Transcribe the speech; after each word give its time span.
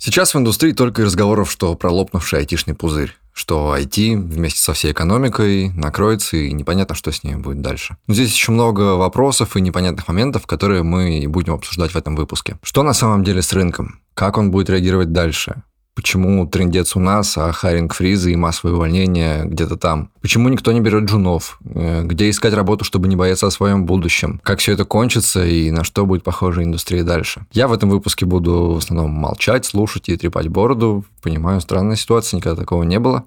Сейчас 0.00 0.34
в 0.34 0.38
индустрии 0.38 0.72
только 0.72 1.02
и 1.02 1.04
разговоров, 1.04 1.50
что 1.50 1.74
про 1.74 1.90
лопнувший 1.90 2.40
айтишный 2.40 2.74
пузырь 2.74 3.14
что 3.32 3.74
IT 3.74 4.16
вместе 4.16 4.60
со 4.60 4.74
всей 4.74 4.92
экономикой 4.92 5.70
накроется, 5.70 6.36
и 6.36 6.52
непонятно, 6.52 6.94
что 6.94 7.10
с 7.10 7.22
ней 7.22 7.36
будет 7.36 7.62
дальше. 7.62 7.96
Но 8.06 8.12
здесь 8.12 8.34
еще 8.34 8.52
много 8.52 8.96
вопросов 8.96 9.56
и 9.56 9.60
непонятных 9.62 10.08
моментов, 10.08 10.46
которые 10.46 10.82
мы 10.82 11.24
будем 11.26 11.54
обсуждать 11.54 11.92
в 11.92 11.96
этом 11.96 12.16
выпуске. 12.16 12.58
Что 12.62 12.82
на 12.82 12.92
самом 12.92 13.24
деле 13.24 13.40
с 13.40 13.52
рынком? 13.52 14.00
Как 14.12 14.36
он 14.36 14.50
будет 14.50 14.68
реагировать 14.68 15.12
дальше? 15.12 15.62
Почему 15.94 16.46
трендец 16.46 16.96
у 16.96 17.00
нас, 17.00 17.36
а 17.36 17.52
харинг 17.52 17.94
фризы 17.94 18.32
и 18.32 18.36
массовые 18.36 18.76
увольнения 18.76 19.44
где-то 19.44 19.76
там? 19.76 20.10
Почему 20.22 20.48
никто 20.48 20.72
не 20.72 20.80
берет 20.80 21.04
джунов? 21.04 21.58
Э, 21.64 22.02
где 22.04 22.30
искать 22.30 22.54
работу, 22.54 22.84
чтобы 22.84 23.08
не 23.08 23.16
бояться 23.16 23.46
о 23.46 23.50
своем 23.50 23.86
будущем? 23.86 24.40
Как 24.42 24.60
все 24.60 24.72
это 24.72 24.84
кончится 24.84 25.44
и 25.44 25.70
на 25.70 25.84
что 25.84 26.06
будет 26.06 26.22
похожа 26.22 26.62
индустрия 26.62 27.02
дальше? 27.02 27.46
Я 27.52 27.68
в 27.68 27.72
этом 27.72 27.90
выпуске 27.90 28.24
буду 28.24 28.72
в 28.74 28.78
основном 28.78 29.10
молчать, 29.10 29.66
слушать 29.66 30.08
и 30.08 30.16
трепать 30.16 30.48
бороду. 30.48 31.04
Понимаю, 31.22 31.60
странная 31.60 31.96
ситуация, 31.96 32.38
никогда 32.38 32.60
такого 32.60 32.84
не 32.84 32.98
было. 32.98 33.24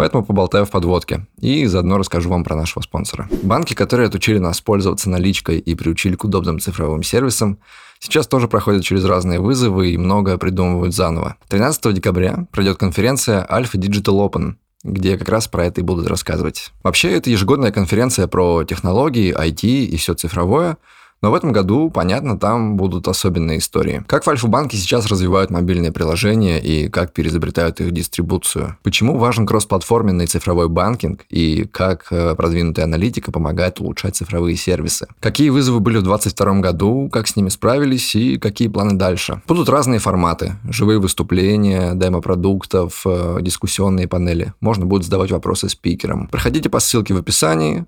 Поэтому 0.00 0.24
поболтаю 0.24 0.64
в 0.64 0.70
подводке 0.70 1.26
и 1.42 1.66
заодно 1.66 1.98
расскажу 1.98 2.30
вам 2.30 2.42
про 2.42 2.56
нашего 2.56 2.82
спонсора. 2.82 3.28
Банки, 3.42 3.74
которые 3.74 4.06
отучили 4.06 4.38
нас 4.38 4.62
пользоваться 4.62 5.10
наличкой 5.10 5.58
и 5.58 5.74
приучили 5.74 6.14
к 6.14 6.24
удобным 6.24 6.58
цифровым 6.58 7.02
сервисам, 7.02 7.58
сейчас 7.98 8.26
тоже 8.26 8.48
проходят 8.48 8.82
через 8.82 9.04
разные 9.04 9.40
вызовы 9.40 9.90
и 9.90 9.98
многое 9.98 10.38
придумывают 10.38 10.94
заново. 10.94 11.36
13 11.48 11.92
декабря 11.92 12.46
пройдет 12.50 12.78
конференция 12.78 13.46
Alpha 13.46 13.74
Digital 13.74 14.26
Open, 14.26 14.54
где 14.84 15.18
как 15.18 15.28
раз 15.28 15.48
про 15.48 15.66
это 15.66 15.82
и 15.82 15.84
будут 15.84 16.06
рассказывать. 16.06 16.72
Вообще, 16.82 17.10
это 17.10 17.28
ежегодная 17.28 17.70
конференция 17.70 18.26
про 18.26 18.64
технологии, 18.64 19.36
IT 19.38 19.66
и 19.66 19.96
все 19.98 20.14
цифровое– 20.14 20.78
но 21.22 21.30
в 21.30 21.34
этом 21.34 21.52
году, 21.52 21.90
понятно, 21.90 22.38
там 22.38 22.76
будут 22.76 23.08
особенные 23.08 23.58
истории. 23.58 24.04
Как 24.06 24.24
в 24.24 24.30
Альфа-банке 24.30 24.76
сейчас 24.76 25.06
развивают 25.06 25.50
мобильные 25.50 25.92
приложения 25.92 26.58
и 26.60 26.88
как 26.88 27.12
переизобретают 27.12 27.80
их 27.80 27.92
дистрибуцию. 27.92 28.76
Почему 28.82 29.18
важен 29.18 29.46
кроссплатформенный 29.46 30.26
цифровой 30.26 30.68
банкинг 30.68 31.24
и 31.28 31.64
как 31.64 32.06
э, 32.10 32.34
продвинутая 32.34 32.86
аналитика 32.86 33.32
помогает 33.32 33.80
улучшать 33.80 34.16
цифровые 34.16 34.56
сервисы. 34.56 35.06
Какие 35.20 35.50
вызовы 35.50 35.80
были 35.80 35.98
в 35.98 36.02
2022 36.02 36.60
году, 36.60 37.10
как 37.12 37.28
с 37.28 37.36
ними 37.36 37.48
справились 37.48 38.14
и 38.14 38.38
какие 38.38 38.68
планы 38.68 38.94
дальше. 38.94 39.42
Будут 39.46 39.68
разные 39.68 40.00
форматы. 40.00 40.56
Живые 40.68 40.98
выступления, 40.98 41.92
демо-продуктов, 41.94 43.02
э, 43.04 43.38
дискуссионные 43.40 44.08
панели. 44.08 44.54
Можно 44.60 44.86
будет 44.86 45.04
задавать 45.04 45.30
вопросы 45.30 45.68
спикерам. 45.68 46.28
Проходите 46.28 46.68
по 46.68 46.80
ссылке 46.80 47.14
в 47.14 47.18
описании, 47.18 47.84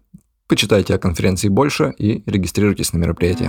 Почитайте 0.53 0.95
о 0.95 0.99
конференции 0.99 1.49
больше 1.49 1.95
и 1.97 2.23
регистрируйтесь 2.27 2.93
на 2.93 2.99
мероприятие. 2.99 3.49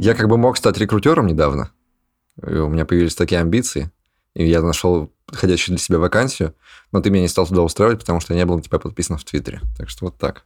Я 0.00 0.14
как 0.14 0.28
бы 0.28 0.38
мог 0.38 0.56
стать 0.56 0.78
рекрутером 0.78 1.26
недавно. 1.26 1.72
И 2.40 2.54
у 2.54 2.68
меня 2.68 2.84
появились 2.84 3.16
такие 3.16 3.40
амбиции. 3.40 3.90
И 4.34 4.46
я 4.46 4.62
нашел 4.62 5.10
подходящую 5.30 5.76
для 5.76 5.82
себя 5.82 5.98
вакансию, 5.98 6.54
но 6.92 7.00
ты 7.00 7.10
меня 7.10 7.22
не 7.22 7.28
стал 7.28 7.46
туда 7.46 7.62
устраивать, 7.62 8.00
потому 8.00 8.20
что 8.20 8.34
я 8.34 8.40
не 8.40 8.46
был 8.46 8.56
на 8.56 8.62
тебя 8.62 8.78
подписан 8.78 9.16
в 9.16 9.24
Твиттере. 9.24 9.60
Так 9.76 9.88
что 9.88 10.06
вот 10.06 10.18
так. 10.18 10.44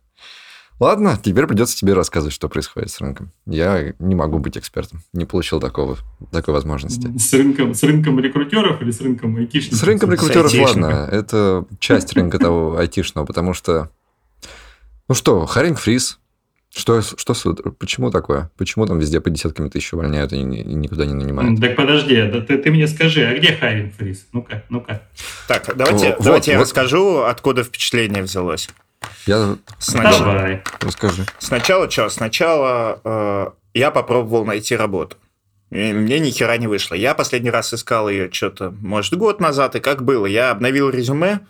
Ладно, 0.80 1.18
теперь 1.22 1.46
придется 1.46 1.76
тебе 1.76 1.92
рассказывать, 1.94 2.34
что 2.34 2.48
происходит 2.48 2.90
с 2.90 3.00
рынком. 3.00 3.30
Я 3.46 3.94
не 4.00 4.14
могу 4.16 4.38
быть 4.38 4.58
экспертом. 4.58 5.02
Не 5.12 5.24
получил 5.24 5.60
такого, 5.60 5.98
такой 6.32 6.52
возможности. 6.52 7.16
С 7.16 7.32
рынком, 7.32 7.74
с 7.74 7.82
рынком 7.84 8.18
рекрутеров 8.18 8.82
или 8.82 8.90
с 8.90 9.00
рынком 9.00 9.36
айтишников? 9.36 9.78
С 9.78 9.82
рынком 9.84 10.10
рекрутеров, 10.10 10.52
ладно. 10.52 11.08
Это 11.10 11.64
часть 11.78 12.12
рынка 12.14 12.38
того 12.38 12.76
айтишного, 12.76 13.24
потому 13.24 13.54
что... 13.54 13.90
Ну 15.08 15.14
что, 15.14 15.46
Харинг 15.46 15.78
Фриз, 15.78 16.18
что, 16.74 17.02
что, 17.02 17.54
почему 17.78 18.10
такое? 18.10 18.50
Почему 18.56 18.86
там 18.86 18.98
везде 18.98 19.20
по 19.20 19.30
десятками 19.30 19.68
тысяч 19.68 19.92
увольняют 19.92 20.32
и, 20.32 20.36
и 20.36 20.40
никуда 20.74 21.06
не 21.06 21.14
нанимают? 21.14 21.60
Так 21.60 21.76
подожди, 21.76 22.22
да 22.22 22.40
ты, 22.40 22.58
ты 22.58 22.70
мне 22.70 22.88
скажи, 22.88 23.24
а 23.24 23.38
где 23.38 23.54
хайринг 23.54 23.94
фриз? 23.94 24.26
Ну-ка, 24.32 24.64
ну-ка. 24.68 25.02
Так, 25.46 25.70
давайте, 25.76 26.10
вот, 26.10 26.24
давайте 26.24 26.50
вот, 26.50 26.52
я 26.52 26.58
вот. 26.58 26.64
расскажу, 26.64 27.18
откуда 27.22 27.62
впечатление 27.62 28.22
взялось. 28.24 28.68
Я... 29.26 29.56
Сначала... 29.78 30.34
Давай. 30.34 30.62
Расскажи. 30.80 31.24
Сначала 31.38 31.88
что? 31.90 32.08
Сначала 32.08 33.00
э, 33.04 33.50
я 33.74 33.90
попробовал 33.90 34.44
найти 34.44 34.74
работу. 34.74 35.16
И 35.70 35.92
мне 35.92 36.18
ни 36.18 36.30
хера 36.30 36.56
не 36.56 36.66
вышло. 36.66 36.94
Я 36.94 37.14
последний 37.14 37.50
раз 37.50 37.72
искал 37.72 38.08
ее 38.08 38.30
что-то, 38.32 38.70
может, 38.80 39.14
год 39.14 39.40
назад, 39.40 39.76
и 39.76 39.80
как 39.80 40.04
было. 40.04 40.26
Я 40.26 40.50
обновил 40.50 40.90
резюме, 40.90 41.40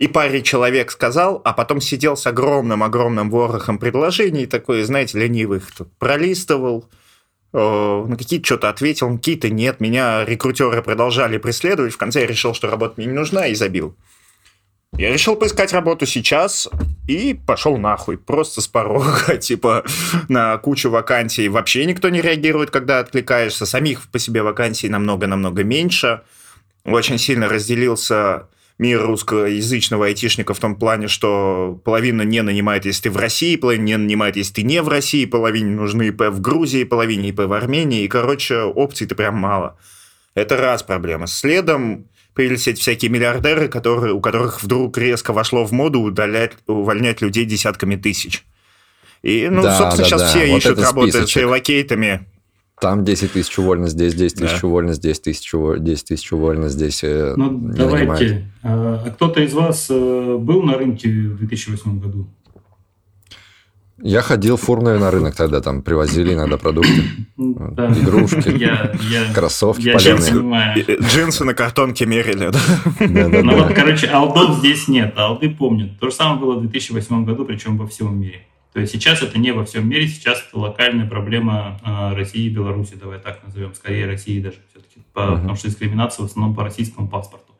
и 0.00 0.08
паре 0.08 0.40
человек 0.42 0.90
сказал, 0.90 1.42
а 1.44 1.52
потом 1.52 1.82
сидел 1.82 2.16
с 2.16 2.26
огромным-огромным 2.26 3.30
ворохом 3.30 3.78
предложений, 3.78 4.46
такой, 4.46 4.82
знаете, 4.82 5.18
ленивых, 5.18 5.70
тут 5.76 5.92
пролистывал, 5.98 6.86
э, 7.52 8.04
на 8.08 8.16
какие-то 8.16 8.46
что-то 8.46 8.70
ответил, 8.70 9.14
какие-то 9.14 9.50
нет. 9.50 9.78
Меня 9.80 10.24
рекрутеры 10.24 10.82
продолжали 10.82 11.36
преследовать. 11.36 11.92
В 11.92 11.98
конце 11.98 12.22
я 12.22 12.26
решил, 12.26 12.54
что 12.54 12.70
работа 12.70 12.94
мне 12.96 13.08
не 13.08 13.12
нужна, 13.12 13.46
и 13.46 13.54
забил. 13.54 13.94
Я 14.96 15.12
решил 15.12 15.36
поискать 15.36 15.74
работу 15.74 16.06
сейчас 16.06 16.66
и 17.06 17.38
пошел 17.46 17.76
нахуй. 17.76 18.16
Просто 18.16 18.62
с 18.62 18.68
порога, 18.68 19.36
типа, 19.40 19.84
на 20.30 20.56
кучу 20.56 20.88
вакансий. 20.88 21.50
Вообще 21.50 21.84
никто 21.84 22.08
не 22.08 22.22
реагирует, 22.22 22.70
когда 22.70 23.00
откликаешься. 23.00 23.66
Самих 23.66 24.10
по 24.10 24.18
себе 24.18 24.42
вакансий 24.42 24.88
намного-намного 24.88 25.62
меньше. 25.62 26.22
Очень 26.86 27.18
сильно 27.18 27.50
разделился 27.50 28.48
мир 28.80 29.02
русскоязычного 29.02 30.06
айтишника 30.06 30.54
в 30.54 30.58
том 30.58 30.74
плане, 30.74 31.06
что 31.06 31.78
половина 31.84 32.22
не 32.22 32.42
нанимает, 32.42 32.86
если 32.86 33.02
ты 33.02 33.10
в 33.10 33.18
России, 33.18 33.56
половина 33.56 33.84
не 33.84 33.96
нанимает, 33.98 34.36
если 34.36 34.54
ты 34.54 34.62
не 34.62 34.80
в 34.80 34.88
России, 34.88 35.26
половине 35.26 35.76
нужны 35.76 36.08
ИП 36.08 36.22
в 36.30 36.40
Грузии, 36.40 36.84
половине 36.84 37.28
ИП 37.28 37.40
в 37.40 37.52
Армении, 37.52 38.04
и, 38.04 38.08
короче, 38.08 38.62
опций-то 38.62 39.14
прям 39.14 39.36
мало. 39.36 39.76
Это 40.34 40.56
раз 40.56 40.82
проблема. 40.82 41.26
Следом 41.26 42.06
появились 42.32 42.68
эти 42.68 42.80
всякие 42.80 43.10
миллиардеры, 43.10 43.68
которые, 43.68 44.14
у 44.14 44.20
которых 44.22 44.62
вдруг 44.62 44.96
резко 44.96 45.34
вошло 45.34 45.66
в 45.66 45.72
моду 45.72 46.00
удалять, 46.00 46.52
увольнять 46.66 47.20
людей 47.20 47.44
десятками 47.44 47.96
тысяч. 47.96 48.46
И, 49.20 49.46
ну, 49.50 49.60
да, 49.60 49.76
собственно, 49.76 50.04
да, 50.04 50.08
сейчас 50.08 50.22
да. 50.22 50.28
все 50.28 50.50
вот 50.50 50.56
ищут 50.56 50.80
работы 50.80 51.26
с 51.26 51.36
релокейтами. 51.36 52.26
Там 52.80 53.04
10 53.04 53.32
тысяч 53.32 53.58
уволено, 53.58 53.88
здесь 53.88 54.14
10 54.14 54.38
тысяч 54.38 54.60
да. 54.60 54.66
уволено, 54.66 54.94
здесь 54.94 55.20
10 55.20 55.24
тысяч, 55.24 55.52
10 55.52 56.08
тысяч 56.08 56.32
уволено, 56.32 56.68
здесь 56.68 57.04
э, 57.04 57.34
Ну, 57.36 57.50
давайте. 57.50 58.06
Нанимают. 58.06 58.44
А, 58.62 59.02
а 59.06 59.10
кто-то 59.10 59.40
из 59.40 59.52
вас 59.52 59.88
э, 59.90 60.36
был 60.38 60.62
на 60.62 60.78
рынке 60.78 61.10
в 61.10 61.36
2008 61.36 62.00
году? 62.00 62.26
Я 64.02 64.22
ходил 64.22 64.56
фурную 64.56 64.98
на 64.98 65.10
рынок 65.10 65.36
тогда, 65.36 65.60
там 65.60 65.82
привозили 65.82 66.32
иногда 66.32 66.56
продукты, 66.56 67.02
да. 67.36 67.92
игрушки, 67.92 68.48
я, 68.58 68.92
я, 69.10 69.34
кроссовки 69.34 69.82
я 69.82 69.98
поляные. 69.98 70.86
Джинсы 71.02 71.44
на 71.44 71.52
картонке 71.52 72.06
мерили. 72.06 72.50
Да, 72.50 73.42
ну 73.42 73.56
вот, 73.58 73.74
короче, 73.74 74.06
алдов 74.06 74.58
здесь 74.58 74.88
нет, 74.88 75.12
алды 75.18 75.50
помнят. 75.50 75.98
То 76.00 76.08
же 76.08 76.14
самое 76.16 76.40
было 76.40 76.54
в 76.54 76.60
2008 76.62 77.26
году, 77.26 77.44
причем 77.44 77.76
во 77.76 77.86
всем 77.86 78.18
мире. 78.18 78.46
То 78.72 78.80
есть 78.80 78.92
сейчас 78.92 79.22
это 79.22 79.38
не 79.38 79.52
во 79.52 79.64
всем 79.64 79.88
мире, 79.88 80.06
сейчас 80.06 80.44
это 80.46 80.58
локальная 80.58 81.06
проблема 81.08 81.80
э, 81.84 82.14
России 82.14 82.46
и 82.46 82.50
Беларуси, 82.50 82.94
давай 82.94 83.18
так 83.18 83.42
назовем, 83.44 83.74
скорее 83.74 84.06
России 84.06 84.40
даже 84.40 84.58
все-таки, 84.70 85.00
по, 85.12 85.20
uh-huh. 85.20 85.36
потому 85.36 85.56
что 85.56 85.68
дискриминация 85.68 86.22
в 86.22 86.26
основном 86.26 86.54
по 86.54 86.62
российскому 86.62 87.08
паспорту. 87.08 87.50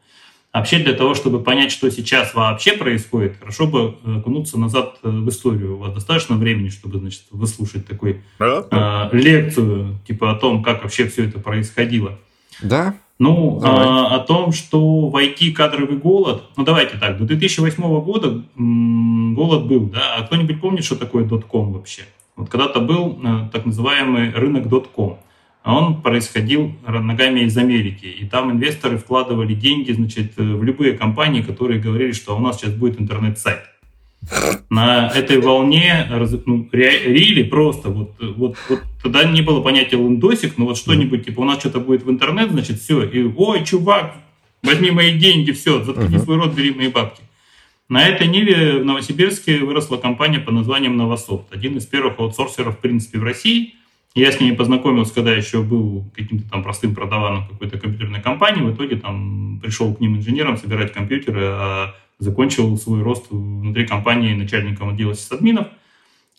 Вообще 0.53 0.81
для 0.81 0.94
того, 0.94 1.15
чтобы 1.15 1.43
понять, 1.43 1.71
что 1.71 1.88
сейчас 1.91 2.34
вообще 2.34 2.72
происходит, 2.72 3.37
хорошо 3.38 3.69
бы 3.69 3.97
окунуться 4.04 4.59
назад 4.59 4.98
э, 5.03 5.09
в 5.09 5.28
историю. 5.28 5.76
У 5.76 5.78
вас 5.78 5.94
достаточно 5.94 6.37
времени, 6.37 6.69
чтобы, 6.71 6.98
значит, 6.98 7.22
выслушать 7.31 7.87
такую 7.87 8.22
э, 8.41 9.09
лекцию, 9.12 9.98
типа 10.06 10.32
о 10.32 10.34
том, 10.34 10.62
как 10.62 10.82
вообще 10.82 11.06
все 11.09 11.27
это 11.27 11.38
происходило. 11.38 12.19
Да. 12.62 12.97
Ну, 13.20 13.60
а, 13.62 14.16
о 14.16 14.20
том, 14.20 14.50
что 14.50 15.08
в 15.08 15.14
IT 15.14 15.52
кадровый 15.52 15.98
голод, 15.98 16.44
ну 16.56 16.64
давайте 16.64 16.96
так, 16.96 17.18
до 17.18 17.26
2008 17.26 18.00
года 18.00 18.42
м, 18.56 19.34
голод 19.34 19.66
был, 19.66 19.90
да, 19.90 20.16
а 20.16 20.22
кто-нибудь 20.22 20.58
помнит, 20.58 20.84
что 20.86 20.96
такое 20.96 21.24
дотком 21.24 21.74
вообще? 21.74 22.04
Вот 22.34 22.48
когда-то 22.48 22.80
был 22.80 23.20
э, 23.22 23.50
так 23.52 23.66
называемый 23.66 24.30
рынок 24.30 24.68
дотком, 24.68 25.18
а 25.62 25.76
он 25.76 26.00
происходил 26.00 26.72
ногами 26.86 27.40
из 27.40 27.54
Америки, 27.58 28.06
и 28.06 28.24
там 28.24 28.52
инвесторы 28.52 28.96
вкладывали 28.96 29.52
деньги, 29.52 29.92
значит, 29.92 30.38
в 30.38 30.62
любые 30.62 30.94
компании, 30.94 31.42
которые 31.42 31.78
говорили, 31.78 32.12
что 32.12 32.34
у 32.34 32.40
нас 32.40 32.58
сейчас 32.58 32.72
будет 32.72 32.98
интернет-сайт 32.98 33.60
на 34.68 35.08
этой 35.08 35.40
волне 35.40 36.06
ну, 36.46 36.68
рили 36.72 37.42
просто 37.42 37.88
вот, 37.88 38.14
вот, 38.20 38.56
вот 38.68 38.82
тогда 39.02 39.24
не 39.24 39.42
было 39.42 39.60
понятия 39.60 39.96
лендосик, 39.96 40.58
но 40.58 40.66
вот 40.66 40.76
что-нибудь 40.76 41.26
типа 41.26 41.40
у 41.40 41.44
нас 41.44 41.58
что-то 41.58 41.80
будет 41.80 42.04
в 42.04 42.10
интернет, 42.10 42.50
значит 42.50 42.80
все, 42.80 43.02
и 43.02 43.22
ой, 43.22 43.64
чувак, 43.64 44.14
возьми 44.62 44.90
мои 44.90 45.18
деньги, 45.18 45.52
все, 45.52 45.82
заткни 45.82 46.16
uh-huh. 46.16 46.24
свой 46.24 46.36
рот, 46.36 46.54
бери 46.54 46.72
мои 46.72 46.88
бабки. 46.88 47.22
На 47.88 48.06
этой 48.06 48.28
ниве 48.28 48.78
в 48.78 48.84
Новосибирске 48.84 49.58
выросла 49.58 49.96
компания 49.96 50.38
под 50.38 50.54
названием 50.54 50.96
Новософт, 50.96 51.46
один 51.50 51.76
из 51.76 51.86
первых 51.86 52.20
аутсорсеров 52.20 52.76
в 52.76 52.78
принципе 52.78 53.18
в 53.18 53.24
России, 53.24 53.74
Я 54.14 54.32
с 54.32 54.40
ними 54.40 54.54
познакомился, 54.54 55.14
когда 55.14 55.32
еще 55.32 55.62
был 55.62 56.04
каким-то 56.14 56.48
там 56.50 56.62
простым 56.62 56.94
продаваном 56.94 57.48
какой-то 57.48 57.78
компьютерной 57.78 58.20
компании. 58.20 58.62
В 58.62 58.74
итоге 58.74 58.96
там 58.96 59.60
пришел 59.62 59.94
к 59.94 60.00
ним 60.00 60.16
инженером 60.16 60.56
собирать 60.56 60.92
компьютеры, 60.92 61.44
а 61.44 61.94
закончил 62.20 62.76
свой 62.76 63.02
рост 63.02 63.30
внутри 63.30 63.86
компании 63.86 64.34
начальником 64.34 64.90
отдела 64.90 65.14
сисадминов. 65.14 65.66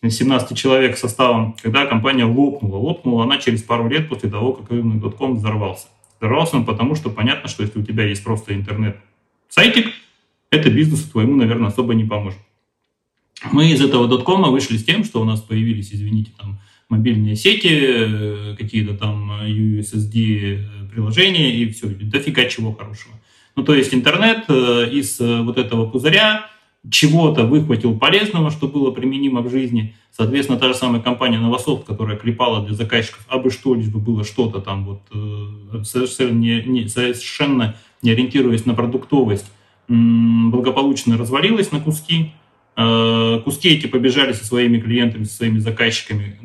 17 0.03 0.57
человек 0.57 0.97
составом, 0.97 1.55
когда 1.61 1.85
компания 1.85 2.25
лопнула. 2.25 2.77
Лопнула 2.77 3.23
она 3.23 3.37
через 3.37 3.61
пару 3.61 3.87
лет 3.87 4.09
после 4.09 4.29
того, 4.29 4.53
как 4.53 4.71
рынок.com 4.71 5.35
взорвался. 5.35 5.87
Взорвался 6.19 6.57
он 6.57 6.65
потому, 6.65 6.95
что 6.95 7.09
понятно, 7.09 7.49
что 7.49 7.63
если 7.63 7.79
у 7.79 7.83
тебя 7.83 8.05
есть 8.05 8.23
просто 8.23 8.55
интернет-сайтик, 8.55 9.93
это 10.49 10.69
бизнесу 10.69 11.09
твоему, 11.09 11.35
наверное, 11.35 11.67
особо 11.67 11.93
не 11.93 12.03
поможет. 12.03 12.39
Мы 13.51 13.71
из 13.71 13.81
этого 13.81 14.07
доткома 14.07 14.49
вышли 14.49 14.77
с 14.77 14.83
тем, 14.83 15.03
что 15.03 15.21
у 15.21 15.23
нас 15.23 15.41
появились, 15.41 15.93
извините, 15.93 16.31
там 16.37 16.59
мобильные 16.89 17.35
сети, 17.35 17.69
э, 17.71 18.55
какие-то 18.57 18.95
там 18.95 19.31
USSD 19.31 20.89
приложения 20.91 21.55
и 21.55 21.71
все, 21.71 21.87
дофига 21.87 22.45
чего 22.45 22.73
хорошего. 22.73 23.13
Ну, 23.61 23.65
то 23.65 23.75
есть 23.75 23.93
интернет 23.93 24.45
э, 24.47 24.89
из 24.91 25.21
э, 25.21 25.41
вот 25.43 25.59
этого 25.59 25.87
пузыря 25.87 26.47
чего-то 26.89 27.43
выхватил 27.43 27.95
полезного, 27.95 28.49
что 28.49 28.67
было 28.67 28.89
применимо 28.89 29.41
в 29.41 29.51
жизни. 29.51 29.93
Соответственно, 30.11 30.57
та 30.57 30.69
же 30.69 30.73
самая 30.73 30.99
компания 30.99 31.37
Новософт, 31.37 31.85
которая 31.85 32.17
клепала 32.17 32.65
для 32.65 32.73
заказчиков 32.73 33.23
абы 33.27 33.51
что, 33.51 33.75
лишь 33.75 33.89
бы 33.89 33.99
было 33.99 34.23
что-то 34.23 34.61
там, 34.61 34.85
вот, 34.85 35.85
совершенно 35.85 36.39
не, 36.39 36.63
не, 36.63 36.87
совершенно 36.87 37.75
не 38.01 38.09
ориентируясь 38.09 38.65
на 38.65 38.73
продуктовость, 38.73 39.45
благополучно 39.87 41.15
развалилась 41.15 41.71
на 41.71 41.81
куски. 41.81 42.31
Э, 42.75 43.41
куски 43.45 43.69
эти 43.69 43.85
побежали 43.85 44.33
со 44.33 44.43
своими 44.43 44.79
клиентами, 44.79 45.25
со 45.25 45.35
своими 45.35 45.59
заказчиками 45.59 46.39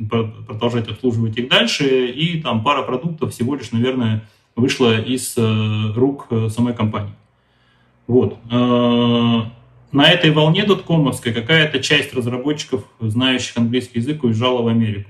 продолжать 0.47 0.87
обслуживать 0.87 1.35
их 1.39 1.49
дальше, 1.49 2.09
и 2.09 2.39
там 2.41 2.63
пара 2.63 2.83
продуктов 2.83 3.33
всего 3.33 3.55
лишь, 3.55 3.71
наверное, 3.71 4.23
вышла 4.57 4.99
из 4.99 5.35
э, 5.37 5.93
рук 5.95 6.27
э, 6.29 6.49
самой 6.49 6.73
компании. 6.73 7.13
Вот. 8.07 8.37
На 8.49 10.09
этой 10.09 10.31
волне 10.31 10.63
доткомовской 10.63 11.33
какая-то 11.33 11.81
часть 11.81 12.13
разработчиков, 12.13 12.85
знающих 13.01 13.57
английский 13.57 13.99
язык, 13.99 14.23
уезжала 14.23 14.61
в 14.61 14.67
Америку. 14.67 15.09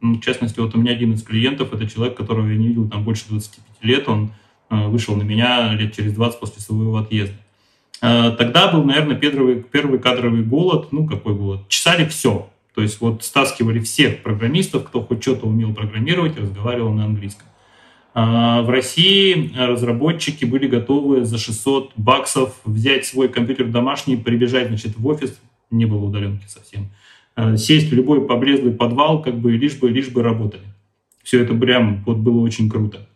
Ну, 0.00 0.14
в 0.14 0.20
частности, 0.20 0.58
вот 0.58 0.74
у 0.74 0.78
меня 0.78 0.90
один 0.90 1.12
из 1.12 1.22
клиентов, 1.22 1.72
это 1.72 1.88
человек, 1.88 2.16
которого 2.16 2.48
я 2.48 2.56
не 2.56 2.66
видел 2.68 2.88
там 2.88 3.04
больше 3.04 3.26
25 3.28 3.62
лет, 3.82 4.08
он 4.08 4.32
вышел 4.70 5.14
на 5.14 5.22
меня 5.22 5.72
лет 5.74 5.94
через 5.94 6.14
20 6.14 6.40
после 6.40 6.60
своего 6.60 6.96
отъезда. 6.96 7.36
Э, 8.02 8.34
тогда 8.36 8.68
был, 8.68 8.84
наверное, 8.84 9.16
первый, 9.16 9.62
первый 9.62 9.98
кадровый 9.98 10.42
голод. 10.42 10.92
Ну, 10.92 11.06
какой 11.06 11.34
голод? 11.34 11.68
Чесали 11.68 12.06
все. 12.06 12.48
То 12.74 12.82
есть 12.82 13.00
вот 13.00 13.24
стаскивали 13.24 13.80
всех 13.80 14.22
программистов, 14.22 14.84
кто 14.84 15.02
хоть 15.02 15.22
что-то 15.22 15.46
умел 15.46 15.72
программировать, 15.74 16.38
разговаривал 16.38 16.92
на 16.92 17.04
английском. 17.04 17.46
Э, 18.16 18.62
в 18.62 18.70
России 18.70 19.52
разработчики 19.54 20.46
были 20.46 20.66
готовы 20.66 21.26
за 21.26 21.36
600 21.36 21.92
баксов 21.96 22.54
взять 22.64 23.04
свой 23.04 23.28
компьютер 23.28 23.66
домашний, 23.66 24.16
прибежать 24.16 24.68
значит, 24.68 24.96
в 24.96 25.06
офис, 25.06 25.38
не 25.70 25.84
было 25.84 26.06
удаленки 26.06 26.46
совсем, 26.48 26.88
э, 27.36 27.58
сесть 27.58 27.90
в 27.90 27.94
любой 27.94 28.26
поблезлый 28.26 28.72
подвал, 28.72 29.20
как 29.20 29.38
бы 29.38 29.52
лишь 29.52 29.76
бы, 29.76 29.90
лишь 29.90 30.08
бы 30.08 30.22
работали. 30.22 30.62
Все 31.22 31.42
это 31.42 31.52
прям 31.54 32.02
вот 32.06 32.16
было 32.16 32.40
очень 32.40 32.70
круто. 32.70 33.06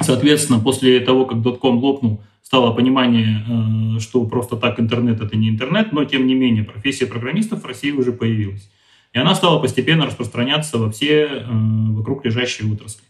Соответственно, 0.00 0.60
после 0.60 1.00
того, 1.00 1.26
как 1.26 1.42
дотком 1.42 1.78
лопнул, 1.78 2.22
стало 2.42 2.72
понимание, 2.72 3.98
что 3.98 4.24
просто 4.26 4.56
так 4.56 4.78
интернет 4.78 5.20
это 5.20 5.36
не 5.36 5.48
интернет, 5.48 5.92
но 5.92 6.04
тем 6.04 6.26
не 6.26 6.34
менее 6.34 6.64
профессия 6.64 7.06
программистов 7.06 7.62
в 7.62 7.66
России 7.66 7.90
уже 7.90 8.12
появилась. 8.12 8.70
И 9.12 9.18
она 9.18 9.34
стала 9.34 9.58
постепенно 9.58 10.06
распространяться 10.06 10.78
во 10.78 10.90
все 10.90 11.44
вокруг 11.50 12.24
лежащие 12.24 12.70
отрасли. 12.72 13.04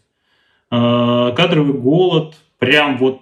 Э, 0.71 1.33
кадровый 1.35 1.73
голод 1.73 2.35
прям 2.57 2.97
вот 2.97 3.21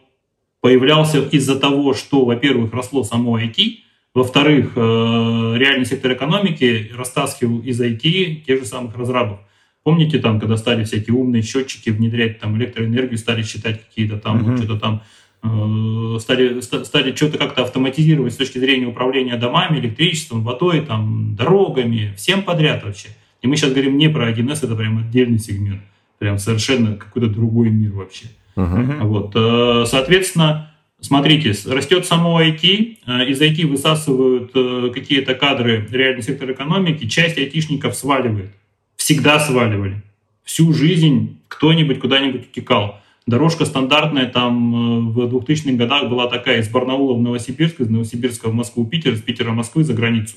появлялся 0.62 1.22
из-за 1.22 1.60
того, 1.60 1.94
что, 1.94 2.26
во-первых, 2.26 2.74
росло 2.74 3.04
само 3.04 3.40
IT, 3.40 3.80
во-вторых, 4.14 4.76
реальный 4.76 5.86
сектор 5.86 6.14
экономики 6.14 6.92
растаскивал 6.98 7.60
из 7.60 7.80
IT 7.80 8.42
тех 8.42 8.60
же 8.60 8.66
самых 8.66 8.98
разрабов. 8.98 9.40
Помните 9.84 10.20
там, 10.20 10.40
когда 10.40 10.58
стали 10.58 10.84
всякие 10.84 11.16
умные 11.16 11.44
счетчики 11.44 11.92
внедрять 11.92 12.40
там 12.40 12.58
электроэнергию, 12.58 13.18
стали 13.18 13.44
считать 13.44 13.86
какие-то 13.86 14.18
там, 14.18 14.40
uh-huh. 14.40 14.58
что-то 14.58 14.80
там 14.80 15.04
Э, 15.42 16.18
стали, 16.20 16.60
стали 16.60 17.16
что-то 17.16 17.38
как-то 17.38 17.64
автоматизировать 17.64 18.34
с 18.34 18.38
точки 18.38 18.58
зрения 18.58 18.88
управления 18.88 19.38
домами, 19.38 19.80
электричеством, 19.80 20.44
водой, 20.44 20.82
там, 20.82 21.36
дорогами, 21.36 22.14
всем 22.18 22.44
подряд 22.44 22.84
вообще. 22.84 23.10
И 23.42 23.48
мы 23.48 23.56
сейчас 23.56 23.72
говорим 23.72 23.98
не 23.98 24.10
про 24.10 24.30
1С, 24.30 24.66
это 24.66 24.76
прям 24.76 24.98
отдельный 24.98 25.40
сегмент, 25.40 25.82
прям 26.20 26.38
совершенно 26.38 26.96
какой-то 26.96 27.28
другой 27.28 27.70
мир 27.70 27.94
вообще. 27.94 28.28
Uh-huh. 28.56 29.04
Вот, 29.04 29.32
э, 29.36 29.86
соответственно, 29.88 30.74
смотрите, 31.00 31.56
растет 31.70 32.06
само 32.06 32.42
IT, 32.42 32.98
э, 33.06 33.30
из 33.30 33.42
IT 33.42 33.66
высасывают 33.66 34.52
какие-то 34.94 35.34
кадры 35.34 35.88
реальный 35.90 36.22
сектор 36.22 36.52
экономики, 36.52 37.08
часть 37.08 37.38
айтишников 37.38 37.96
сваливает, 37.96 38.52
всегда 38.96 39.40
сваливали. 39.40 40.04
Всю 40.44 40.74
жизнь 40.74 41.40
кто-нибудь 41.48 42.00
куда-нибудь 42.00 42.50
утекал. 42.50 43.00
Дорожка 43.30 43.66
стандартная 43.66 44.28
там 44.28 45.10
э, 45.10 45.12
в 45.12 45.36
2000-х 45.36 45.78
годах 45.78 46.10
была 46.10 46.28
такая 46.28 46.62
из 46.62 46.70
Барнаула 46.70 47.14
в 47.14 47.22
Новосибирск, 47.22 47.80
из 47.80 47.90
Новосибирска 47.90 48.50
в 48.50 48.54
Москву, 48.54 48.86
Питер, 48.86 49.14
из 49.14 49.22
Питера 49.22 49.52
в 49.52 49.56
Москву 49.56 49.84
за 49.84 49.94
границу. 49.94 50.36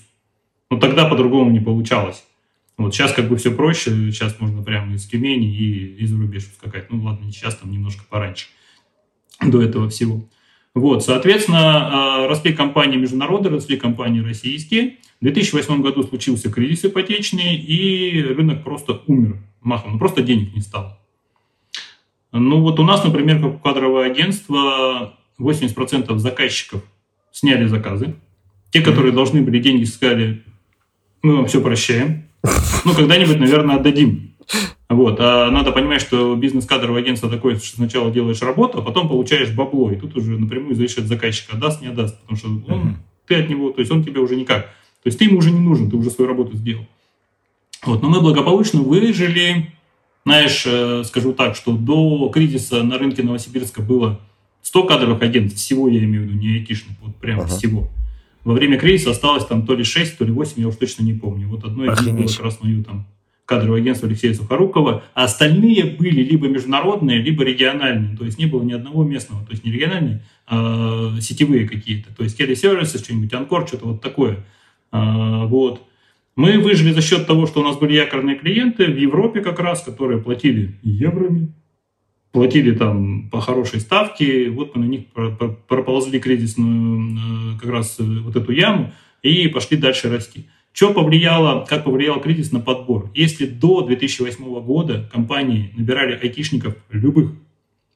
Но 0.71 0.79
тогда 0.79 1.07
по-другому 1.09 1.51
не 1.51 1.61
получалось. 1.61 2.25
Вот 2.79 2.95
сейчас 2.95 3.13
как 3.13 3.29
бы 3.29 3.37
все 3.37 3.53
проще, 3.53 3.91
сейчас 4.11 4.41
можно 4.41 4.63
прямо 4.63 4.95
из 4.95 5.07
Тюмени 5.07 5.55
и 5.55 6.03
из 6.03 6.13
рубеж 6.13 6.45
скакать. 6.45 6.91
Ну 6.91 7.03
ладно, 7.03 7.31
сейчас, 7.31 7.57
там 7.57 7.71
немножко 7.71 8.03
пораньше 8.09 8.47
до 9.41 9.63
этого 9.63 9.89
всего. 9.89 10.29
Вот, 10.75 11.05
соответственно, 11.05 12.25
э, 12.25 12.29
росли 12.29 12.55
компании 12.55 12.97
международные, 12.97 13.53
росли 13.53 13.77
компании 13.77 14.21
российские. 14.21 14.97
В 15.21 15.25
2008 15.25 15.83
году 15.83 16.03
случился 16.03 16.51
кризис 16.51 16.87
ипотечный, 16.87 17.57
и 17.57 18.23
рынок 18.23 18.65
просто 18.65 19.03
умер 19.07 19.39
махом, 19.63 19.93
ну, 19.93 19.99
просто 19.99 20.23
денег 20.23 20.55
не 20.55 20.61
стало. 20.61 20.99
Ну 22.33 22.61
вот 22.63 22.81
у 22.81 22.83
нас, 22.83 23.05
например, 23.05 23.41
как 23.41 23.55
у 23.57 23.59
кадрового 23.59 24.05
агентства, 24.05 25.19
80% 25.39 26.17
заказчиков 26.19 26.83
сняли 27.31 27.67
заказы. 27.67 28.17
Те, 28.71 28.81
которые 28.81 29.13
должны 29.13 29.43
были 29.43 29.59
деньги, 29.59 29.85
сказали, 29.85 30.43
мы 31.23 31.37
вам 31.37 31.47
все 31.47 31.61
прощаем. 31.61 32.29
Ну, 32.85 32.95
когда-нибудь, 32.95 33.39
наверное, 33.39 33.77
отдадим. 33.77 34.35
Вот. 34.89 35.17
А 35.21 35.51
надо 35.51 35.73
понимать, 35.73 36.01
что 36.01 36.35
бизнес-кадровое 36.37 37.03
агентство 37.03 37.31
такое, 37.31 37.57
что 37.57 37.77
сначала 37.77 38.11
делаешь 38.11 38.43
работу, 38.43 38.79
а 38.79 38.83
потом 38.83 39.09
получаешь 39.09 39.51
бабло. 39.51 39.91
И 39.91 39.97
тут 39.97 40.17
уже 40.17 40.39
напрямую 40.39 40.75
зависит 40.75 40.99
от 40.99 41.07
заказчика, 41.07 41.57
отдаст, 41.57 41.81
не 41.81 41.89
отдаст. 41.89 42.21
Потому 42.21 42.39
что 42.39 42.73
он, 42.73 42.97
ты 43.27 43.37
от 43.37 43.49
него, 43.49 43.71
то 43.71 43.81
есть 43.81 43.91
он 43.91 44.05
тебе 44.05 44.21
уже 44.21 44.37
никак. 44.37 44.65
То 45.03 45.07
есть 45.09 45.19
ты 45.19 45.25
ему 45.25 45.39
уже 45.39 45.51
не 45.51 45.61
нужен, 45.61 45.91
ты 45.91 45.97
уже 45.97 46.11
свою 46.11 46.29
работу 46.29 46.57
сделал. 46.57 46.87
Вот. 47.85 48.03
Но 48.03 48.09
мы 48.09 48.21
благополучно 48.21 48.83
выжили, 48.83 49.73
знаешь, 50.25 50.65
э, 50.67 51.03
скажу 51.05 51.33
так, 51.33 51.57
что 51.57 51.73
до 51.73 52.29
кризиса 52.29 52.83
на 52.83 52.99
рынке 52.99 53.23
Новосибирска 53.23 53.83
было 53.83 54.21
100 54.63 54.85
кадровых 54.85 55.23
агентов, 55.23 55.59
всего 55.59 55.89
я 55.89 56.05
имею 56.05 56.23
в 56.23 56.27
виду, 56.27 56.39
не 56.39 56.55
айтишных, 56.59 56.97
вот 57.01 57.17
прям 57.17 57.41
ага. 57.41 57.49
всего. 57.49 57.89
Во 58.45 58.55
время 58.55 58.79
кризиса 58.79 59.11
осталось 59.11 59.47
там 59.47 59.67
то 59.67 59.75
ли 59.75 59.85
6, 59.85 60.19
то 60.19 60.25
ли 60.25 60.33
8, 60.33 60.61
я 60.61 60.69
уж 60.69 60.77
точно 60.77 61.05
не 61.05 61.13
помню. 61.13 61.49
Вот 61.49 61.65
одно 61.65 61.85
из 61.85 62.01
них 62.01 62.15
было 62.15 62.27
как 62.27 62.45
раз 62.45 62.59
мое 62.61 62.83
там 62.83 63.07
кадровое 63.45 63.81
агентство 63.81 64.09
Алексея 64.09 64.35
Сухорукова, 64.35 65.05
а 65.15 65.25
остальные 65.25 65.97
были 65.99 66.23
либо 66.23 66.49
международные, 66.49 67.21
либо 67.21 67.45
региональные, 67.45 68.17
то 68.17 68.25
есть 68.25 68.39
не 68.39 68.47
было 68.47 68.63
ни 68.63 68.73
одного 68.73 69.05
местного, 69.05 69.45
то 69.45 69.53
есть 69.53 69.65
не 69.65 69.73
региональные, 69.73 70.23
а 70.47 71.15
сетевые 71.21 71.69
какие-то, 71.69 72.15
то 72.15 72.23
есть 72.23 72.41
Services, 72.41 72.99
что-нибудь, 72.99 73.33
Анкор, 73.35 73.67
что-то 73.67 73.87
вот 73.87 74.01
такое. 74.01 74.45
А, 74.91 75.47
вот. 75.47 75.83
Мы 76.35 76.59
выжили 76.59 76.93
за 76.93 77.03
счет 77.03 77.27
того, 77.27 77.47
что 77.47 77.61
у 77.61 77.65
нас 77.65 77.77
были 77.77 77.95
якорные 77.95 78.37
клиенты 78.37 78.87
в 78.87 78.97
Европе 78.97 79.41
как 79.43 79.61
раз, 79.61 79.83
которые 79.83 80.21
платили 80.21 80.79
евроми, 80.83 81.53
платили 82.33 82.75
там 82.75 83.29
по 83.31 83.41
хорошей 83.41 83.81
ставке. 83.81 84.51
Вот 84.51 84.75
мы 84.75 84.85
на 84.85 84.89
них 84.89 85.05
проползли 85.69 86.19
кризисную 86.19 87.57
э, 87.57 87.61
как 87.61 87.71
раз 87.71 87.97
э, 88.01 88.03
вот 88.03 88.35
эту 88.35 88.53
яму 88.53 88.93
и 89.23 89.49
пошли 89.49 89.77
дальше 89.77 90.11
расти. 90.11 90.47
Что 90.73 90.93
повлияло, 90.93 91.67
как 91.67 91.85
повлиял 91.85 92.21
кризис 92.21 92.51
на 92.51 92.61
подбор? 92.61 93.11
Если 93.15 93.47
до 93.47 93.83
2008 93.83 94.61
года 94.63 95.09
компании 95.13 95.71
набирали 95.77 96.19
айтишников 96.19 96.75
любых, 96.91 97.33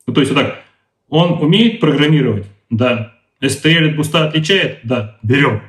ну 0.07 0.13
то 0.13 0.21
есть 0.21 0.33
вот 0.33 0.41
так, 0.41 0.63
он 1.09 1.43
умеет 1.43 1.81
программировать? 1.81 2.47
Да. 2.69 3.15
STL 3.41 3.91
от 3.91 3.97
Boost 3.97 4.23
а 4.23 4.29
отличает? 4.29 4.81
Да. 4.85 5.19
Берем. 5.23 5.63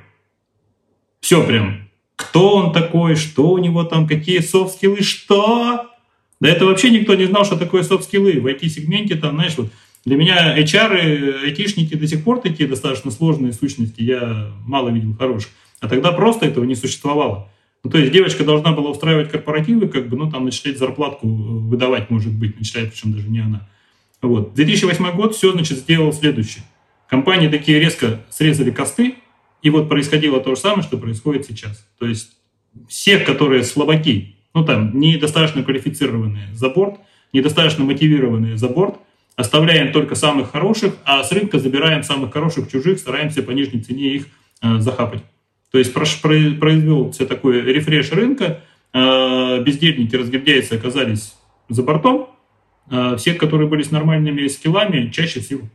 Все 1.22 1.46
прям 1.46 1.88
кто 2.18 2.56
он 2.56 2.74
такой, 2.74 3.16
что 3.16 3.52
у 3.52 3.58
него 3.60 3.84
там, 3.84 4.08
какие 4.08 4.40
soft 4.39 4.62
skill 4.62 4.90
ы, 4.90 5.01
что? 5.02 5.90
Да 6.39 6.50
это 6.50 6.65
вообще 6.65 6.89
никто 6.91 7.15
не 7.15 7.25
знал, 7.25 7.46
что 7.46 7.58
такое 7.58 7.84
soft 7.84 8.04
skill 8.04 8.29
ы. 8.29 8.39
В 8.39 8.48
IT-сегменте 8.48 9.15
там, 9.15 9.36
знаешь, 9.36 9.58
вот 9.58 9.70
для 10.06 10.15
меня 10.15 10.58
HR, 10.58 11.44
айтишники 11.44 11.96
до 11.96 12.08
сих 12.08 12.24
пор 12.24 12.39
такие 12.39 12.70
достаточно 12.70 13.12
сложные 13.12 13.53
сущности, 13.53 14.01
я 14.01 14.53
мало 14.65 14.89
видел 14.89 15.15
хороших. 15.15 15.51
А 15.82 15.89
тогда 15.89 16.12
просто 16.12 16.46
этого 16.46 16.63
не 16.63 16.75
существовало. 16.75 17.50
Ну, 17.84 17.91
то 17.91 17.98
есть 17.98 18.12
девочка 18.12 18.44
должна 18.44 18.72
была 18.72 18.89
устраивать 18.89 19.32
корпоративы, 19.32 19.88
как 19.88 20.08
бы, 20.08 20.17
ну, 20.17 20.32
там, 20.32 20.46
начислять 20.46 20.77
зарплатку 20.77 21.27
э, 21.27 21.29
выдавать, 21.29 22.10
может 22.10 22.34
быть, 22.34 22.58
начислять, 22.58 22.91
причем 22.91 23.13
даже 23.13 23.29
не 23.29 23.39
она. 23.39 23.67
Вот. 24.22 24.53
2008 24.56 25.12
год 25.15 25.36
все, 25.36 25.51
значит, 25.51 25.77
сделал 25.79 26.12
следующее. 26.13 26.63
Компании 27.10 27.48
такие 27.48 27.79
резко 27.79 28.22
срезали 28.29 28.72
косты, 28.72 29.15
и 29.62 29.70
вот 29.70 29.89
происходило 29.89 30.39
то 30.39 30.56
же 30.56 30.62
самое, 30.62 30.84
что 30.84 30.98
происходит 30.98 31.46
сейчас. 31.46 31.86
То 32.00 32.08
есть 32.08 32.32
всех, 32.88 33.25
которые 33.25 33.63
слабаки, 33.63 34.37
ну 34.58 34.66
там, 34.66 35.00
недостаточно 35.00 35.62
квалифицированные 35.62 36.48
за 36.56 36.70
борт, 36.70 36.96
недостаточно 37.32 37.84
мотивированные 37.84 38.58
за 38.58 38.68
борт, 38.68 38.96
оставляем 39.36 39.92
только 39.92 40.16
самых 40.16 40.52
хороших, 40.52 40.96
а 41.06 41.24
с 41.24 41.32
рынка 41.32 41.60
забираем 41.60 42.02
самых 42.02 42.34
хороших 42.34 42.72
чужих, 42.72 42.98
стараемся 42.98 43.44
по 43.44 43.52
нижней 43.52 43.82
цене 43.82 44.16
их 44.16 44.26
э, 44.64 44.80
захапать. 44.80 45.22
То 45.72 45.78
есть 45.78 45.94
произвелся 45.94 47.28
такой 47.28 47.62
рефреш 47.62 48.12
рынка, 48.12 48.64
э, 48.94 49.62
бездельники, 49.64 50.16
разгильдяйцы 50.16 50.74
оказались 50.74 51.36
за 51.70 51.84
бортом, 51.84 52.30
э, 52.90 53.16
все, 53.20 53.36
которые 53.36 53.70
были 53.70 53.84
с 53.84 53.92
нормальными 53.92 54.48
скиллами, 54.48 55.12
чаще 55.12 55.40
всего, 55.40 55.68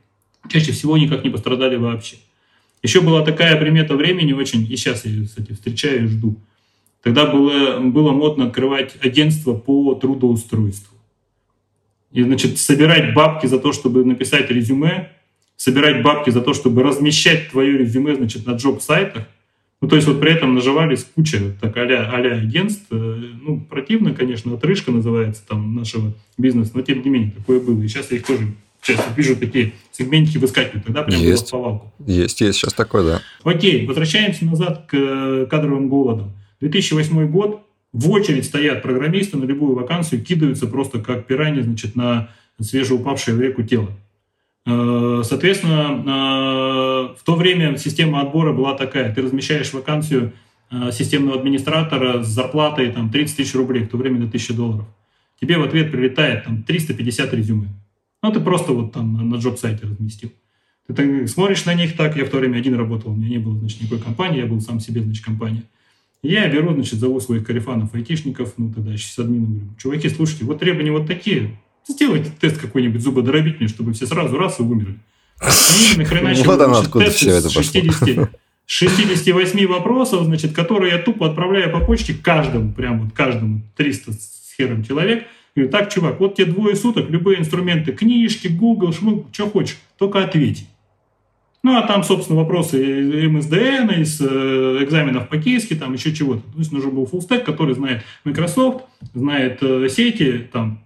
чаще 0.48 0.72
всего 0.72 0.98
никак 0.98 1.22
не 1.22 1.30
пострадали 1.30 1.76
вообще. 1.76 2.16
Еще 2.82 3.00
была 3.00 3.24
такая 3.24 3.56
примета 3.60 3.94
времени 3.94 4.32
очень, 4.32 4.64
и 4.64 4.76
сейчас 4.76 5.04
я 5.04 5.24
кстати, 5.24 5.52
встречаю 5.52 6.06
и 6.06 6.08
жду. 6.08 6.36
Тогда 7.02 7.26
было, 7.26 7.80
было 7.80 8.12
модно 8.12 8.46
открывать 8.46 8.94
агентство 9.00 9.54
по 9.54 9.94
трудоустройству. 9.94 10.96
И, 12.12 12.22
значит, 12.22 12.58
собирать 12.58 13.14
бабки 13.14 13.46
за 13.46 13.58
то, 13.58 13.72
чтобы 13.72 14.04
написать 14.04 14.50
резюме, 14.50 15.10
собирать 15.56 16.02
бабки 16.02 16.30
за 16.30 16.40
то, 16.40 16.52
чтобы 16.54 16.82
размещать 16.82 17.50
твое 17.50 17.78
резюме, 17.78 18.14
значит, 18.14 18.46
на 18.46 18.52
джоб-сайтах. 18.52 19.24
Ну, 19.80 19.88
то 19.88 19.96
есть 19.96 20.06
вот 20.06 20.20
при 20.20 20.32
этом 20.32 20.54
наживались 20.54 21.04
куча 21.14 21.56
так 21.60 21.76
а-ля, 21.76 22.08
а 22.08 22.16
агентств. 22.16 22.86
Э, 22.92 22.94
ну, 22.94 23.60
противно, 23.60 24.14
конечно, 24.14 24.54
отрыжка 24.54 24.92
называется 24.92 25.42
там 25.46 25.74
нашего 25.74 26.12
бизнеса, 26.38 26.70
но 26.74 26.82
тем 26.82 27.02
не 27.02 27.10
менее, 27.10 27.32
такое 27.32 27.58
было. 27.58 27.82
И 27.82 27.88
сейчас 27.88 28.12
я 28.12 28.18
их 28.18 28.26
тоже 28.26 28.54
Сейчас 28.82 29.00
вижу 29.16 29.36
такие 29.36 29.74
сегментики 29.92 30.38
выскакивают, 30.38 30.84
тогда 30.84 31.04
прям 31.04 31.20
есть. 31.20 31.50
повалку. 31.52 31.92
Есть, 32.04 32.40
есть, 32.40 32.58
сейчас 32.58 32.72
такое, 32.74 33.04
да. 33.04 33.22
Окей, 33.44 33.86
возвращаемся 33.86 34.44
назад 34.44 34.86
к 34.88 34.94
э, 34.94 35.46
кадровым 35.48 35.88
голодам. 35.88 36.32
2008 36.62 37.28
год, 37.28 37.66
в 37.92 38.10
очередь 38.10 38.46
стоят 38.46 38.82
программисты 38.82 39.36
на 39.36 39.44
любую 39.44 39.74
вакансию, 39.74 40.24
кидаются 40.24 40.66
просто 40.66 41.00
как 41.00 41.26
пираньи, 41.26 41.60
значит, 41.60 41.96
на 41.96 42.30
свежеупавшее 42.60 43.36
в 43.36 43.40
реку 43.40 43.64
тело. 43.64 43.90
Э, 44.64 45.22
соответственно, 45.24 47.12
э, 47.12 47.18
в 47.18 47.24
то 47.24 47.34
время 47.34 47.76
система 47.76 48.20
отбора 48.20 48.52
была 48.52 48.74
такая. 48.74 49.12
Ты 49.12 49.22
размещаешь 49.22 49.72
вакансию 49.72 50.32
системного 50.90 51.38
администратора 51.38 52.22
с 52.22 52.28
зарплатой 52.28 52.90
там, 52.92 53.10
30 53.10 53.36
тысяч 53.36 53.54
рублей, 53.54 53.84
в 53.84 53.88
то 53.90 53.98
время 53.98 54.20
до 54.20 54.26
1000 54.28 54.54
долларов. 54.54 54.86
Тебе 55.38 55.58
в 55.58 55.64
ответ 55.64 55.92
прилетает 55.92 56.44
там, 56.44 56.62
350 56.62 57.34
резюме. 57.34 57.68
Ну, 58.22 58.32
ты 58.32 58.40
просто 58.40 58.72
вот 58.72 58.92
там 58.92 59.28
на 59.28 59.34
джоб-сайте 59.34 59.84
разместил. 59.84 60.32
Ты 60.86 61.26
смотришь 61.26 61.64
на 61.66 61.74
них 61.74 61.96
так, 61.96 62.16
я 62.16 62.24
в 62.24 62.30
то 62.30 62.38
время 62.38 62.56
один 62.56 62.74
работал, 62.74 63.12
у 63.12 63.14
меня 63.14 63.28
не 63.28 63.38
было, 63.38 63.58
значит, 63.58 63.82
никакой 63.82 64.00
компании, 64.00 64.40
я 64.40 64.46
был 64.46 64.60
сам 64.60 64.80
себе, 64.80 65.02
значит, 65.02 65.24
компания. 65.24 65.64
Я 66.22 66.48
беру, 66.48 66.74
значит, 66.74 66.98
зову 66.98 67.20
своих 67.20 67.44
карифанов, 67.44 67.94
айтишников, 67.94 68.54
ну, 68.56 68.72
тогда 68.72 68.92
еще 68.92 69.08
с 69.08 69.18
админом, 69.18 69.54
говорю, 69.54 69.68
чуваки, 69.78 70.08
слушайте, 70.08 70.44
вот 70.44 70.60
требования 70.60 70.92
вот 70.92 71.06
такие, 71.06 71.58
сделайте 71.88 72.30
тест 72.40 72.58
какой-нибудь 72.58 73.00
зубодробительный, 73.00 73.68
чтобы 73.68 73.92
все 73.92 74.06
сразу 74.06 74.36
раз 74.36 74.60
и 74.60 74.62
умерли. 74.62 74.98
Они 75.40 75.96
нахреначили, 75.96 76.46
вот 76.46 76.60
оно 76.60 76.78
откуда 76.78 77.10
все 77.10 77.30
это 77.30 77.50
60, 77.50 78.30
68 78.66 79.66
вопросов, 79.68 80.24
значит, 80.24 80.52
которые 80.52 80.92
я 80.92 80.98
тупо 80.98 81.28
отправляю 81.28 81.72
по 81.72 81.80
почте 81.80 82.14
каждому, 82.14 82.72
прям 82.72 83.00
вот 83.02 83.12
каждому 83.12 83.62
300 83.76 84.12
с 84.12 84.54
хером 84.56 84.84
человек– 84.84 85.26
Говорю, 85.54 85.70
так, 85.70 85.92
чувак, 85.92 86.18
вот 86.18 86.34
тебе 86.34 86.46
двое 86.46 86.74
суток, 86.74 87.10
любые 87.10 87.38
инструменты, 87.38 87.92
книжки, 87.92 88.48
Google, 88.48 88.92
шмык, 88.92 89.26
что 89.32 89.50
хочешь, 89.50 89.76
только 89.98 90.24
ответь. 90.24 90.66
Ну, 91.62 91.76
а 91.76 91.86
там, 91.86 92.02
собственно, 92.02 92.40
вопросы 92.40 92.76
МСДН, 93.28 94.00
из 94.00 94.20
э, 94.20 94.78
экзаменов 94.82 95.28
по 95.28 95.38
кейске, 95.38 95.76
там 95.76 95.92
еще 95.92 96.12
чего-то. 96.12 96.42
То 96.52 96.58
есть 96.58 96.72
нужен 96.72 96.90
был 96.90 97.06
фуллстек, 97.06 97.44
который 97.44 97.74
знает 97.74 98.02
Microsoft, 98.24 98.84
знает 99.14 99.58
э, 99.62 99.88
сети, 99.88 100.48
там, 100.52 100.84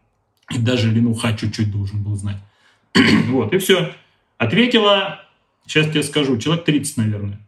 и 0.55 0.59
даже 0.59 0.93
Linux 0.93 1.37
чуть-чуть 1.39 1.73
должен 1.73 2.03
был 2.03 2.15
знать. 2.17 2.37
вот, 3.29 3.55
и 3.55 3.59
все. 3.59 3.93
Ответила, 4.37 5.23
сейчас 5.67 5.89
тебе 5.89 6.03
скажу, 6.03 6.37
человек 6.37 6.67
30, 6.67 6.99
наверное. 6.99 7.41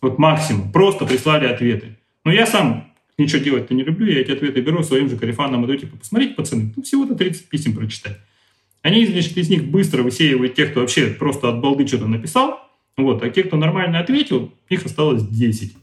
Вот 0.00 0.18
максимум. 0.18 0.72
Просто 0.72 1.04
прислали 1.04 1.46
ответы. 1.46 1.98
Но 2.24 2.32
я 2.32 2.46
сам 2.46 2.90
ничего 3.18 3.42
делать-то 3.42 3.74
не 3.74 3.82
люблю, 3.82 4.10
я 4.10 4.20
эти 4.20 4.30
ответы 4.30 4.62
беру 4.62 4.82
своим 4.82 5.10
же 5.10 5.18
карифанам, 5.18 5.66
иду, 5.66 5.76
типа, 5.76 5.98
посмотрите, 5.98 6.34
пацаны, 6.34 6.72
ну, 6.74 6.82
всего-то 6.82 7.14
30 7.14 7.48
писем 7.50 7.76
прочитать. 7.76 8.18
Они, 8.80 9.06
значит, 9.06 9.36
из 9.36 9.50
них 9.50 9.66
быстро 9.66 10.02
высеивают 10.02 10.54
тех, 10.54 10.70
кто 10.70 10.80
вообще 10.80 11.08
просто 11.08 11.50
от 11.50 11.60
балды 11.60 11.86
что-то 11.86 12.06
написал, 12.06 12.69
вот, 12.96 13.22
а 13.22 13.30
те, 13.30 13.42
кто 13.42 13.56
нормально 13.56 13.98
ответил, 13.98 14.52
их 14.68 14.84
осталось 14.84 15.22
10. 15.26 15.76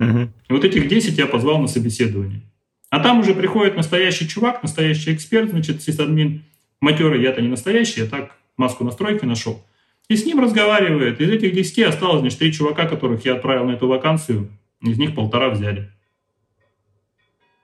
Угу. 0.00 0.18
И 0.48 0.52
вот 0.52 0.64
этих 0.64 0.88
10 0.88 1.18
я 1.18 1.26
позвал 1.26 1.58
на 1.58 1.68
собеседование. 1.68 2.42
А 2.90 3.00
там 3.00 3.20
уже 3.20 3.34
приходит 3.34 3.76
настоящий 3.76 4.28
чувак, 4.28 4.62
настоящий 4.62 5.14
эксперт, 5.14 5.50
значит, 5.50 5.82
сисадмин, 5.82 6.44
матерый, 6.80 7.22
я-то 7.22 7.40
не 7.40 7.48
настоящий, 7.48 8.02
я 8.02 8.06
так 8.06 8.36
маску 8.56 8.84
настройки 8.84 9.24
нашел. 9.24 9.64
И 10.08 10.16
с 10.16 10.26
ним 10.26 10.40
разговаривает. 10.40 11.20
Из 11.20 11.30
этих 11.30 11.54
10 11.54 11.78
осталось, 11.80 12.20
значит, 12.20 12.38
три 12.38 12.52
чувака, 12.52 12.86
которых 12.86 13.24
я 13.24 13.34
отправил 13.34 13.64
на 13.64 13.72
эту 13.72 13.88
вакансию. 13.88 14.50
Из 14.82 14.98
них 14.98 15.14
полтора 15.14 15.48
взяли. 15.48 15.90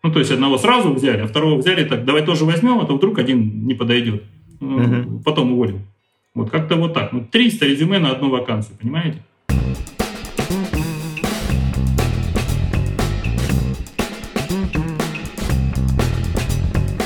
Ну, 0.03 0.13
то 0.13 0.21
есть 0.21 0.31
одного 0.31 0.57
сразу 0.57 0.93
взяли, 0.93 1.23
а 1.23 1.27
второго 1.27 1.59
взяли 1.59 1.85
так, 1.85 2.05
давай 2.05 2.25
тоже 2.25 2.45
возьмем, 2.45 2.79
а 2.79 2.87
то 2.87 2.97
вдруг 2.97 3.19
один 3.19 3.67
не 3.67 3.75
подойдет. 3.75 4.23
Угу. 4.61 5.23
Потом 5.25 5.53
уволим. 5.53 5.81
Вот 6.39 6.51
как-то 6.53 6.77
вот 6.77 6.95
так. 6.95 7.13
Ну, 7.13 7.25
300 7.25 7.67
резюме 7.67 7.99
на 7.99 8.13
одну 8.13 8.31
вакансию, 8.31 8.77
понимаете? 8.79 9.25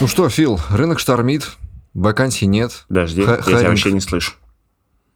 Ну 0.00 0.08
что, 0.08 0.28
Фил, 0.28 0.58
рынок 0.70 0.98
штормит, 0.98 1.56
вакансий 1.94 2.46
нет. 2.46 2.84
Подожди, 2.88 3.22
Х- 3.22 3.36
я 3.46 3.58
тебя 3.58 3.68
вообще 3.68 3.92
не 3.92 4.00
слышу. 4.00 4.32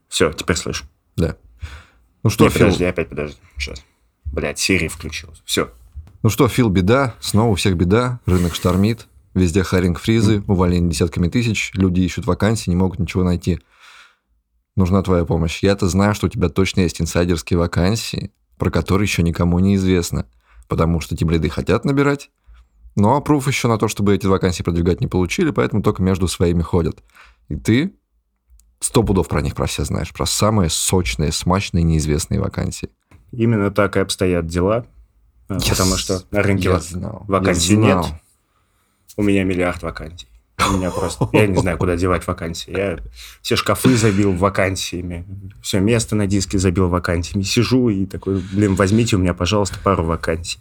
Все, 0.09 0.33
теперь 0.33 0.57
слышу. 0.57 0.85
Да. 1.17 1.37
Ну 2.23 2.31
что, 2.31 2.45
Нет, 2.45 2.53
Фил? 2.55 2.67
подожди, 2.67 2.85
опять 2.85 3.09
подожди. 3.09 3.37
Сейчас. 3.59 3.85
Блядь, 4.27 4.59
Сирия 4.59 4.89
включилась. 4.89 5.43
Все. 5.45 5.71
Ну 6.23 6.31
что, 6.31 6.49
Фил, 6.49 6.69
беда, 6.69 7.15
снова 7.21 7.51
у 7.53 7.55
всех 7.57 7.77
беда, 7.77 8.21
рынок 8.27 8.55
штормит, 8.55 9.09
везде 9.35 9.63
харинг 9.63 9.99
фризы, 9.99 10.43
увольнение 10.47 10.91
десятками 10.91 11.29
тысяч, 11.29 11.73
люди 11.75 12.01
ищут 12.01 12.27
вакансии, 12.27 12.71
не 12.71 12.77
могут 12.77 12.99
ничего 12.99 13.25
найти. 13.25 13.61
Нужна 14.77 15.03
твоя 15.03 15.25
помощь. 15.25 15.63
Я-то 15.63 15.89
знаю, 15.89 16.15
что 16.15 16.27
у 16.27 16.31
тебя 16.31 16.49
точно 16.49 16.81
есть 16.81 17.01
инсайдерские 17.01 17.59
вакансии, 17.59 18.31
про 18.59 18.71
которые 18.71 19.07
еще 19.07 19.23
никому 19.23 19.59
не 19.59 19.77
известно, 19.77 20.27
потому 20.69 21.01
что 21.01 21.17
тем 21.17 21.31
лиды 21.31 21.49
хотят 21.49 21.85
набирать, 21.85 22.31
но 22.95 23.17
опруф 23.17 23.47
еще 23.47 23.69
на 23.69 23.79
то, 23.79 23.89
чтобы 23.89 24.15
эти 24.15 24.27
вакансии 24.27 24.63
продвигать 24.63 25.01
не 25.01 25.07
получили, 25.07 25.51
поэтому 25.51 25.83
только 25.83 26.03
между 26.03 26.29
своими 26.29 26.63
ходят. 26.63 27.03
И 27.49 27.57
ты 27.57 27.95
сто 28.81 29.03
пудов 29.03 29.29
про 29.29 29.43
них 29.43 29.55
про 29.55 29.67
все 29.67 29.85
знаешь, 29.85 30.13
про 30.13 30.27
самые 30.27 30.71
сочные, 30.71 31.33
смачные, 31.33 31.83
неизвестные 31.83 32.41
вакансии. 32.41 32.89
Именно 33.33 33.71
так 33.71 33.97
и 33.97 34.01
обстоят 34.01 34.47
дела. 34.47 34.87
Yes. 35.49 35.67
А, 35.67 35.71
потому 35.71 35.97
что 35.97 36.23
на 36.31 36.43
рынке 36.43 36.71
вакансий 36.71 37.77
нет. 37.77 38.05
У 39.17 39.23
меня 39.23 39.45
миллиард 39.45 39.83
вакансий. 39.83 40.27
У 40.59 40.77
меня 40.77 40.91
просто... 40.91 41.29
Я 41.33 41.47
не 41.47 41.57
знаю, 41.57 41.79
куда 41.79 41.97
девать 41.97 42.27
вакансии. 42.27 42.71
Я 42.71 42.99
все 43.43 43.57
шкафы 43.57 43.95
забил 43.97 44.33
вакансиями. 44.33 45.25
Все 45.63 45.81
место 45.81 46.17
на 46.17 46.27
диске 46.27 46.59
забил 46.59 46.89
вакансиями. 46.89 47.43
Сижу 47.43 47.89
и 47.89 48.07
такой, 48.07 48.43
блин, 48.53 48.75
возьмите 48.75 49.17
у 49.17 49.19
меня, 49.19 49.35
пожалуйста, 49.35 49.79
пару 49.83 50.05
вакансий. 50.05 50.61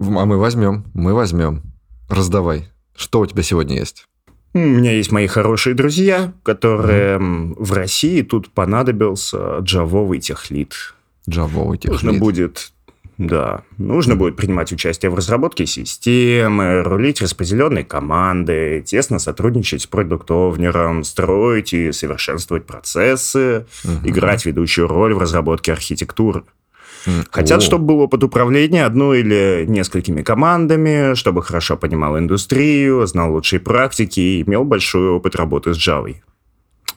А 0.00 0.24
мы 0.24 0.38
возьмем, 0.38 0.84
мы 0.94 1.12
возьмем. 1.14 1.62
Раздавай. 2.08 2.68
Что 2.96 3.20
у 3.20 3.26
тебя 3.26 3.42
сегодня 3.42 3.78
есть? 3.78 4.04
У 4.52 4.58
меня 4.58 4.92
есть 4.92 5.12
мои 5.12 5.26
хорошие 5.26 5.74
друзья, 5.74 6.32
которые 6.42 7.18
mm. 7.18 7.54
в 7.56 7.72
России 7.72 8.22
тут 8.22 8.50
понадобился 8.50 9.58
джавовый 9.60 10.18
техлит. 10.18 10.94
Джавовый 11.28 11.78
техлит. 11.78 12.02
Нужно 12.02 12.18
будет 12.18 12.72
да, 13.20 13.64
нужно 13.76 14.16
будет 14.16 14.36
принимать 14.36 14.72
участие 14.72 15.10
в 15.10 15.14
разработке 15.14 15.66
системы, 15.66 16.82
рулить 16.82 17.20
распределенной 17.20 17.84
командой, 17.84 18.80
тесно 18.80 19.18
сотрудничать 19.18 19.82
с 19.82 19.86
продуктовнером, 19.86 21.04
строить 21.04 21.74
и 21.74 21.92
совершенствовать 21.92 22.64
процессы, 22.64 23.66
угу. 23.84 24.08
играть 24.08 24.46
ведущую 24.46 24.88
роль 24.88 25.12
в 25.12 25.18
разработке 25.18 25.70
архитектуры. 25.70 26.44
Хотят, 27.30 27.58
О. 27.58 27.60
чтобы 27.60 27.88
был 27.88 28.00
опыт 28.00 28.24
управления 28.24 28.86
одной 28.86 29.20
или 29.20 29.66
несколькими 29.68 30.22
командами, 30.22 31.14
чтобы 31.14 31.42
хорошо 31.42 31.76
понимал 31.76 32.18
индустрию, 32.18 33.06
знал 33.06 33.34
лучшие 33.34 33.60
практики 33.60 34.20
и 34.20 34.42
имел 34.42 34.64
большой 34.64 35.10
опыт 35.10 35.36
работы 35.36 35.74
с 35.74 35.76
Java. 35.76 36.16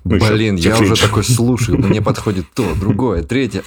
Ну, 0.05 0.19
Блин, 0.19 0.55
я 0.55 0.79
уже 0.79 0.95
такой 0.95 1.25
слушаю, 1.25 1.79
мне 1.79 2.01
подходит 2.01 2.45
то, 2.53 2.73
другое, 2.75 3.23
третье. 3.23 3.63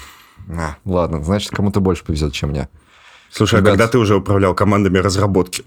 А, 0.48 0.76
ладно, 0.84 1.22
значит, 1.22 1.50
кому-то 1.50 1.80
больше 1.80 2.04
повезет, 2.04 2.32
чем 2.32 2.50
мне. 2.50 2.68
Слушай, 3.30 3.60
Ребят. 3.60 3.68
а 3.68 3.70
когда 3.72 3.88
ты 3.88 3.98
уже 3.98 4.16
управлял 4.16 4.54
командами 4.54 4.98
разработки? 4.98 5.64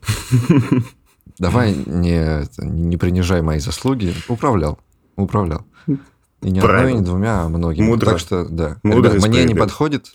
Давай 1.37 1.73
не, 1.73 2.47
не 2.57 2.97
принижай 2.97 3.41
мои 3.41 3.59
заслуги. 3.59 4.13
Управлял. 4.27 4.79
Управлял. 5.15 5.65
И 6.41 6.51
не 6.51 6.59
одной, 6.59 6.91
и 6.91 6.95
не 6.95 7.01
двумя, 7.01 7.41
а 7.41 7.49
многими. 7.49 7.85
Мудро. 7.85 8.11
Так 8.11 8.19
что, 8.19 8.45
да. 8.45 8.77
Мудро 8.83 9.11
Ребят, 9.11 9.27
мне 9.27 9.43
не 9.43 9.55
подходит. 9.55 10.13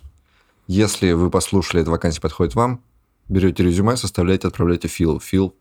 Если 0.66 1.12
вы 1.12 1.30
послушали, 1.30 1.83
эта 1.83 1.90
вакансия 1.90 2.21
подходит 2.21 2.54
вам, 2.54 2.80
берете 3.28 3.62
резюме, 3.62 3.97
составляете, 3.97 4.49
отправляете 4.49 4.88
Фил. 4.88 5.21
Фил 5.21 5.54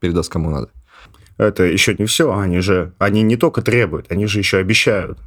передаст 0.00 0.30
кому 0.30 0.50
надо. 0.50 0.70
Это 1.38 1.62
еще 1.62 1.94
не 1.94 2.04
все. 2.04 2.36
Они 2.36 2.60
же, 2.60 2.92
они 2.98 3.22
не 3.22 3.36
только 3.36 3.62
требуют, 3.62 4.12
они 4.12 4.26
же 4.26 4.38
еще 4.38 4.58
обещают. 4.58 5.18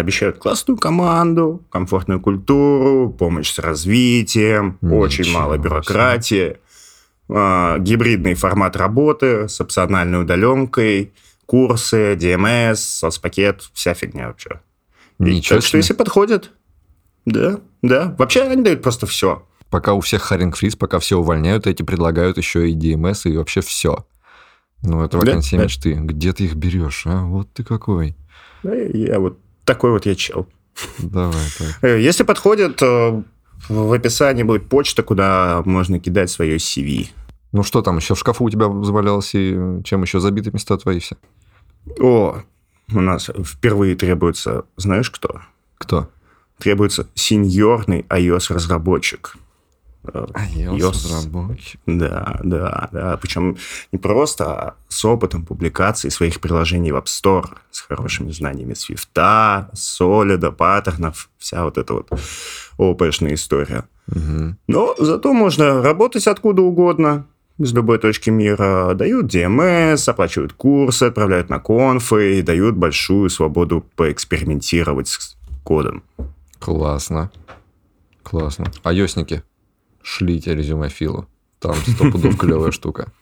Обещают 0.00 0.38
классную 0.38 0.78
команду, 0.78 1.62
комфортную 1.70 2.20
культуру, 2.20 3.10
помощь 3.10 3.52
с 3.52 3.58
развитием, 3.58 4.78
Ничего 4.80 4.98
очень 4.98 5.30
мало 5.30 5.58
бюрократии, 5.58 6.56
а, 7.28 7.78
гибридный 7.78 8.34
формат 8.34 8.76
работы 8.76 9.46
с 9.46 9.60
опциональной 9.60 10.22
удаленкой, 10.22 11.12
курсы, 11.44 12.14
DMS, 12.14 12.76
соцпакет, 12.76 13.68
вся 13.74 13.92
фигня 13.92 14.28
вообще. 14.28 14.60
Ничего 15.18 15.58
так 15.58 15.66
что 15.66 15.76
если 15.76 15.92
подходит, 15.92 16.50
да, 17.26 17.60
да. 17.82 18.14
Вообще 18.18 18.42
они 18.42 18.62
дают 18.62 18.82
просто 18.82 19.06
все. 19.06 19.46
Пока 19.68 19.92
у 19.92 20.00
всех 20.00 20.22
харинг 20.22 20.56
фриз, 20.56 20.76
пока 20.76 20.98
все 20.98 21.18
увольняют, 21.18 21.66
эти 21.66 21.82
предлагают 21.82 22.38
еще 22.38 22.70
и 22.70 22.74
DMS 22.74 23.30
и 23.30 23.36
вообще 23.36 23.60
все. 23.60 24.06
Ну, 24.82 25.04
это 25.04 25.18
Да, 25.18 25.26
вакансия 25.26 25.58
да. 25.58 25.64
мечты. 25.64 25.92
Где 25.92 26.32
ты 26.32 26.44
их 26.44 26.54
берешь, 26.54 27.02
а? 27.06 27.22
Вот 27.24 27.52
ты 27.52 27.64
какой. 27.64 28.16
Я 28.62 29.20
вот 29.20 29.38
такой 29.64 29.90
вот 29.90 30.06
я 30.06 30.14
чел. 30.14 30.46
Давай, 30.98 31.46
так. 31.58 31.78
Э, 31.82 32.00
Если 32.00 32.22
подходит, 32.22 32.80
э, 32.82 33.22
в 33.68 33.92
описании 33.92 34.42
будет 34.42 34.68
почта, 34.68 35.02
куда 35.02 35.62
можно 35.64 35.98
кидать 35.98 36.30
свое 36.30 36.56
CV. 36.56 37.08
Ну 37.52 37.62
что 37.62 37.82
там 37.82 37.96
еще 37.96 38.14
в 38.14 38.18
шкафу 38.18 38.44
у 38.44 38.50
тебя 38.50 38.66
завалялось, 38.84 39.34
и 39.34 39.80
чем 39.84 40.02
еще 40.02 40.20
забиты 40.20 40.50
места 40.52 40.76
твои 40.76 41.00
все? 41.00 41.16
О, 41.98 42.42
у 42.92 43.00
нас 43.00 43.30
впервые 43.44 43.96
требуется, 43.96 44.64
знаешь 44.76 45.10
кто? 45.10 45.40
Кто? 45.78 46.08
Требуется 46.58 47.08
сеньорный 47.14 48.04
iOS-разработчик. 48.08 49.34
Э, 50.04 50.26
iOS-разработчик. 50.54 51.80
Да, 51.86 52.40
да, 52.42 52.88
да. 52.92 53.16
Причем 53.16 53.56
не 53.92 53.98
просто, 53.98 54.44
а 54.44 54.74
с 54.88 55.04
опытом 55.04 55.44
публикации 55.44 56.08
своих 56.08 56.40
приложений 56.40 56.92
в 56.92 56.96
App 56.96 57.04
Store, 57.04 57.48
с 57.70 57.80
хорошими 57.80 58.30
знаниями 58.30 58.74
Свифта, 58.74 59.70
Солида, 59.74 60.52
паттернов, 60.52 61.28
вся 61.38 61.64
вот 61.64 61.78
эта 61.78 61.94
вот 61.94 62.08
ОПшная 62.78 63.34
история. 63.34 63.84
Мгм. 64.06 64.58
Но 64.66 64.94
зато 64.98 65.32
можно 65.32 65.82
работать 65.82 66.26
откуда 66.26 66.62
угодно, 66.62 67.26
из 67.58 67.74
любой 67.74 67.98
точки 67.98 68.30
мира. 68.30 68.94
Дают 68.94 69.26
DMS, 69.26 70.08
оплачивают 70.08 70.54
курсы, 70.54 71.04
отправляют 71.04 71.50
на 71.50 71.60
конфы 71.60 72.38
и 72.38 72.42
дают 72.42 72.74
большую 72.74 73.28
свободу 73.28 73.84
поэкспериментировать 73.96 75.08
с 75.08 75.36
кодом. 75.62 76.02
Классно. 76.58 77.30
Классно. 78.22 78.70
Айосники, 78.82 79.42
шлите 80.10 80.54
резюме 80.54 80.88
Филу. 80.88 81.26
Там 81.58 81.74
сто 81.86 82.10
пудов 82.10 82.36
клевая 82.36 82.70
штука. 82.72 83.12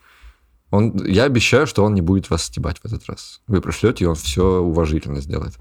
Он, 0.71 0.95
я 1.07 1.25
обещаю, 1.25 1.67
что 1.67 1.85
он 1.85 1.95
не 1.95 2.03
будет 2.03 2.31
вас 2.31 2.45
стебать 2.45 2.79
в 2.79 2.85
этот 2.85 3.07
раз. 3.09 3.41
Вы 3.47 3.61
пришлете, 3.61 4.05
и 4.05 4.07
он 4.07 4.15
все 4.15 4.61
уважительно 4.61 5.21
сделает. 5.21 5.55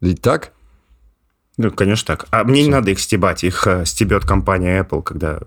Ведь 0.00 0.20
так? 0.20 0.52
Ну, 1.58 1.70
конечно, 1.70 2.06
так. 2.06 2.26
А 2.30 2.44
мне 2.44 2.62
не 2.62 2.68
Всё. 2.68 2.70
надо 2.72 2.90
их 2.90 2.98
стебать. 3.00 3.44
Их 3.44 3.66
э, 3.66 3.84
стебет 3.86 4.24
компания 4.24 4.82
Apple, 4.82 5.02
когда 5.02 5.40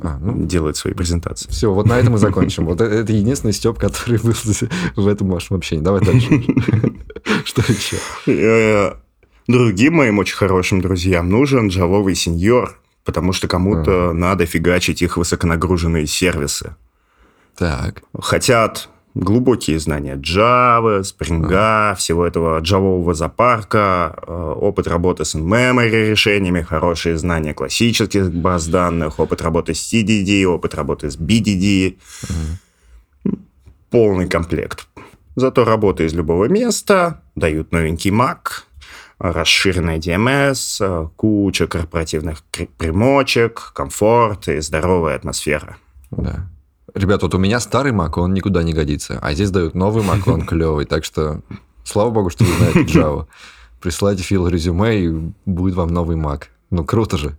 А, 0.00 0.18
ну, 0.18 0.46
делает 0.46 0.76
свои 0.76 0.92
презентации. 0.94 1.48
все, 1.50 1.72
вот 1.72 1.86
на 1.86 1.98
этом 1.98 2.14
и 2.16 2.18
закончим. 2.18 2.64
Вот 2.66 2.80
это, 2.80 2.92
это 2.92 3.12
единственный 3.12 3.52
степ, 3.52 3.78
который 3.78 4.18
был 4.18 4.32
в 4.96 5.06
этом 5.06 5.28
вашем 5.28 5.56
общении. 5.56 5.84
Давай 5.84 6.00
дальше. 6.04 6.28
Что 7.44 7.62
еще? 7.72 7.96
Э, 8.26 8.94
Другим 9.46 9.94
моим 9.94 10.18
очень 10.18 10.36
хорошим 10.36 10.80
друзьям 10.80 11.28
нужен 11.28 11.68
джавовый 11.68 12.14
сеньор, 12.14 12.80
потому 13.04 13.32
что 13.32 13.48
кому-то 13.48 14.12
надо 14.12 14.46
фигачить 14.46 15.02
их 15.02 15.16
высоконагруженные 15.16 16.06
сервисы. 16.06 16.76
Так. 17.56 18.02
хотят 18.18 18.88
глубокие 19.14 19.78
знания 19.78 20.16
Java, 20.16 21.02
Spring, 21.02 21.94
всего 21.96 22.26
этого 22.26 22.58
джавового 22.60 23.14
запарка, 23.14 24.14
э, 24.26 24.54
опыт 24.56 24.86
работы 24.86 25.24
с 25.24 25.34
in-memory 25.34 26.10
решениями, 26.10 26.62
хорошие 26.62 27.18
знания 27.18 27.54
классических 27.54 28.32
баз 28.32 28.66
данных, 28.68 29.18
опыт 29.18 29.42
работы 29.42 29.74
с 29.74 29.92
CDD, 29.92 30.44
опыт 30.46 30.74
работы 30.74 31.10
с 31.10 31.18
BDD. 31.18 31.98
Полный 33.90 34.28
комплект. 34.28 34.86
Зато 35.36 35.64
работа 35.64 36.04
из 36.04 36.14
любого 36.14 36.46
места, 36.46 37.22
дают 37.34 37.72
новенький 37.72 38.10
Mac, 38.10 38.64
расширенный 39.22 39.98
DMS, 39.98 40.78
э, 40.80 41.08
куча 41.14 41.68
корпоративных 41.68 42.42
примочек, 42.76 43.72
комфорт 43.72 44.48
и 44.48 44.60
здоровая 44.60 45.14
атмосфера. 45.14 45.76
Да. 46.10 46.48
Ребят, 46.92 47.22
вот 47.22 47.34
у 47.34 47.38
меня 47.38 47.60
старый 47.60 47.92
Mac, 47.92 48.18
он 48.18 48.34
никуда 48.34 48.64
не 48.64 48.72
годится. 48.72 49.20
А 49.22 49.32
здесь 49.32 49.50
дают 49.50 49.74
новый 49.74 50.02
Mac, 50.02 50.30
он 50.30 50.42
клевый. 50.46 50.86
Так 50.86 51.04
что, 51.04 51.40
слава 51.84 52.10
богу, 52.10 52.30
что 52.30 52.44
вы 52.44 52.52
знаете 52.52 52.98
Java. 52.98 53.26
Присылайте 53.80 54.24
фил 54.24 54.48
резюме, 54.48 55.04
и 55.04 55.32
будет 55.46 55.76
вам 55.76 55.88
новый 55.88 56.16
Mac. 56.16 56.44
Ну, 56.70 56.84
круто 56.84 57.16
же. 57.16 57.38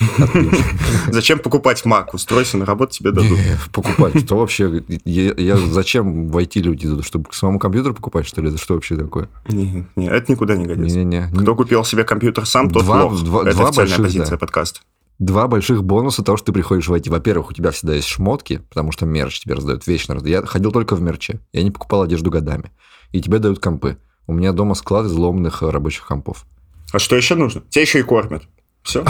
Зачем 1.08 1.38
покупать 1.38 1.82
Mac? 1.84 2.06
Устройство 2.12 2.58
на 2.58 2.64
работу 2.66 2.92
тебе 2.92 3.12
дадут. 3.12 3.38
Покупать. 3.72 4.24
Что 4.24 4.36
вообще? 4.38 4.82
Я, 5.04 5.56
зачем 5.56 6.28
в 6.28 6.36
IT 6.36 6.60
люди? 6.60 7.02
Чтобы 7.02 7.30
к 7.30 7.34
самому 7.34 7.58
компьютеру 7.58 7.94
покупать, 7.94 8.26
что 8.26 8.40
ли? 8.40 8.48
Это 8.48 8.58
что 8.58 8.74
вообще 8.74 8.96
такое? 8.96 9.28
Не, 9.48 9.86
не, 9.96 10.06
это 10.08 10.32
никуда 10.32 10.56
не 10.56 10.64
годится. 10.66 11.30
Кто 11.38 11.54
купил 11.54 11.84
себе 11.84 12.04
компьютер 12.04 12.46
сам, 12.46 12.70
тот 12.70 12.84
Два- 12.84 13.04
лох. 13.04 13.22
два- 13.22 13.42
это 13.42 13.56
два 13.56 13.68
официальная 13.68 13.96
больших, 13.96 14.04
позиция 14.06 14.30
да. 14.30 14.38
подкаста. 14.38 14.80
Два 15.18 15.48
больших 15.48 15.84
бонуса 15.84 16.22
того, 16.22 16.38
что 16.38 16.46
ты 16.46 16.52
приходишь 16.52 16.88
в 16.88 16.92
IT. 16.94 17.10
Во-первых, 17.10 17.50
у 17.50 17.52
тебя 17.52 17.70
всегда 17.72 17.94
есть 17.94 18.08
шмотки, 18.08 18.62
потому 18.70 18.90
что 18.90 19.04
мерч 19.04 19.40
тебе 19.40 19.54
раздают 19.54 19.86
вечно. 19.86 20.14
раздают. 20.14 20.44
Я 20.44 20.46
ходил 20.46 20.72
только 20.72 20.96
в 20.96 21.02
мерче. 21.02 21.40
Я 21.52 21.62
не 21.62 21.70
покупал 21.70 22.02
одежду 22.02 22.30
годами. 22.30 22.70
И 23.12 23.20
тебе 23.20 23.38
дают 23.38 23.58
компы. 23.58 23.98
У 24.26 24.32
меня 24.32 24.52
дома 24.52 24.74
склад 24.74 25.04
из 25.06 25.12
ломных 25.12 25.62
э, 25.62 25.68
рабочих 25.68 26.06
компов. 26.06 26.46
А 26.92 26.98
что 26.98 27.16
еще 27.16 27.34
нужно? 27.34 27.62
Тебя 27.68 27.82
еще 27.82 27.98
и 27.98 28.02
кормят. 28.02 28.44
Все. 28.82 29.04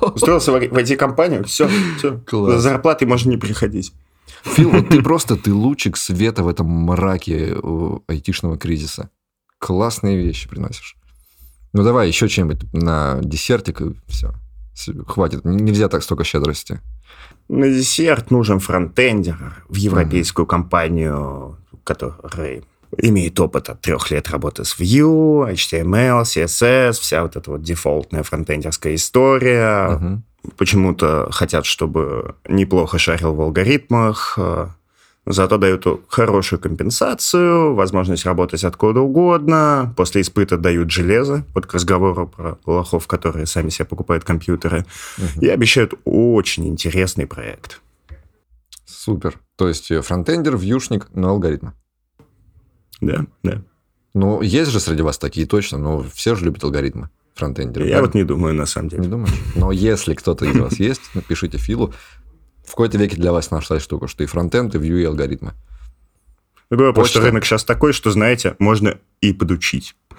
Устроился 0.00 0.52
в 0.52 0.56
IT-компанию, 0.56 1.44
все, 1.44 1.68
все. 1.98 2.18
Класс. 2.26 2.54
За 2.54 2.60
зарплатой 2.60 3.06
можно 3.06 3.30
не 3.30 3.36
приходить. 3.36 3.92
Фил, 4.42 4.70
вот 4.70 4.88
ты 4.88 5.02
просто, 5.02 5.36
ты 5.36 5.52
лучик 5.52 5.96
света 5.96 6.42
в 6.42 6.48
этом 6.48 6.66
мраке 6.66 7.56
айтишного 8.06 8.58
кризиса. 8.58 9.10
Классные 9.58 10.16
вещи 10.16 10.48
приносишь. 10.48 10.96
Ну, 11.72 11.82
давай 11.82 12.08
еще 12.08 12.28
чем-нибудь 12.28 12.72
на 12.72 13.20
десертик, 13.22 13.80
и 13.80 13.94
все. 14.06 14.34
Хватит. 15.06 15.44
Нельзя 15.44 15.88
так 15.88 16.02
столько 16.02 16.24
щедрости. 16.24 16.80
На 17.48 17.68
десерт 17.68 18.30
нужен 18.30 18.58
фронтендер 18.58 19.64
в 19.68 19.76
европейскую 19.76 20.46
компанию, 20.46 21.56
который 21.84 22.64
имеет 22.98 23.38
опыт 23.40 23.68
от 23.68 23.80
трех 23.80 24.10
лет 24.10 24.28
работы 24.30 24.64
с 24.64 24.78
Vue, 24.78 25.52
HTML, 25.52 26.22
CSS, 26.22 26.92
вся 26.92 27.22
вот 27.22 27.36
эта 27.36 27.50
вот 27.50 27.62
дефолтная 27.62 28.22
фронтендерская 28.22 28.94
история. 28.94 29.90
Мгм. 29.90 30.24
Почему-то 30.56 31.28
хотят, 31.30 31.64
чтобы 31.64 32.34
неплохо 32.46 32.98
шарил 32.98 33.34
в 33.34 33.40
алгоритмах, 33.40 34.34
э, 34.36 34.68
зато 35.26 35.56
дают 35.56 35.86
хорошую 36.08 36.60
компенсацию, 36.60 37.74
возможность 37.74 38.26
работать 38.26 38.64
откуда 38.64 39.00
угодно. 39.00 39.94
После 39.96 40.20
испыта 40.20 40.58
дают 40.58 40.90
железо, 40.90 41.44
вот 41.54 41.66
к 41.66 41.72
разговору 41.72 42.28
про 42.28 42.58
лохов, 42.66 43.06
которые 43.06 43.46
сами 43.46 43.70
себе 43.70 43.86
покупают 43.86 44.24
компьютеры. 44.24 44.84
Мгм. 45.16 45.40
И 45.40 45.48
обещают 45.48 45.94
очень 46.04 46.68
интересный 46.68 47.26
проект. 47.26 47.80
Супер. 48.84 49.38
То 49.56 49.68
есть 49.68 49.90
э, 49.90 50.02
фронтендер, 50.02 50.56
вьюшник, 50.56 51.08
но 51.14 51.30
алгоритмы. 51.30 51.72
Да, 53.00 53.26
да. 53.42 53.62
Ну, 54.14 54.42
есть 54.42 54.70
же 54.70 54.80
среди 54.80 55.02
вас 55.02 55.18
такие 55.18 55.46
точно, 55.46 55.78
но 55.78 56.02
все 56.14 56.34
же 56.34 56.44
любят 56.44 56.62
алгоритмы. 56.64 57.10
Фронтендеры. 57.34 57.88
Я 57.88 58.00
вот 58.00 58.14
не 58.14 58.22
думаю, 58.22 58.54
на 58.54 58.64
самом 58.66 58.88
деле. 58.88 59.02
Не 59.02 59.08
думаешь? 59.08 59.34
Но 59.56 59.72
если 59.72 60.14
кто-то 60.14 60.44
из 60.44 60.56
вас 60.56 60.78
есть, 60.78 61.00
напишите 61.14 61.58
Филу. 61.58 61.92
В 62.64 62.70
какой-то 62.70 62.96
веке 62.96 63.16
для 63.16 63.32
вас 63.32 63.50
нашлась 63.50 63.82
штука, 63.82 64.06
что 64.06 64.22
и 64.22 64.26
фронтенд, 64.26 64.74
и 64.74 64.78
вью, 64.78 64.98
и 64.98 65.04
алгоритмы. 65.04 65.52
Другое, 66.70 66.90
потому 66.90 67.06
что 67.06 67.20
рынок 67.20 67.44
сейчас 67.44 67.64
такой, 67.64 67.92
что, 67.92 68.10
знаете, 68.10 68.56
можно 68.58 68.98
и 69.20 69.32
подучить. 69.32 69.96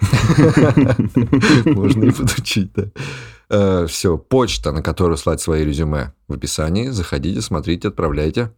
Можно 1.64 2.04
и 2.04 2.10
подучить, 2.12 2.70
да. 2.74 3.86
Все, 3.86 4.18
почта, 4.18 4.72
на 4.72 4.82
которую 4.82 5.16
слать 5.16 5.40
свои 5.40 5.64
резюме 5.64 6.12
в 6.28 6.34
описании. 6.34 6.88
Заходите, 6.88 7.40
смотрите, 7.40 7.88
отправляйте. 7.88 8.52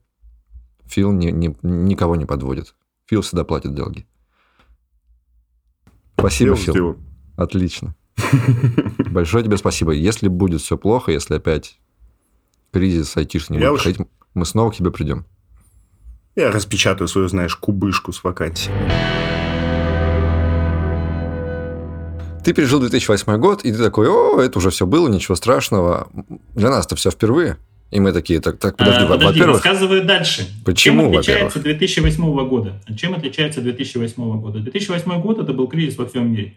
Фил 0.86 1.12
ни- 1.12 1.30
ни- 1.30 1.56
никого 1.62 2.16
не 2.16 2.24
подводит. 2.24 2.74
Фил 3.08 3.22
всегда 3.22 3.44
платит 3.44 3.74
долги. 3.74 4.06
Спасибо, 6.18 6.56
Фил. 6.56 6.72
сделал. 6.74 6.96
Отлично. 7.36 7.94
Большое 9.10 9.44
тебе 9.44 9.56
спасибо. 9.56 9.92
Если 9.92 10.28
будет 10.28 10.60
все 10.60 10.76
плохо, 10.76 11.12
если 11.12 11.34
опять 11.36 11.78
кризис 12.72 13.16
айтишный 13.16 13.58
не 13.58 13.70
будет 13.70 14.00
уж- 14.00 14.06
мы 14.34 14.44
снова 14.44 14.70
к 14.70 14.76
тебе 14.76 14.90
придем. 14.90 15.24
Я 16.36 16.50
распечатаю 16.52 17.08
свою, 17.08 17.28
знаешь, 17.28 17.56
кубышку 17.56 18.12
с 18.12 18.22
вакансиями. 18.22 18.92
Ты 22.44 22.52
пережил 22.54 22.80
2008 22.80 23.36
год, 23.38 23.64
и 23.64 23.72
ты 23.72 23.78
такой, 23.78 24.08
о, 24.08 24.40
это 24.40 24.58
уже 24.58 24.70
все 24.70 24.86
было, 24.86 25.08
ничего 25.08 25.34
страшного. 25.34 26.08
Для 26.54 26.70
нас 26.70 26.86
это 26.86 26.96
все 26.96 27.10
впервые. 27.10 27.58
И 27.90 28.00
мы 28.00 28.12
такие, 28.12 28.40
так, 28.40 28.58
так 28.58 28.76
подожди, 28.76 29.04
А, 29.04 29.06
подожди, 29.06 29.26
во-первых, 29.26 29.64
рассказываю 29.64 30.04
дальше. 30.04 30.46
Почему, 30.64 31.04
Чем 31.04 31.08
отличается 31.10 31.58
во-первых? 31.58 31.78
2008 31.78 32.48
года? 32.48 32.82
Чем 32.96 33.14
отличается 33.14 33.60
2008 33.62 34.40
года? 34.40 34.58
2008 34.60 35.20
год 35.22 35.38
это 35.38 35.52
был 35.54 35.68
кризис 35.68 35.96
во 35.96 36.06
всем 36.06 36.30
мире. 36.30 36.54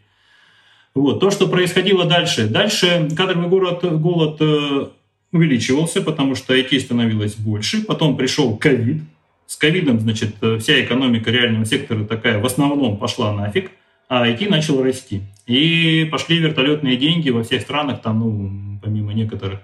Вот. 0.93 1.21
То, 1.21 1.31
что 1.31 1.47
происходило 1.47 2.05
дальше. 2.05 2.47
Дальше 2.47 3.09
кадровый 3.15 3.47
город, 3.47 3.79
голод 4.01 4.37
э, 4.41 4.87
увеличивался, 5.31 6.01
потому 6.01 6.35
что 6.35 6.53
IT 6.53 6.77
становилось 6.81 7.35
больше. 7.35 7.81
Потом 7.81 8.17
пришел 8.17 8.57
ковид. 8.57 9.01
С 9.47 9.55
ковидом, 9.55 10.01
значит, 10.01 10.35
э, 10.41 10.57
вся 10.59 10.81
экономика 10.81 11.31
реального 11.31 11.65
сектора 11.65 12.03
такая 12.03 12.39
в 12.39 12.45
основном 12.45 12.97
пошла 12.97 13.33
нафиг, 13.33 13.71
а 14.09 14.27
IT 14.27 14.49
начал 14.49 14.83
расти. 14.83 15.21
И 15.45 16.07
пошли 16.11 16.39
вертолетные 16.39 16.97
деньги 16.97 17.29
во 17.29 17.43
всех 17.43 17.61
странах, 17.61 18.01
там, 18.01 18.19
ну, 18.19 18.79
помимо 18.81 19.13
некоторых, 19.13 19.59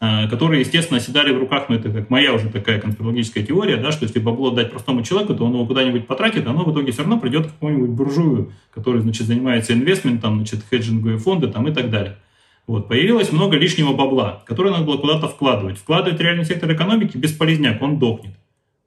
которые, 0.00 0.60
естественно, 0.60 0.98
оседали 0.98 1.30
в 1.30 1.38
руках, 1.38 1.66
ну, 1.68 1.76
это 1.76 1.90
как 1.90 2.08
моя 2.08 2.32
уже 2.32 2.48
такая 2.48 2.80
конспирологическая 2.80 3.44
теория, 3.44 3.76
да, 3.76 3.92
что 3.92 4.06
если 4.06 4.18
бабло 4.18 4.50
дать 4.50 4.70
простому 4.70 5.02
человеку, 5.02 5.34
то 5.34 5.44
он 5.44 5.52
его 5.52 5.66
куда-нибудь 5.66 6.06
потратит, 6.06 6.46
оно 6.46 6.64
в 6.64 6.72
итоге 6.72 6.92
все 6.92 7.02
равно 7.02 7.20
придет 7.20 7.46
к 7.46 7.50
какому-нибудь 7.50 7.90
буржую, 7.90 8.52
который, 8.72 9.02
значит, 9.02 9.26
занимается 9.26 9.74
инвестментом, 9.74 10.36
значит, 10.36 10.60
хеджинговые 10.70 11.18
фонды 11.18 11.48
там 11.48 11.68
и 11.68 11.72
так 11.72 11.90
далее. 11.90 12.16
Вот, 12.66 12.88
появилось 12.88 13.30
много 13.30 13.56
лишнего 13.58 13.92
бабла, 13.92 14.42
которое 14.46 14.70
надо 14.70 14.84
было 14.84 14.96
куда-то 14.96 15.28
вкладывать. 15.28 15.76
Вкладывать 15.76 16.18
в 16.18 16.22
реальный 16.22 16.46
сектор 16.46 16.72
экономики 16.72 17.18
бесполезняк, 17.18 17.82
он 17.82 17.98
дохнет. 17.98 18.32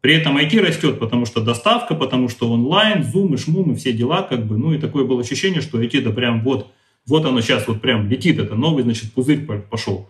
При 0.01 0.15
этом 0.15 0.37
IT 0.37 0.59
растет, 0.61 0.99
потому 0.99 1.25
что 1.27 1.41
доставка, 1.41 1.93
потому 1.93 2.27
что 2.27 2.51
онлайн, 2.51 3.03
зум 3.03 3.35
и 3.35 3.37
шмум 3.37 3.73
и 3.73 3.75
все 3.75 3.93
дела, 3.93 4.23
как 4.23 4.47
бы, 4.47 4.57
ну 4.57 4.73
и 4.73 4.79
такое 4.79 5.05
было 5.05 5.21
ощущение, 5.21 5.61
что 5.61 5.81
IT 5.81 6.01
да 6.01 6.11
прям 6.11 6.41
вот, 6.41 6.71
вот 7.05 7.23
оно 7.25 7.39
сейчас 7.41 7.67
вот 7.67 7.81
прям 7.81 8.09
летит, 8.09 8.39
это 8.39 8.55
новый, 8.55 8.83
значит, 8.83 9.13
пузырь 9.13 9.45
по- 9.45 9.59
пошел. 9.59 10.09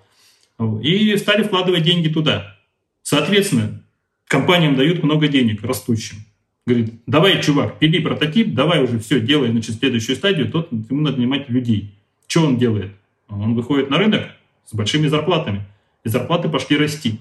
И 0.81 1.17
стали 1.17 1.43
вкладывать 1.43 1.83
деньги 1.83 2.07
туда. 2.07 2.57
Соответственно, 3.01 3.83
компаниям 4.27 4.75
дают 4.75 5.03
много 5.03 5.27
денег, 5.27 5.63
растущим. 5.63 6.17
Говорит, 6.65 6.93
давай, 7.05 7.41
чувак, 7.41 7.79
пили 7.79 7.99
прототип, 7.99 8.53
давай 8.53 8.81
уже 8.83 8.99
все, 8.99 9.19
делай, 9.19 9.51
значит, 9.51 9.75
следующую 9.75 10.15
стадию, 10.15 10.49
тот, 10.49 10.71
ему 10.71 11.01
надо 11.01 11.17
нанимать 11.17 11.49
людей. 11.49 11.95
Что 12.27 12.45
он 12.45 12.57
делает? 12.57 12.91
Он 13.27 13.53
выходит 13.53 13.89
на 13.89 13.97
рынок 13.97 14.27
с 14.65 14.73
большими 14.73 15.07
зарплатами, 15.07 15.65
и 16.05 16.09
зарплаты 16.09 16.47
пошли 16.47 16.77
расти. 16.77 17.19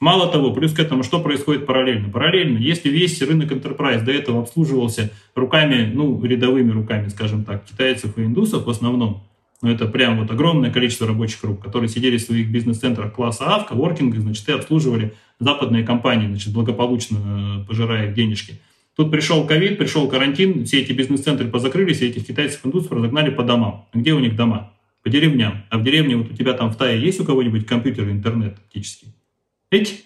Мало 0.00 0.32
того, 0.32 0.54
плюс 0.54 0.72
к 0.72 0.78
этому, 0.78 1.02
что 1.02 1.20
происходит 1.20 1.66
параллельно? 1.66 2.08
Параллельно, 2.08 2.56
если 2.56 2.88
весь 2.88 3.20
рынок 3.20 3.52
Enterprise 3.52 4.02
до 4.02 4.12
этого 4.12 4.40
обслуживался 4.40 5.10
руками, 5.34 5.92
ну, 5.92 6.24
рядовыми 6.24 6.70
руками, 6.70 7.08
скажем 7.08 7.44
так, 7.44 7.66
китайцев 7.66 8.16
и 8.16 8.22
индусов 8.22 8.64
в 8.64 8.70
основном, 8.70 9.22
но 9.62 9.70
это 9.70 9.86
прям 9.86 10.18
вот 10.18 10.30
огромное 10.30 10.70
количество 10.70 11.06
рабочих 11.06 11.42
рук, 11.44 11.62
которые 11.62 11.88
сидели 11.88 12.16
в 12.16 12.22
своих 12.22 12.50
бизнес-центрах 12.50 13.12
класса 13.12 13.44
А, 13.46 13.60
в 13.60 13.66
коворкингах, 13.66 14.20
значит, 14.20 14.48
и 14.48 14.52
обслуживали 14.52 15.14
западные 15.38 15.84
компании, 15.84 16.28
значит, 16.28 16.52
благополучно 16.52 17.62
э, 17.62 17.66
пожирая 17.66 18.08
их 18.08 18.14
денежки. 18.14 18.60
Тут 18.96 19.10
пришел 19.10 19.46
ковид, 19.46 19.78
пришел 19.78 20.08
карантин, 20.08 20.64
все 20.64 20.80
эти 20.80 20.92
бизнес-центры 20.92 21.48
позакрылись, 21.48 22.00
и 22.00 22.06
этих 22.06 22.26
китайцев 22.26 22.64
индусов 22.64 22.92
разогнали 22.92 23.30
по 23.30 23.42
домам. 23.42 23.86
Где 23.92 24.12
у 24.12 24.18
них 24.18 24.34
дома? 24.34 24.72
По 25.02 25.10
деревням. 25.10 25.62
А 25.70 25.78
в 25.78 25.84
деревне 25.84 26.16
вот 26.16 26.30
у 26.30 26.34
тебя 26.34 26.52
там 26.52 26.70
в 26.70 26.76
Тае 26.76 27.00
есть 27.00 27.20
у 27.20 27.24
кого-нибудь 27.24 27.66
компьютер 27.66 28.10
интернет 28.10 28.56
фактически? 28.56 29.06
Эти? 29.70 30.00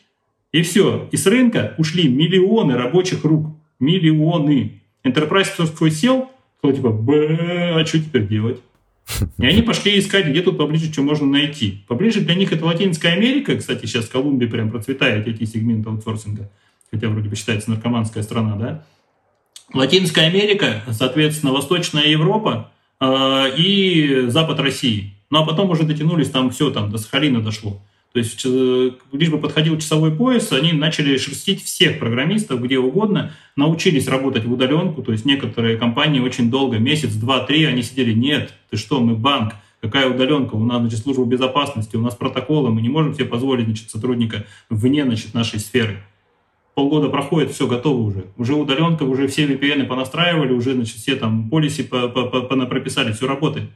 И 0.53 0.63
все. 0.63 1.09
И 1.11 1.17
с 1.17 1.27
рынка 1.27 1.75
ушли 1.79 2.09
миллионы 2.09 2.77
рабочих 2.77 3.25
рук. 3.25 3.49
Миллионы. 3.81 4.83
Enterprise 5.03 5.67
свой 5.67 5.91
сел, 5.91 6.31
сказал 6.59 6.77
типа, 6.77 6.91
«Бэ, 6.91 7.81
а 7.81 7.85
что 7.85 7.99
теперь 7.99 8.29
делать? 8.29 8.61
И 9.39 9.47
они 9.47 9.63
пошли 9.63 9.99
искать, 9.99 10.27
где 10.27 10.43
тут 10.43 10.59
поближе, 10.59 10.93
что 10.93 11.03
можно 11.03 11.27
найти. 11.27 11.85
Поближе 11.89 12.21
для 12.21 12.35
них 12.35 12.53
это 12.53 12.65
Латинская 12.65 13.13
Америка. 13.13 13.57
Кстати, 13.57 13.87
сейчас 13.87 14.09
Колумбия 14.09 14.49
прям 14.49 14.71
процветает, 14.71 15.27
эти 15.27 15.45
сегменты 15.45 15.91
аутсорсинга. 15.91 16.51
Хотя 16.91 17.09
вроде 17.09 17.29
бы 17.29 17.37
считается 17.37 17.71
наркоманская 17.71 18.23
страна, 18.23 18.57
да? 18.57 18.85
Латинская 19.73 20.27
Америка, 20.27 20.83
соответственно, 20.91 21.53
Восточная 21.53 22.07
Европа 22.07 22.71
э, 23.01 23.57
и 23.57 24.27
Запад 24.29 24.61
России. 24.61 25.15
Ну, 25.31 25.43
а 25.43 25.47
потом 25.47 25.71
уже 25.71 25.83
дотянулись 25.83 26.31
там 26.31 26.51
все, 26.51 26.71
там 26.71 26.91
до 26.91 26.99
Сахалина 26.99 27.43
дошло. 27.43 27.83
То 28.15 28.21
есть, 28.21 28.43
э, 28.47 28.91
лишь 29.11 29.29
бы 29.29 29.39
подходил 29.39 29.77
часовой 29.77 30.13
пояс, 30.13 30.53
они 30.53 30.73
начали 30.73 31.17
шерстить 31.17 31.65
всех 31.65 31.99
программистов 31.99 32.63
где 32.63 32.79
угодно, 32.79 33.33
научились 33.57 34.07
работать 34.07 34.45
в 34.45 34.53
удаленку, 34.53 35.03
то 35.03 35.11
есть 35.11 35.25
некоторые 35.25 35.77
компании 35.77 36.21
очень 36.21 36.49
долго, 36.49 36.79
месяц, 36.79 37.13
два, 37.15 37.41
три, 37.41 37.65
они 37.65 37.83
сидели, 37.83 38.13
нет, 38.13 38.55
ты 38.71 38.77
что, 38.77 39.01
мы 39.01 39.17
банк, 39.17 39.55
какая 39.81 40.09
удаленка, 40.09 40.55
у 40.55 40.65
нас, 40.65 40.79
значит, 40.79 41.01
служба 41.01 41.25
безопасности, 41.25 41.97
у 41.97 42.03
нас 42.03 42.15
протоколы, 42.15 42.71
мы 42.71 42.83
не 42.83 42.89
можем 42.89 43.15
себе 43.15 43.25
позволить, 43.25 43.65
значит, 43.65 43.91
сотрудника 43.91 44.47
вне, 44.71 45.03
значит, 45.03 45.35
нашей 45.35 45.59
сферы. 45.59 45.97
Полгода 46.77 47.09
проходит, 47.09 47.51
все, 47.51 47.67
готово 47.67 48.01
уже. 48.01 48.27
Уже 48.37 48.55
удаленка, 48.55 49.03
уже 49.03 49.27
все 49.27 49.45
VPN 49.47 49.87
понастраивали, 49.87 50.53
уже, 50.53 50.75
значит, 50.75 50.99
все 50.99 51.17
там 51.17 51.51
полиси 51.51 51.83
по- 51.83 52.07
по- 52.07 52.27
по- 52.27 52.43
понапрописали, 52.43 53.13
все 53.13 53.27
работает. 53.27 53.71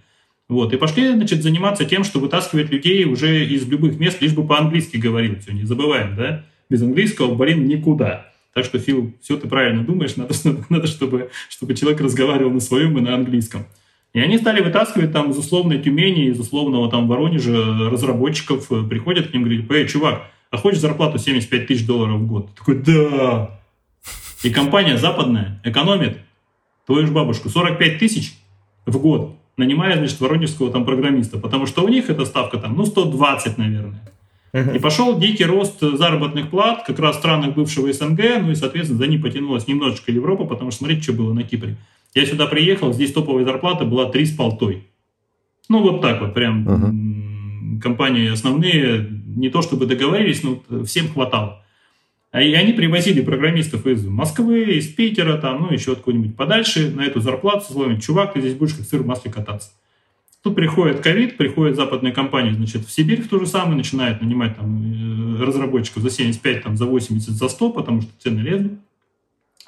Вот, 0.49 0.73
и 0.73 0.79
пошли, 0.79 1.13
значит, 1.13 1.43
заниматься 1.43 1.85
тем, 1.85 2.05
что 2.05 2.21
вытаскивать 2.21 2.71
людей 2.71 3.05
уже 3.05 3.45
из 3.45 3.69
любых 3.69 3.99
мест, 3.99 4.23
лишь 4.23 4.33
бы 4.33 4.47
по-английски 4.47 4.97
говорил. 4.97 5.37
Все, 5.41 5.53
не 5.53 5.65
забываем, 5.65 6.17
да? 6.17 6.45
Без 6.71 6.83
английского, 6.83 7.35
блин, 7.35 7.67
никуда. 7.67 8.33
Так 8.55 8.65
что, 8.65 8.79
Фил, 8.79 9.13
все 9.21 9.37
ты 9.37 9.47
правильно 9.47 9.85
думаешь, 9.85 10.17
надо, 10.17 10.35
надо, 10.71 10.87
чтобы, 10.87 11.31
чтобы 11.51 11.75
человек 11.75 12.01
разговаривал 12.01 12.51
на 12.51 12.61
своем 12.61 12.97
и 12.97 13.03
на 13.03 13.15
английском. 13.15 13.67
И 14.15 14.21
они 14.21 14.39
стали 14.39 14.63
вытаскивать 14.63 15.13
там 15.13 15.31
из 15.31 15.37
условной 15.37 15.81
Тюмени, 15.81 16.29
из 16.29 16.41
условного 16.41 16.91
там 16.91 17.09
Воронежа 17.09 17.91
разработчиков, 17.91 18.73
э, 18.73 18.83
приходят 18.89 19.29
к 19.29 19.35
ним 19.35 19.45
говорят, 19.45 19.71
эй, 19.71 19.87
чувак, 19.87 20.23
а 20.51 20.57
хочешь 20.57 20.81
зарплату 20.81 21.19
75 21.19 21.67
тысяч 21.67 21.87
долларов 21.87 22.21
в 22.21 22.27
год? 22.27 22.55
Такой, 22.55 22.77
да. 22.77 23.61
И 24.43 24.51
компания 24.51 24.97
западная 24.97 25.61
экономит 25.63 26.19
твою 26.87 27.07
ж 27.07 27.11
бабушку 27.11 27.51
45 27.51 27.99
тысяч 27.99 28.33
в 28.87 28.99
год, 28.99 29.37
нанимая, 29.59 29.99
значит, 29.99 30.21
воронежского 30.21 30.71
там 30.71 30.85
программиста, 30.85 31.39
потому 31.39 31.67
что 31.67 31.85
у 31.85 31.89
них 31.89 32.09
эта 32.09 32.25
ставка 32.25 32.59
там, 32.59 32.77
ну, 32.77 32.87
120, 32.87 33.59
наверное. 33.59 34.01
И 34.53 34.79
пошел 34.79 35.19
дикий 35.19 35.45
рост 35.45 35.81
заработных 35.81 36.49
плат 36.49 36.85
как 36.87 36.99
раз 36.99 37.17
в 37.17 37.19
странах 37.19 37.55
бывшего 37.55 37.93
СНГ, 37.93 38.41
ну 38.41 38.51
и, 38.51 38.55
соответственно, 38.55 38.99
за 38.99 39.07
ним 39.07 39.21
потянулась 39.21 39.67
немножечко 39.67 40.11
Европа, 40.11 40.45
потому 40.45 40.71
что 40.71 40.79
смотрите, 40.79 41.03
что 41.03 41.13
было 41.13 41.35
на 41.35 41.43
Кипре. 41.43 41.77
Я 42.15 42.25
сюда 42.25 42.47
приехал, 42.47 42.93
здесь 42.95 43.13
топовая 43.13 43.45
зарплата 43.45 43.85
была 43.85 44.07
3 44.07 44.25
с 44.25 44.35
полтой. 44.35 44.87
Ну, 45.69 45.83
вот 45.83 46.01
так 46.01 46.23
вот, 46.23 46.33
прям 46.33 46.67
м, 46.67 47.81
компании 47.83 48.33
основные, 48.33 49.07
не 49.37 49.51
то 49.51 49.61
чтобы 49.61 49.85
договорились, 49.85 50.43
но 50.43 50.63
всем 50.85 51.09
хватало. 51.09 51.63
А 52.31 52.43
И 52.43 52.53
они 52.53 52.73
привозили 52.73 53.23
программистов 53.23 53.87
из 53.87 54.05
Москвы, 54.07 54.77
из 54.77 54.89
Питера, 54.89 55.39
там, 55.39 55.63
ну, 55.63 55.73
еще 55.73 55.93
откуда-нибудь 55.93 56.37
подальше 56.37 56.91
на 56.91 57.03
эту 57.03 57.21
зарплату 57.21 57.73
словами, 57.73 57.99
чувак, 57.99 58.35
ты 58.35 58.41
здесь 58.41 58.55
будешь 58.55 58.75
как 58.75 58.85
сыр 58.85 59.03
в 59.03 59.07
масле 59.07 59.31
кататься. 59.31 59.71
Тут 60.43 60.55
приходит 60.55 61.01
ковид, 61.01 61.37
приходят 61.37 61.77
западные 61.77 62.13
компании, 62.13 62.53
значит, 62.53 62.87
в 62.87 62.91
Сибирь 62.91 63.23
в 63.23 63.29
то 63.29 63.39
же 63.39 63.47
самое, 63.47 63.77
начинают 63.77 64.21
нанимать 64.21 64.57
там 64.57 65.41
э, 65.41 65.43
разработчиков 65.43 66.03
за 66.03 66.11
75, 66.11 66.63
там, 66.63 66.77
за 66.77 66.85
80, 66.85 67.31
за 67.31 67.49
100, 67.49 67.71
потому 67.71 68.03
что 68.03 68.11
цены 68.19 68.41
лезут. 68.41 68.73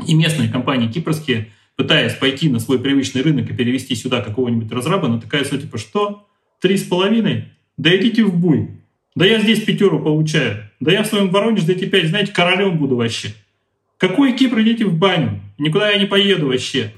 И 0.07 0.15
местные 0.15 0.51
компании 0.51 0.89
кипрские, 0.89 1.51
пытаясь 1.77 2.15
пойти 2.15 2.51
на 2.51 2.61
свой 2.61 2.79
привычный 2.79 3.23
рынок 3.23 3.51
и 3.51 3.55
перевести 3.55 3.95
сюда 3.95 4.21
какого-нибудь 4.21 4.71
разраба, 4.71 5.09
натыкаются, 5.09 5.59
типа, 5.59 5.79
что? 5.79 6.29
Три 6.61 6.77
с 6.77 6.85
половиной? 6.85 7.47
Да 7.77 7.95
идите 7.97 8.23
в 8.23 8.39
буй. 8.39 8.80
Да 9.17 9.27
я 9.27 9.41
здесь 9.41 9.61
пятеру 9.65 10.01
получаю. 10.01 10.71
Да 10.79 10.93
я 10.93 11.03
в 11.03 11.07
своем 11.07 11.31
Воронеже 11.31 11.73
эти 11.73 11.85
пять, 11.87 12.07
знаете, 12.09 12.33
королем 12.33 12.79
буду 12.79 12.97
вообще. 12.97 13.35
Какой 13.99 14.33
Кипр, 14.33 14.61
идите 14.61 14.85
в 14.87 14.97
баню. 14.97 15.41
Никуда 15.59 15.91
я 15.91 15.99
не 15.99 16.07
поеду 16.07 16.47
вообще. 16.49 16.93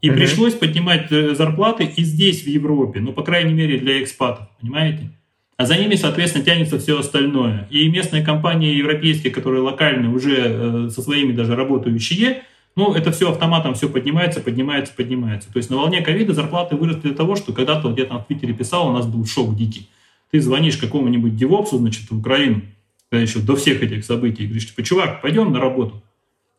И 0.00 0.08
Мгм. 0.10 0.18
пришлось 0.18 0.54
поднимать 0.54 1.10
э, 1.10 1.34
зарплаты 1.34 1.84
и 1.84 2.02
здесь, 2.02 2.42
в 2.42 2.46
Европе. 2.46 3.00
Ну, 3.00 3.12
по 3.12 3.22
крайней 3.22 3.52
мере, 3.52 3.78
для 3.78 4.02
экспатов. 4.02 4.48
Понимаете? 4.60 5.10
А 5.56 5.66
за 5.66 5.76
ними, 5.76 5.96
соответственно, 5.96 6.44
тянется 6.44 6.78
все 6.78 6.98
остальное. 6.98 7.66
И 7.70 7.88
местные 7.88 8.24
компании 8.24 8.76
европейские, 8.76 9.32
которые 9.32 9.60
локально 9.60 10.12
уже 10.12 10.36
э, 10.36 10.90
со 10.90 11.02
своими 11.02 11.32
даже 11.32 11.56
работающие, 11.56 12.42
ну, 12.76 12.94
это 12.94 13.10
все 13.10 13.30
автоматом 13.30 13.74
все 13.74 13.88
поднимается, 13.88 14.40
поднимается, 14.40 14.92
поднимается. 14.94 15.52
То 15.52 15.56
есть 15.56 15.68
на 15.68 15.76
волне 15.76 16.00
ковида 16.00 16.32
зарплаты 16.32 16.76
выросли 16.76 17.08
до 17.08 17.14
того, 17.14 17.34
что 17.34 17.52
когда-то 17.52 17.88
вот 17.88 17.98
я 17.98 18.04
там 18.04 18.20
в 18.20 18.26
Твиттере 18.26 18.54
писал, 18.54 18.88
у 18.88 18.92
нас 18.92 19.04
был 19.06 19.26
шок 19.26 19.56
дикий. 19.56 19.88
Ты 20.30 20.40
звонишь 20.40 20.76
какому-нибудь 20.76 21.36
девопсу, 21.36 21.78
значит, 21.78 22.10
в 22.10 22.18
Украину, 22.18 22.62
когда 23.10 23.22
еще 23.22 23.38
до 23.40 23.56
всех 23.56 23.82
этих 23.82 24.04
событий, 24.04 24.44
и 24.44 24.46
говоришь, 24.46 24.68
типа, 24.68 24.82
чувак, 24.82 25.22
пойдем 25.22 25.52
на 25.52 25.60
работу. 25.60 26.02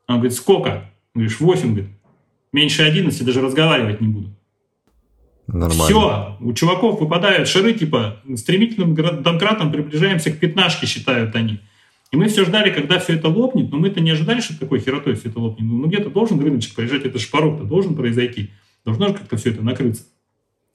Он 0.08 0.16
говорит, 0.16 0.34
сколько? 0.34 0.90
Говоришь, 1.14 1.40
8, 1.40 1.74
говорит. 1.74 1.90
Меньше 2.52 2.82
11 2.82 3.24
даже 3.24 3.42
разговаривать 3.42 4.02
не 4.02 4.08
буду. 4.08 4.30
Нормально. 5.48 5.84
Все, 5.84 6.38
у 6.40 6.54
чуваков 6.54 7.00
выпадают 7.00 7.48
шары, 7.48 7.74
типа, 7.74 8.22
стремительным 8.36 8.96
домкратом 8.96 9.72
приближаемся 9.72 10.32
к 10.32 10.40
пятнашке, 10.40 10.86
считают 10.86 11.36
они. 11.36 11.60
И 12.12 12.18
мы 12.18 12.28
все 12.28 12.44
ждали, 12.44 12.72
когда 12.72 13.00
все 13.00 13.14
это 13.14 13.30
лопнет, 13.30 13.72
но 13.72 13.78
мы-то 13.78 14.00
не 14.00 14.12
ожидали, 14.12 14.42
что 14.42 14.60
такой 14.60 14.80
херотой 14.80 15.16
все 15.16 15.30
это 15.30 15.40
лопнет. 15.40 15.68
Ну, 15.68 15.88
где-то 15.88 16.10
должен 16.10 16.40
рыночек 16.40 16.74
проезжать, 16.74 17.06
это 17.06 17.20
же 17.20 17.28
порог-то 17.30 17.64
должен 17.64 17.96
произойти. 17.96 18.50
Должно 18.84 19.10
же 19.10 19.14
как-то 19.14 19.38
все 19.38 19.52
это 19.52 19.62
накрыться. 19.62 20.04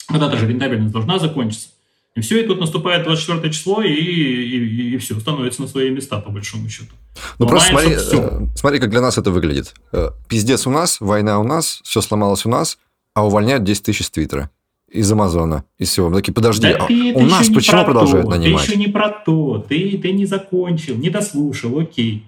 Когда-то 0.07 0.37
же 0.37 0.46
рентабельность 0.46 0.92
должна 0.92 1.18
закончиться. 1.18 1.70
И 2.16 2.20
все, 2.20 2.42
и 2.42 2.46
тут 2.46 2.61
наступает 2.61 3.05
24 3.05 3.53
число, 3.53 3.83
и, 3.83 3.92
и, 3.92 4.94
и 4.94 4.96
все, 4.98 5.18
становится 5.18 5.62
на 5.62 5.68
свои 5.68 5.90
места, 5.90 6.20
по 6.20 6.31
большому 6.31 6.68
счету. 6.68 6.94
Ну, 7.38 7.48
просто 7.48 7.70
смотри, 7.70 7.92
э, 7.92 8.46
смотри, 8.55 8.79
как 8.79 8.90
для 8.90 9.00
нас 9.00 9.18
это 9.18 9.33
выглядит. 9.33 9.74
Э, 9.92 10.11
пиздец 10.29 10.66
у 10.66 10.70
нас, 10.70 11.00
война 11.00 11.40
у 11.40 11.44
нас, 11.44 11.81
все 11.83 12.00
сломалось 12.00 12.46
у 12.46 12.48
нас, 12.48 12.79
а 13.14 13.27
увольняют 13.27 13.64
10 13.64 13.83
тысяч 13.83 14.07
с 14.07 14.11
Твиттера 14.11 14.50
из 14.88 15.11
Амазона, 15.11 15.64
из 15.77 15.88
всего. 15.88 16.09
Мы 16.09 16.16
такие, 16.16 16.33
подожди, 16.33 16.68
да 16.68 16.87
а 16.88 17.18
у 17.18 17.27
нас 17.27 17.48
почему 17.48 17.85
продолжают 17.85 18.27
то, 18.27 18.37
нанимать? 18.37 18.64
Ты 18.64 18.72
еще 18.72 18.79
не 18.79 18.87
про 18.87 19.11
то, 19.11 19.59
ты, 19.68 19.98
ты 19.98 20.12
не 20.12 20.24
закончил, 20.24 20.94
не 20.94 21.11
дослушал, 21.11 21.81
окей. 21.81 22.24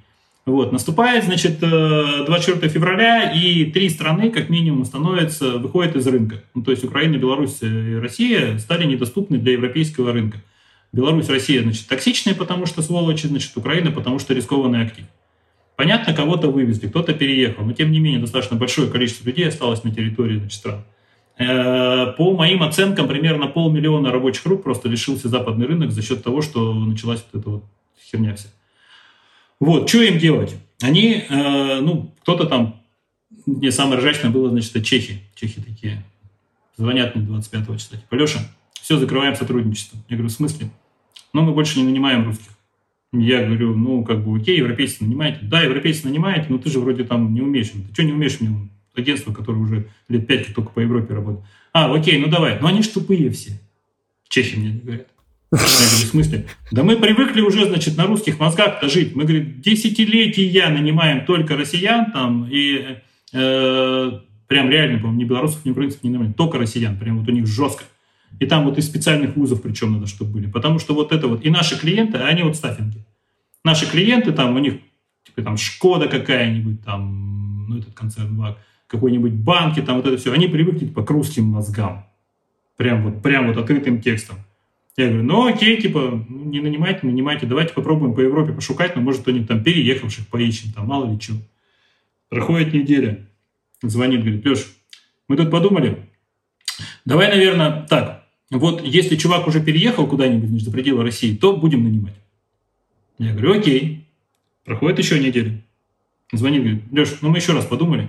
Вот, 0.47 0.71
наступает, 0.71 1.25
значит, 1.25 1.59
24 1.59 2.59
э, 2.61 2.69
февраля, 2.69 3.33
и 3.33 3.65
три 3.65 3.91
страны, 3.91 4.31
как 4.31 4.49
минимум, 4.49 4.85
становятся, 4.85 5.59
выходят 5.59 5.97
из 5.97 6.07
рынка. 6.07 6.41
Ну, 6.55 6.63
то 6.63 6.71
есть 6.71 6.85
Украина, 6.85 7.17
Беларусь 7.17 7.59
и 7.63 7.97
Россия 7.97 8.57
стали 8.59 8.85
недоступны 8.87 9.39
для 9.39 9.55
европейского 9.55 10.13
рынка. 10.13 10.39
Беларусь, 10.93 11.29
Россия, 11.29 11.63
значит, 11.63 11.89
токсичные, 11.89 12.37
потому 12.37 12.67
что 12.67 12.81
сволочи, 12.81 13.27
значит, 13.27 13.57
Украина, 13.57 13.91
потому 13.91 14.21
что 14.21 14.35
рискованный 14.35 14.83
актив. 14.83 15.07
Понятно, 15.75 16.15
кого-то 16.15 16.49
вывезли, 16.49 16.87
кто-то 16.87 17.13
переехал, 17.13 17.65
но 17.65 17.73
тем 17.73 17.91
не 17.91 17.99
менее 17.99 18.21
достаточно 18.21 18.57
большое 18.57 18.89
количество 18.89 19.27
людей 19.27 19.49
осталось 19.49 19.83
на 19.83 19.93
территории 19.93 20.39
значит, 20.39 20.59
стран. 20.59 20.85
Э, 21.39 22.15
по 22.17 22.37
моим 22.37 22.63
оценкам, 22.63 23.09
примерно 23.09 23.49
полмиллиона 23.49 24.13
рабочих 24.13 24.47
рук 24.47 24.63
просто 24.63 24.89
лишился 24.89 25.29
западный 25.29 25.67
рынок 25.67 25.91
за 25.91 26.03
счет 26.03 26.23
того, 26.23 26.41
что 26.41 26.73
началась 26.73 27.25
вот 27.33 27.41
эта 27.41 27.51
вот 27.51 27.65
херня 28.11 28.37
вся. 28.37 28.49
Вот, 29.61 29.89
что 29.89 30.03
им 30.03 30.19
делать? 30.19 30.55
Они, 30.83 31.25
э, 31.29 31.81
ну, 31.81 32.13
кто-то 32.23 32.47
там, 32.47 32.83
мне 33.47 33.71
самое 33.71 33.99
ржачное 33.99 34.31
было, 34.31 34.51
значит, 34.51 34.77
это 34.77 34.85
чехи. 34.85 35.23
Чехи 35.35 35.61
такие 35.61 36.05
звонят 36.77 37.15
мне 37.15 37.25
25 37.25 37.79
числа, 37.79 37.99
типа, 37.99 38.15
Леша, 38.15 38.41
все, 38.75 38.99
закрываем 38.99 39.35
сотрудничество. 39.35 39.99
Я 40.09 40.17
говорю, 40.17 40.29
в 40.29 40.33
смысле? 40.33 40.71
Ну, 41.33 41.43
мы 41.43 41.53
больше 41.53 41.79
не 41.79 41.87
нанимаем 41.87 42.25
русских. 42.25 42.53
Я 43.13 43.45
говорю, 43.45 43.75
ну, 43.75 44.05
как 44.05 44.25
бы, 44.25 44.37
окей, 44.39 44.59
европейцы 44.59 45.05
нанимаете. 45.05 45.39
Да, 45.43 45.63
европейцы 45.63 46.07
нанимаете, 46.07 46.47
но 46.51 46.59
ты 46.59 46.71
же 46.71 46.81
вроде 46.81 47.05
там 47.05 47.33
не 47.33 47.41
умеешь. 47.41 47.71
Ты 47.71 47.93
что 47.93 48.03
не 48.03 48.13
умеешь 48.13 48.41
мне? 48.41 48.69
Агентство, 48.95 49.33
которое 49.33 49.59
уже 49.59 49.89
лет 50.09 50.27
пять 50.27 50.55
только 50.55 50.71
по 50.71 50.81
Европе 50.81 51.15
работает. 51.15 51.45
А, 51.73 51.93
окей, 51.93 52.19
ну 52.19 52.29
давай. 52.29 52.59
Но 52.61 52.69
они 52.69 52.83
ж 52.83 52.89
тупые 52.89 53.31
все. 53.31 53.61
Чехи 54.29 54.57
мне 54.57 54.71
говорят. 54.71 55.09
Я 55.53 55.59
в 55.59 56.11
смысле? 56.11 56.47
Да 56.73 56.83
мы 56.83 56.97
привыкли 56.97 57.41
уже, 57.41 57.67
значит, 57.67 57.97
на 57.97 58.07
русских 58.07 58.41
мозгах-то 58.41 58.89
жить. 58.89 59.15
Мы, 59.15 59.25
говорит, 59.25 59.61
десятилетия 59.61 60.69
нанимаем 60.69 61.25
только 61.25 61.57
россиян 61.57 62.11
там, 62.11 62.49
и 62.51 62.99
э, 63.33 64.11
прям 64.49 64.71
реально, 64.71 64.99
по-моему, 64.99 65.21
ни 65.21 65.25
белорусов, 65.25 65.65
ни 65.65 65.71
украинцев 65.71 66.03
не 66.03 66.11
нанимаем, 66.11 66.35
только 66.35 66.59
россиян, 66.59 66.99
прям 66.99 67.19
вот 67.19 67.29
у 67.29 67.33
них 67.33 67.47
жестко. 67.47 67.85
И 68.41 68.47
там 68.47 68.65
вот 68.65 68.77
из 68.77 68.87
специальных 68.87 69.37
вузов 69.37 69.63
причем 69.63 69.93
надо, 69.93 70.07
чтобы 70.07 70.33
были. 70.33 70.51
Потому 70.51 70.79
что 70.79 70.95
вот 70.95 71.13
это 71.13 71.29
вот, 71.29 71.45
и 71.45 71.51
наши 71.51 71.79
клиенты, 71.79 72.19
они 72.19 72.43
вот 72.43 72.57
стаффинги. 72.57 73.05
Наши 73.65 73.87
клиенты, 73.87 74.33
там 74.33 74.57
у 74.57 74.59
них, 74.59 74.75
типа 75.25 75.43
там 75.43 75.57
Шкода 75.57 76.09
какая-нибудь, 76.09 76.85
там, 76.85 77.67
ну 77.69 77.79
этот 77.79 77.95
концерн 77.95 78.57
какой-нибудь 78.89 79.33
банки, 79.33 79.81
там 79.81 79.97
вот 79.97 80.07
это 80.07 80.17
все, 80.17 80.33
они 80.33 80.49
привыкли 80.49 80.87
типа 80.87 81.05
к 81.05 81.11
русским 81.11 81.45
мозгам. 81.45 82.07
Прям 82.77 83.05
вот, 83.05 83.23
прям 83.23 83.47
вот 83.47 83.57
открытым 83.57 84.01
текстом. 84.01 84.37
Я 84.97 85.09
говорю, 85.09 85.25
ну 85.25 85.47
окей, 85.47 85.81
типа, 85.81 86.25
не 86.29 86.61
нанимайте, 86.61 87.01
нанимайте, 87.03 87.47
давайте 87.47 87.75
попробуем 87.75 88.15
по 88.15 88.21
Европе 88.21 88.53
пошукать, 88.53 88.97
но 88.97 89.03
может 89.03 89.23
кто-нибудь 89.23 89.49
там 89.49 89.63
переехавших 89.63 90.27
поищем, 90.29 90.73
там 90.73 90.87
мало 90.87 91.11
ли 91.13 91.21
что. 91.21 91.35
Проходит 92.31 92.73
неделя, 92.73 93.27
звонит, 93.83 94.23
говорит, 94.23 94.47
Леш, 94.47 94.67
мы 95.29 95.37
тут 95.37 95.51
подумали, 95.51 95.99
давай, 97.05 97.29
наверное, 97.29 97.87
так, 97.91 98.27
вот 98.51 98.83
если 98.83 99.17
чувак 99.17 99.47
уже 99.47 99.63
переехал 99.63 100.07
куда-нибудь 100.07 100.49
значит, 100.49 100.67
за 100.67 100.73
пределы 100.73 101.03
России, 101.03 101.37
то 101.37 101.57
будем 101.57 101.85
нанимать. 101.85 102.15
Я 103.19 103.33
говорю, 103.33 103.59
окей. 103.59 104.05
Проходит 104.65 104.99
еще 104.99 105.19
неделя. 105.21 105.63
Звонит, 106.33 106.63
говорит, 106.63 106.83
Леш, 106.91 107.19
ну 107.21 107.31
мы 107.31 107.39
еще 107.39 107.53
раз 107.53 107.65
подумали. 107.65 108.09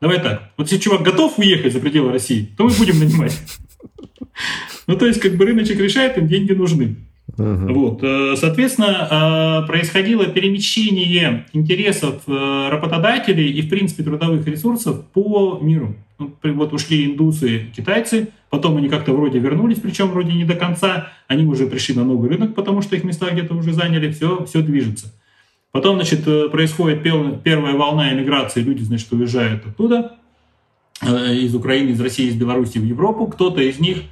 Давай 0.00 0.22
так, 0.22 0.52
вот 0.56 0.70
если 0.70 0.82
чувак 0.82 1.02
готов 1.02 1.38
уехать 1.38 1.72
за 1.72 1.80
пределы 1.80 2.12
России, 2.12 2.48
то 2.56 2.64
мы 2.64 2.70
будем 2.70 2.98
нанимать. 2.98 3.38
Ну, 4.88 4.96
то 4.96 5.06
есть, 5.06 5.20
как 5.20 5.36
бы 5.36 5.44
рыночек 5.44 5.78
решает, 5.78 6.16
им 6.16 6.26
деньги 6.26 6.52
нужны. 6.52 6.96
Uh-huh. 7.36 7.72
Вот. 7.74 8.02
Э, 8.02 8.34
соответственно, 8.36 9.62
э, 9.62 9.66
происходило 9.66 10.24
перемещение 10.24 11.44
интересов 11.52 12.22
э, 12.26 12.68
работодателей 12.70 13.50
и, 13.50 13.60
в 13.60 13.68
принципе, 13.68 14.02
трудовых 14.02 14.46
ресурсов 14.46 15.04
по 15.12 15.58
миру. 15.60 15.94
Ну, 16.18 16.34
вот 16.42 16.72
ушли 16.72 17.04
индусы, 17.04 17.66
китайцы, 17.76 18.28
потом 18.48 18.78
они 18.78 18.88
как-то 18.88 19.12
вроде 19.12 19.38
вернулись, 19.38 19.78
причем 19.78 20.08
вроде 20.08 20.32
не 20.32 20.44
до 20.44 20.54
конца, 20.54 21.12
они 21.28 21.44
уже 21.44 21.66
пришли 21.66 21.94
на 21.94 22.04
новый 22.04 22.30
рынок, 22.30 22.54
потому 22.54 22.80
что 22.80 22.96
их 22.96 23.04
места 23.04 23.30
где-то 23.30 23.54
уже 23.54 23.74
заняли, 23.74 24.10
все, 24.10 24.46
все 24.46 24.62
движется. 24.62 25.12
Потом, 25.70 25.96
значит, 25.96 26.24
происходит 26.50 27.02
первая 27.02 27.74
волна 27.74 28.12
иммиграции, 28.12 28.62
люди, 28.62 28.82
значит, 28.82 29.12
уезжают 29.12 29.66
оттуда, 29.66 30.16
из 31.02 31.54
Украины, 31.54 31.90
из 31.90 32.00
России, 32.00 32.26
из 32.26 32.34
Беларуси 32.34 32.78
в 32.78 32.84
Европу, 32.84 33.26
кто-то 33.26 33.60
из 33.60 33.78
них– 33.78 33.98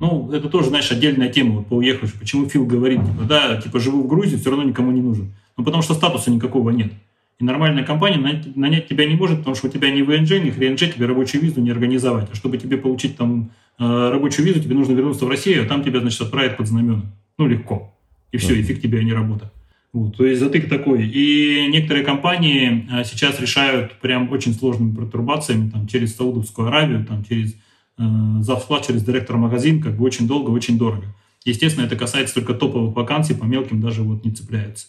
ну, 0.00 0.30
это 0.32 0.48
тоже, 0.48 0.68
знаешь, 0.68 0.90
отдельная 0.90 1.28
тема 1.28 1.56
вот, 1.56 1.66
по 1.66 1.74
уехавшим. 1.74 2.18
Почему 2.18 2.48
Фил 2.48 2.66
говорит, 2.66 3.00
типа, 3.00 3.24
да, 3.24 3.60
типа, 3.60 3.80
живу 3.80 4.02
в 4.02 4.06
Грузии, 4.06 4.36
все 4.36 4.50
равно 4.50 4.64
никому 4.64 4.92
не 4.92 5.00
нужен. 5.00 5.32
Ну, 5.56 5.64
потому 5.64 5.82
что 5.82 5.94
статуса 5.94 6.30
никакого 6.30 6.70
нет. 6.70 6.92
И 7.40 7.44
нормальная 7.44 7.84
компания 7.84 8.18
нанять, 8.54 8.88
тебя 8.88 9.06
не 9.06 9.14
может, 9.14 9.38
потому 9.38 9.54
что 9.54 9.68
у 9.68 9.70
тебя 9.70 9.90
ни 9.90 10.02
ВНЖ, 10.02 10.40
ни 10.42 10.50
ХРНЖ, 10.50 10.94
тебе 10.94 11.06
рабочую 11.06 11.42
визу 11.42 11.60
не 11.60 11.70
организовать. 11.70 12.28
А 12.32 12.34
чтобы 12.34 12.58
тебе 12.58 12.76
получить 12.78 13.16
там 13.16 13.50
э, 13.78 14.10
рабочую 14.10 14.46
визу, 14.46 14.60
тебе 14.60 14.74
нужно 14.74 14.92
вернуться 14.92 15.24
в 15.24 15.28
Россию, 15.28 15.64
а 15.64 15.66
там 15.66 15.84
тебя, 15.84 16.00
значит, 16.00 16.20
отправят 16.20 16.56
под 16.56 16.66
знамена. 16.66 17.02
Ну, 17.38 17.46
легко. 17.46 17.94
И 18.32 18.38
все, 18.38 18.60
эффект 18.60 18.82
тебе, 18.82 18.98
а 18.98 19.02
не 19.02 19.12
работа. 19.12 19.52
Вот, 19.92 20.16
то 20.16 20.26
есть 20.26 20.40
затык 20.40 20.68
такой. 20.68 21.08
И 21.08 21.66
некоторые 21.70 22.04
компании 22.04 22.86
а, 22.90 23.04
сейчас 23.04 23.40
решают 23.40 23.92
прям 24.00 24.30
очень 24.30 24.52
сложными 24.52 24.94
пертурбациями 24.94 25.70
там, 25.70 25.86
через 25.86 26.14
Саудовскую 26.14 26.68
Аравию, 26.68 27.06
там, 27.06 27.24
через 27.24 27.54
Э, 27.98 28.02
за 28.40 28.56
вклад 28.56 28.86
через 28.86 29.02
директор-магазин 29.02 29.82
как 29.82 29.96
бы 29.96 30.04
очень 30.04 30.28
долго, 30.28 30.50
очень 30.50 30.78
дорого. 30.78 31.06
Естественно, 31.44 31.84
это 31.84 31.96
касается 31.96 32.34
только 32.34 32.54
топовых 32.54 32.94
вакансий, 32.94 33.34
по 33.34 33.44
мелким 33.44 33.80
даже 33.80 34.02
вот 34.02 34.24
не 34.24 34.30
цепляются. 34.30 34.86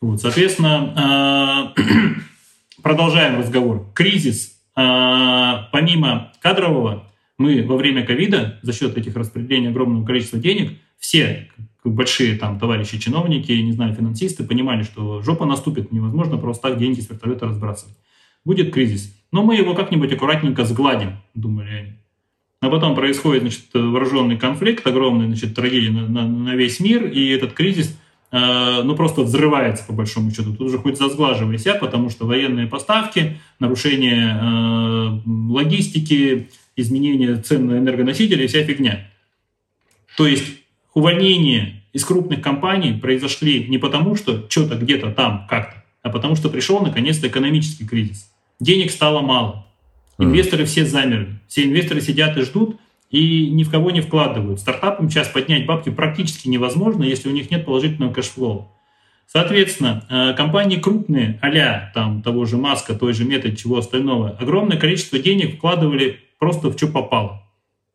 Вот, 0.00 0.20
соответственно, 0.20 1.74
э, 1.76 1.82
продолжаем 2.82 3.38
разговор. 3.38 3.86
Кризис, 3.94 4.56
э, 4.76 5.56
помимо 5.72 6.32
кадрового, 6.40 7.06
мы 7.38 7.62
во 7.62 7.76
время 7.76 8.04
ковида 8.04 8.58
за 8.62 8.72
счет 8.72 8.98
этих 8.98 9.14
распределений 9.14 9.68
огромного 9.68 10.04
количества 10.04 10.38
денег, 10.38 10.78
все 10.98 11.48
большие 11.84 12.36
там 12.36 12.58
товарищи 12.58 12.98
чиновники, 12.98 13.52
не 13.52 13.72
знаю, 13.72 13.94
финансисты 13.94 14.44
понимали, 14.44 14.82
что 14.82 15.22
жопа 15.22 15.46
наступит, 15.46 15.92
невозможно 15.92 16.36
просто 16.36 16.68
так 16.68 16.78
деньги 16.78 17.00
с 17.00 17.08
вертолета 17.08 17.46
разбрасывать. 17.46 17.96
Будет 18.44 18.72
кризис. 18.72 19.14
Но 19.32 19.42
мы 19.42 19.56
его 19.56 19.74
как-нибудь 19.74 20.12
аккуратненько 20.12 20.64
сгладим, 20.64 21.18
думали 21.34 21.70
они. 21.70 21.92
А 22.60 22.68
потом 22.68 22.94
происходит 22.94 23.42
значит, 23.42 23.64
вооруженный 23.72 24.36
конфликт, 24.36 24.86
огромный 24.86 25.26
значит, 25.26 25.54
трагедия 25.54 25.90
на, 25.90 26.06
на, 26.06 26.28
на 26.28 26.54
весь 26.54 26.78
мир, 26.78 27.06
и 27.06 27.28
этот 27.28 27.54
кризис 27.54 27.96
э, 28.32 28.82
ну, 28.84 28.94
просто 28.94 29.22
взрывается, 29.22 29.84
по 29.86 29.94
большому 29.94 30.30
счету. 30.30 30.52
Тут 30.52 30.60
уже 30.60 30.78
хоть 30.78 30.98
зазглаживайся, 30.98 31.74
потому 31.74 32.10
что 32.10 32.26
военные 32.26 32.66
поставки, 32.66 33.38
нарушение 33.60 34.38
э, 34.38 35.20
логистики, 35.26 36.50
изменение 36.76 37.36
цен 37.36 37.66
на 37.66 37.78
энергоносители, 37.78 38.46
вся 38.46 38.62
фигня. 38.62 39.08
То 40.18 40.26
есть 40.26 40.44
увольнения 40.92 41.82
из 41.94 42.04
крупных 42.04 42.42
компаний 42.42 42.92
произошли 42.92 43.68
не 43.68 43.78
потому, 43.78 44.16
что 44.16 44.46
что-то 44.50 44.76
где-то 44.76 45.12
там 45.12 45.46
как-то, 45.48 45.82
а 46.02 46.10
потому 46.10 46.36
что 46.36 46.50
пришел 46.50 46.80
наконец-то 46.80 47.26
экономический 47.26 47.86
кризис. 47.86 48.30
Денег 48.60 48.90
стало 48.90 49.22
мало. 49.22 49.66
Инвесторы 50.24 50.64
все 50.64 50.84
замерли. 50.84 51.40
Все 51.48 51.64
инвесторы 51.64 52.00
сидят 52.00 52.36
и 52.36 52.42
ждут, 52.42 52.78
и 53.10 53.50
ни 53.50 53.64
в 53.64 53.70
кого 53.70 53.90
не 53.90 54.00
вкладывают. 54.00 54.60
Стартапам 54.60 55.10
сейчас 55.10 55.28
поднять 55.28 55.66
бабки 55.66 55.90
практически 55.90 56.48
невозможно, 56.48 57.04
если 57.04 57.28
у 57.28 57.32
них 57.32 57.50
нет 57.50 57.64
положительного 57.64 58.12
cash 58.12 58.39
flow. 58.39 58.72
Соответственно, 59.26 60.04
э, 60.08 60.34
компании 60.34 60.76
крупные, 60.76 61.38
а 61.40 61.90
там 61.94 62.20
того 62.22 62.44
же 62.46 62.56
Маска, 62.56 62.94
той 62.94 63.12
же 63.12 63.24
Meta, 63.24 63.54
чего 63.54 63.78
остального, 63.78 64.30
огромное 64.30 64.76
количество 64.76 65.18
денег 65.20 65.56
вкладывали 65.56 66.18
просто 66.38 66.68
в 66.68 66.76
что 66.76 66.88
попало. 66.88 67.42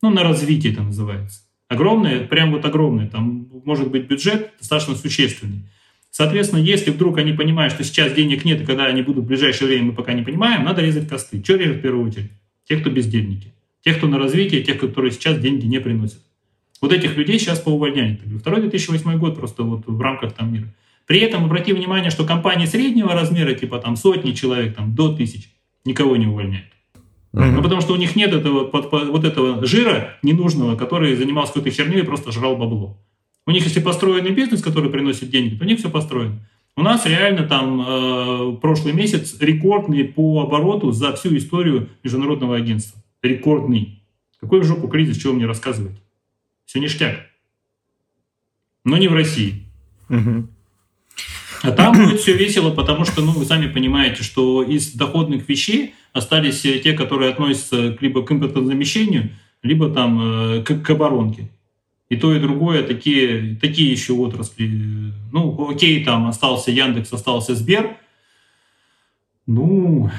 Ну, 0.02 0.12
на 0.12 0.24
развитие 0.24 0.72
это 0.72 0.82
называется. 0.82 1.42
Огромное, 1.68 2.26
прям 2.26 2.52
вот 2.52 2.64
огромное. 2.64 3.10
Там 3.10 3.48
может 3.66 3.90
быть 3.90 4.08
бюджет 4.08 4.54
достаточно 4.60 4.96
существенный. 4.96 5.70
Соответственно, 6.18 6.62
если 6.62 6.92
вдруг 6.92 7.18
они 7.18 7.34
понимают, 7.34 7.74
что 7.74 7.84
сейчас 7.84 8.14
денег 8.14 8.46
нет, 8.46 8.62
и 8.62 8.66
когда 8.66 8.86
они 8.86 9.02
будут 9.02 9.26
в 9.26 9.28
ближайшее 9.28 9.68
время, 9.68 9.88
мы 9.88 9.92
пока 9.92 10.14
не 10.14 10.22
понимаем, 10.22 10.64
надо 10.64 10.82
резать 10.82 11.10
косты. 11.10 11.44
Что 11.44 11.58
режет 11.58 11.80
в 11.80 11.82
первую 11.82 12.08
очередь? 12.08 12.32
Те, 12.64 12.78
кто 12.78 12.90
бездельники. 12.90 13.52
Тех, 13.84 13.98
кто 13.98 14.08
на 14.08 14.18
развитие, 14.18 14.64
тех, 14.64 14.80
которые 14.80 15.12
сейчас 15.12 15.38
деньги 15.40 15.66
не 15.66 15.82
приносят. 15.82 16.22
Вот 16.80 16.94
этих 16.94 17.18
людей 17.18 17.38
сейчас 17.38 17.60
поувольняют. 17.60 18.22
Второй 18.40 18.62
2008 18.62 19.18
год 19.18 19.36
просто 19.36 19.64
вот 19.64 19.88
в 19.88 20.00
рамках 20.00 20.32
там 20.32 20.54
мира. 20.54 20.74
При 21.06 21.20
этом 21.20 21.44
обрати 21.44 21.74
внимание, 21.74 22.12
что 22.12 22.24
компании 22.24 22.66
среднего 22.66 23.14
размера, 23.14 23.54
типа 23.54 23.80
там 23.80 23.98
сотни 23.98 24.32
человек, 24.32 24.74
там 24.74 24.96
до 24.96 25.14
тысяч, 25.14 25.50
никого 25.84 26.16
не 26.16 26.28
увольняют. 26.28 26.72
Ну, 27.34 27.62
потому 27.62 27.82
что 27.82 27.92
у 27.92 27.98
них 27.98 28.16
нет 28.16 28.32
этого, 28.32 28.64
под, 28.64 28.90
под, 28.90 29.10
вот 29.10 29.26
этого 29.26 29.66
жира 29.66 30.14
ненужного, 30.24 30.78
который 30.78 31.14
занимался 31.18 31.56
какой-то 31.56 31.76
херней 31.76 32.00
и 32.00 32.06
просто 32.06 32.32
жрал 32.32 32.56
бабло. 32.56 33.05
У 33.46 33.52
них, 33.52 33.64
если 33.64 33.80
построенный 33.80 34.32
бизнес, 34.32 34.62
который 34.62 34.90
приносит 34.90 35.30
деньги, 35.30 35.56
то 35.56 35.64
у 35.64 35.68
них 35.68 35.80
все 35.80 35.90
построено. 35.90 36.40
У 36.76 36.82
нас 36.82 37.06
реально 37.06 37.44
там 37.48 37.82
э, 37.82 38.58
прошлый 38.58 38.94
месяц 38.94 39.38
рекордный 39.40 40.04
по 40.04 40.42
обороту 40.42 40.92
за 40.92 41.14
всю 41.14 41.36
историю 41.38 41.90
международного 42.04 42.58
агентства. 42.58 43.02
Рекордный. 43.22 44.02
Какой 44.42 44.60
в 44.60 44.66
жопу 44.66 44.88
кризис, 44.88 45.18
чего 45.18 45.34
мне 45.34 45.46
рассказывать? 45.46 45.96
Все 46.66 46.80
ништяк. 46.80 47.28
Но 48.84 48.98
не 48.98 49.08
в 49.08 49.14
России. 49.14 49.64
Угу. 50.10 50.48
А 51.64 51.72
там 51.72 51.96
будет 51.96 52.20
все 52.20 52.36
весело, 52.36 52.72
потому 52.72 53.06
что, 53.06 53.24
ну, 53.24 53.32
вы 53.32 53.46
сами 53.46 53.68
понимаете, 53.68 54.24
что 54.24 54.62
из 54.62 54.92
доходных 54.92 55.48
вещей 55.48 55.96
остались 56.14 56.62
те, 56.62 56.94
которые 56.94 57.32
относятся 57.32 57.98
либо 58.00 58.24
к 58.24 58.32
импортозамещению, 58.32 59.32
либо 59.64 59.90
там 59.90 60.58
э, 60.58 60.64
к, 60.64 60.82
к 60.82 60.90
оборонке. 60.90 61.50
И 62.10 62.18
то, 62.18 62.34
и 62.34 62.40
другое 62.40 62.84
такие, 62.84 63.56
такие 63.56 63.92
еще 63.92 64.14
отрасли. 64.14 65.12
Ну, 65.32 65.70
окей, 65.70 66.04
там 66.04 66.28
остался 66.28 66.70
Яндекс, 66.72 67.12
остался 67.14 67.56
Сбер. 67.56 67.98
Ну, 69.48 70.12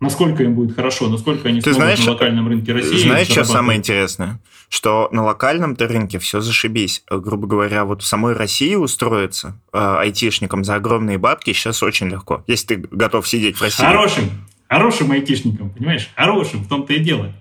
насколько 0.00 0.42
им 0.42 0.54
будет 0.54 0.74
хорошо, 0.74 1.08
насколько 1.08 1.48
они 1.48 1.60
Ты 1.60 1.74
смогут 1.74 1.94
знаешь, 1.94 2.06
на 2.06 2.12
локальном 2.12 2.48
рынке 2.48 2.72
России. 2.72 2.96
Знаешь, 2.96 3.28
что 3.28 3.44
самое 3.44 3.78
интересное? 3.78 4.40
Что 4.70 5.08
на 5.12 5.24
локальном-то 5.24 5.88
рынке 5.88 6.18
все 6.18 6.40
зашибись. 6.40 7.02
Грубо 7.10 7.46
говоря, 7.46 7.84
вот 7.84 8.02
в 8.02 8.06
самой 8.06 8.34
России 8.34 8.74
устроиться 8.74 9.60
э, 9.72 9.78
айтишникам 9.78 10.64
за 10.64 10.76
огромные 10.76 11.18
бабки 11.18 11.52
сейчас 11.52 11.82
очень 11.82 12.08
легко. 12.08 12.44
Если 12.46 12.76
ты 12.76 12.88
готов 12.90 13.28
сидеть 13.28 13.56
в 13.56 13.62
России. 13.62 13.84
Хорошим, 13.84 14.24
хорошим 14.68 15.10
айтишникам, 15.10 15.70
понимаешь? 15.70 16.10
Хорошим, 16.14 16.64
в 16.64 16.68
том-то 16.68 16.94
и 16.94 16.98
дело. 16.98 17.34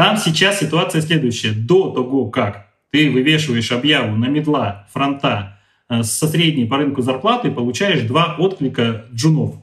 Там 0.00 0.16
сейчас 0.16 0.60
ситуация 0.60 1.02
следующая. 1.02 1.52
До 1.52 1.90
того, 1.90 2.30
как 2.30 2.70
ты 2.90 3.10
вывешиваешь 3.10 3.70
объяву 3.70 4.16
на 4.16 4.28
медла, 4.28 4.88
фронта 4.90 5.60
э, 5.90 6.02
со 6.04 6.26
средней 6.26 6.64
по 6.64 6.78
рынку 6.78 7.02
зарплаты, 7.02 7.50
получаешь 7.50 8.00
два 8.06 8.34
отклика 8.38 9.04
джунов. 9.12 9.56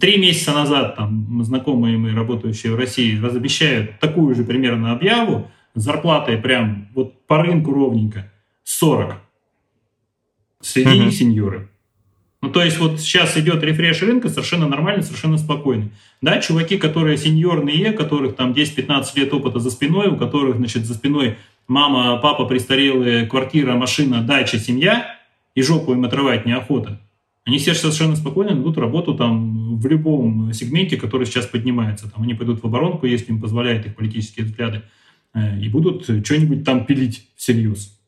Три 0.00 0.18
месяца 0.18 0.52
назад 0.52 0.94
там 0.94 1.42
знакомые 1.42 1.98
мы, 1.98 2.12
работающие 2.12 2.72
в 2.72 2.76
России, 2.76 3.20
разобещают 3.20 3.98
такую 3.98 4.36
же 4.36 4.44
примерно 4.44 4.92
объяву 4.92 5.50
с 5.74 5.82
зарплатой 5.82 6.38
прям 6.38 6.86
вот 6.94 7.26
по 7.26 7.42
рынку 7.42 7.72
ровненько 7.72 8.32
40. 8.62 9.16
Среди 10.60 10.90
mm-hmm. 10.90 11.04
них 11.06 11.12
сеньоры. 11.12 11.70
Ну, 12.42 12.50
то 12.50 12.62
есть 12.62 12.78
вот 12.78 13.00
сейчас 13.00 13.36
идет 13.36 13.62
рефреш 13.62 14.02
рынка 14.02 14.28
совершенно 14.28 14.68
нормально, 14.68 15.02
совершенно 15.02 15.38
спокойно. 15.38 15.90
Да, 16.20 16.40
чуваки, 16.40 16.76
которые 16.76 17.16
сеньорные, 17.16 17.92
которых 17.92 18.36
там 18.36 18.52
10-15 18.52 19.04
лет 19.16 19.32
опыта 19.32 19.58
за 19.58 19.70
спиной, 19.70 20.08
у 20.08 20.16
которых, 20.16 20.56
значит, 20.56 20.84
за 20.84 20.94
спиной 20.94 21.38
мама, 21.66 22.18
папа 22.18 22.44
престарелые, 22.44 23.26
квартира, 23.26 23.74
машина, 23.74 24.22
дача, 24.22 24.58
семья, 24.58 25.16
и 25.54 25.62
жопу 25.62 25.92
им 25.92 26.04
отрывать 26.04 26.44
неохота. 26.44 27.00
Они 27.44 27.58
все 27.58 27.74
совершенно 27.74 28.16
спокойно 28.16 28.54
найдут 28.54 28.76
работу 28.76 29.14
там 29.14 29.78
в 29.78 29.86
любом 29.86 30.52
сегменте, 30.52 30.96
который 30.96 31.26
сейчас 31.26 31.46
поднимается. 31.46 32.10
Там 32.10 32.22
они 32.22 32.34
пойдут 32.34 32.62
в 32.62 32.66
оборонку, 32.66 33.06
если 33.06 33.32
им 33.32 33.40
позволяют 33.40 33.86
их 33.86 33.96
политические 33.96 34.44
взгляды, 34.44 34.82
э, 35.32 35.58
и 35.60 35.68
будут 35.68 36.04
что-нибудь 36.04 36.64
там 36.64 36.84
пилить 36.84 37.28
всерьез. 37.36 37.98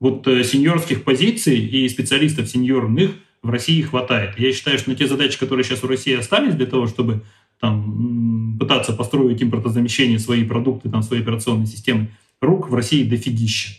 Вот 0.00 0.26
э, 0.26 0.42
сеньорских 0.44 1.04
позиций 1.04 1.58
и 1.58 1.86
специалистов 1.88 2.48
сеньорных– 2.48 3.10
в 3.42 3.50
России 3.50 3.82
хватает. 3.82 4.38
Я 4.38 4.52
считаю, 4.52 4.78
что 4.78 4.90
на 4.90 4.96
те 4.96 5.06
задачи, 5.06 5.38
которые 5.38 5.64
сейчас 5.64 5.84
у 5.84 5.88
России 5.88 6.16
остались 6.16 6.54
для 6.54 6.66
того, 6.66 6.86
чтобы 6.86 7.22
там, 7.60 8.56
пытаться 8.58 8.92
построить 8.92 9.42
импортозамещение, 9.42 10.18
свои 10.18 10.44
продукты, 10.44 10.88
там, 10.88 11.02
свои 11.02 11.20
операционные 11.20 11.66
системы, 11.66 12.10
рук 12.40 12.70
в 12.70 12.74
России 12.74 13.08
дофигища. 13.08 13.72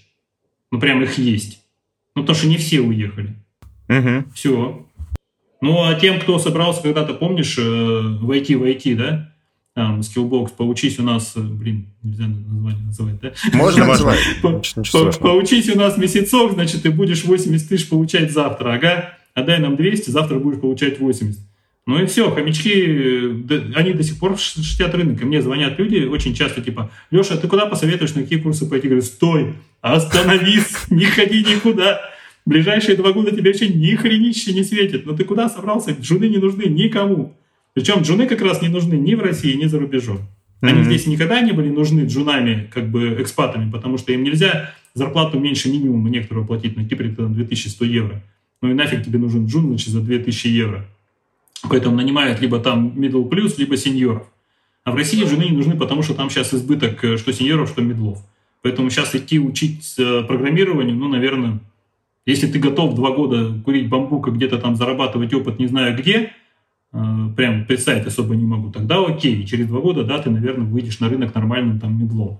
Ну, 0.71 0.79
прям 0.79 1.01
их 1.01 1.17
есть. 1.17 1.61
Ну, 2.15 2.23
потому 2.23 2.37
что 2.37 2.47
не 2.47 2.57
все 2.57 2.81
уехали. 2.81 3.35
Угу. 3.87 4.31
Все. 4.33 4.85
Ну, 5.61 5.83
а 5.83 5.95
тем, 5.95 6.19
кто 6.19 6.39
собрался 6.39 6.81
когда-то, 6.81 7.13
помнишь, 7.13 7.57
э, 7.57 8.17
войти 8.21 8.55
в 8.55 8.63
IT, 8.63 8.95
да? 8.95 9.33
Там, 9.73 10.01
Skillbox, 10.01 10.51
поучись 10.57 10.99
у 10.99 11.03
нас, 11.03 11.33
э, 11.35 11.41
блин, 11.41 11.87
нельзя 12.01 12.27
название 12.27 12.85
называть, 12.85 13.19
да? 13.19 13.33
Можно 13.53 13.87
назвать. 13.87 14.19
Поучись 14.41 15.69
у 15.69 15.77
нас 15.77 15.97
месяцок, 15.97 16.53
значит, 16.53 16.83
ты 16.83 16.91
будешь 16.91 17.23
80 17.23 17.67
тысяч 17.67 17.89
получать 17.89 18.31
завтра, 18.31 18.73
ага 18.73 19.18
отдай 19.39 19.59
нам 19.59 19.75
200, 19.75 20.09
завтра 20.09 20.39
будешь 20.39 20.59
получать 20.59 20.99
80. 20.99 21.39
Ну 21.89 22.03
и 22.03 22.05
все, 22.05 22.29
хомячки, 22.29 23.73
они 23.75 23.93
до 23.93 24.03
сих 24.03 24.19
пор 24.19 24.37
шестят 24.37 24.93
рынок. 24.93 25.19
И 25.19 25.25
мне 25.25 25.41
звонят 25.41 25.79
люди 25.79 26.05
очень 26.05 26.35
часто, 26.35 26.61
типа, 26.61 26.91
Леша, 27.09 27.35
ты 27.35 27.47
куда 27.47 27.65
посоветуешь, 27.65 28.13
на 28.13 28.21
какие 28.21 28.37
курсы 28.37 28.69
пойти? 28.69 28.87
Говорю, 28.87 29.01
стой, 29.01 29.55
остановись, 29.81 30.67
не 30.91 31.05
ходи 31.05 31.39
никуда. 31.39 31.99
Ближайшие 32.45 32.95
два 32.95 33.11
года 33.11 33.31
тебе 33.31 33.49
вообще 33.49 33.69
ни 33.69 33.95
хренище 33.95 34.53
не 34.53 34.63
светит. 34.63 35.07
Но 35.07 35.15
ты 35.15 35.23
куда 35.23 35.49
собрался? 35.49 35.95
Джуны 35.99 36.25
не 36.25 36.37
нужны 36.37 36.65
никому. 36.65 37.35
Причем 37.73 38.01
джуны 38.01 38.27
как 38.27 38.43
раз 38.43 38.61
не 38.61 38.69
нужны 38.69 38.93
ни 38.93 39.15
в 39.15 39.21
России, 39.21 39.55
ни 39.55 39.65
за 39.65 39.79
рубежом. 39.79 40.19
Они 40.61 40.81
mm-hmm. 40.81 40.83
здесь 40.83 41.07
никогда 41.07 41.41
не 41.41 41.53
были 41.53 41.69
нужны 41.69 42.01
джунами, 42.01 42.69
как 42.71 42.91
бы 42.91 43.19
экспатами, 43.19 43.71
потому 43.71 43.97
что 43.97 44.11
им 44.11 44.23
нельзя 44.23 44.75
зарплату 44.93 45.39
меньше 45.39 45.69
минимума 45.69 46.11
некоторого 46.11 46.45
платить, 46.45 46.77
ну, 46.77 46.85
типа, 46.85 47.03
там, 47.15 47.33
2100 47.33 47.85
евро 47.85 48.21
ну 48.61 48.71
и 48.71 48.73
нафиг 48.73 49.05
тебе 49.05 49.19
нужен 49.19 49.45
джун, 49.45 49.67
значит, 49.67 49.89
за 49.89 50.01
2000 50.01 50.47
евро. 50.47 50.85
Поэтому 51.69 51.95
нанимают 51.95 52.39
либо 52.39 52.59
там 52.59 52.89
middle 52.95 53.27
plus, 53.29 53.55
либо 53.57 53.77
сеньоров. 53.77 54.27
А 54.83 54.91
в 54.91 54.95
России 54.95 55.23
жены 55.25 55.43
не 55.43 55.57
нужны, 55.57 55.77
потому 55.77 56.03
что 56.03 56.13
там 56.13 56.29
сейчас 56.29 56.53
избыток 56.53 57.03
э, 57.03 57.17
что 57.17 57.33
сеньоров, 57.33 57.69
что 57.69 57.81
медлов. 57.81 58.19
Поэтому 58.61 58.89
сейчас 58.89 59.13
идти 59.15 59.39
учить 59.39 59.95
э, 59.97 60.23
программированию, 60.23 60.95
ну, 60.95 61.07
наверное, 61.07 61.59
если 62.25 62.47
ты 62.47 62.59
готов 62.59 62.95
два 62.95 63.11
года 63.11 63.53
курить 63.63 63.89
бамбук 63.89 64.27
и 64.27 64.31
где-то 64.31 64.57
там 64.57 64.75
зарабатывать 64.75 65.33
опыт 65.33 65.59
не 65.59 65.67
знаю 65.67 65.97
где, 65.97 66.31
э, 66.91 66.97
прям 67.35 67.65
представить 67.65 68.07
особо 68.07 68.35
не 68.35 68.45
могу, 68.45 68.71
тогда 68.71 69.05
окей, 69.05 69.45
через 69.45 69.67
два 69.67 69.79
года, 69.79 70.03
да, 70.03 70.19
ты, 70.19 70.29
наверное, 70.29 70.65
выйдешь 70.65 70.99
на 70.99 71.09
рынок 71.09 71.35
нормальным 71.35 71.79
там 71.79 71.99
медлом. 71.99 72.39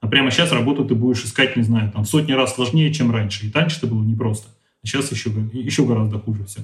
А 0.00 0.08
прямо 0.08 0.30
сейчас 0.30 0.52
работу 0.52 0.84
ты 0.84 0.94
будешь 0.94 1.24
искать, 1.24 1.56
не 1.56 1.62
знаю, 1.62 1.92
там 1.92 2.04
сотни 2.04 2.32
раз 2.32 2.54
сложнее, 2.54 2.92
чем 2.92 3.10
раньше. 3.10 3.46
И 3.46 3.52
раньше 3.52 3.78
это 3.78 3.86
было 3.86 4.02
непросто. 4.02 4.48
Сейчас 4.84 5.12
еще, 5.12 5.30
еще 5.52 5.84
гораздо 5.84 6.18
хуже 6.18 6.44
все. 6.46 6.60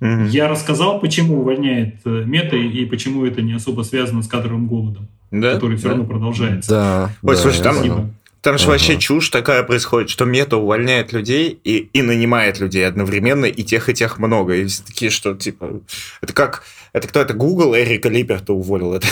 Mm-hmm. 0.00 0.28
Я 0.28 0.48
рассказал, 0.48 1.00
почему 1.00 1.40
увольняет 1.40 2.00
э, 2.04 2.24
мета 2.24 2.56
и 2.56 2.84
почему 2.86 3.24
это 3.24 3.40
не 3.40 3.52
особо 3.52 3.82
связано 3.82 4.22
с 4.22 4.28
кадровым 4.28 4.66
голодом, 4.66 5.08
да? 5.30 5.54
который 5.54 5.76
все 5.76 5.88
да? 5.88 5.90
равно 5.90 6.06
продолжается. 6.06 6.70
Да. 6.70 7.10
Ой, 7.22 7.36
да, 7.36 7.40
слушай, 7.40 7.62
там, 7.62 8.12
там 8.42 8.58
же 8.58 8.64
ага. 8.64 8.72
вообще 8.72 8.98
чушь 8.98 9.28
такая 9.28 9.62
происходит, 9.62 10.10
что 10.10 10.24
мета 10.24 10.56
увольняет 10.56 11.12
людей 11.12 11.60
и, 11.62 11.88
и 11.92 12.02
нанимает 12.02 12.58
людей 12.58 12.84
одновременно, 12.84 13.44
и 13.44 13.62
тех, 13.62 13.88
и 13.88 13.94
тех 13.94 14.18
много. 14.18 14.56
И 14.56 14.66
все 14.66 14.82
такие, 14.82 15.12
что 15.12 15.34
типа... 15.34 15.80
Это 16.20 16.32
как... 16.32 16.64
Это 16.92 17.06
кто 17.06 17.20
это? 17.20 17.34
Google 17.34 17.76
Эрика 17.76 18.08
Липерта 18.08 18.52
уволил. 18.52 18.94
Это 18.94 19.06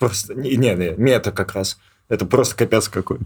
просто... 0.00 0.34
Не, 0.34 0.56
не, 0.56 0.94
мета 0.96 1.30
как 1.30 1.54
раз. 1.54 1.78
Это 2.08 2.26
просто 2.26 2.56
капец 2.56 2.88
какой-то. 2.88 3.24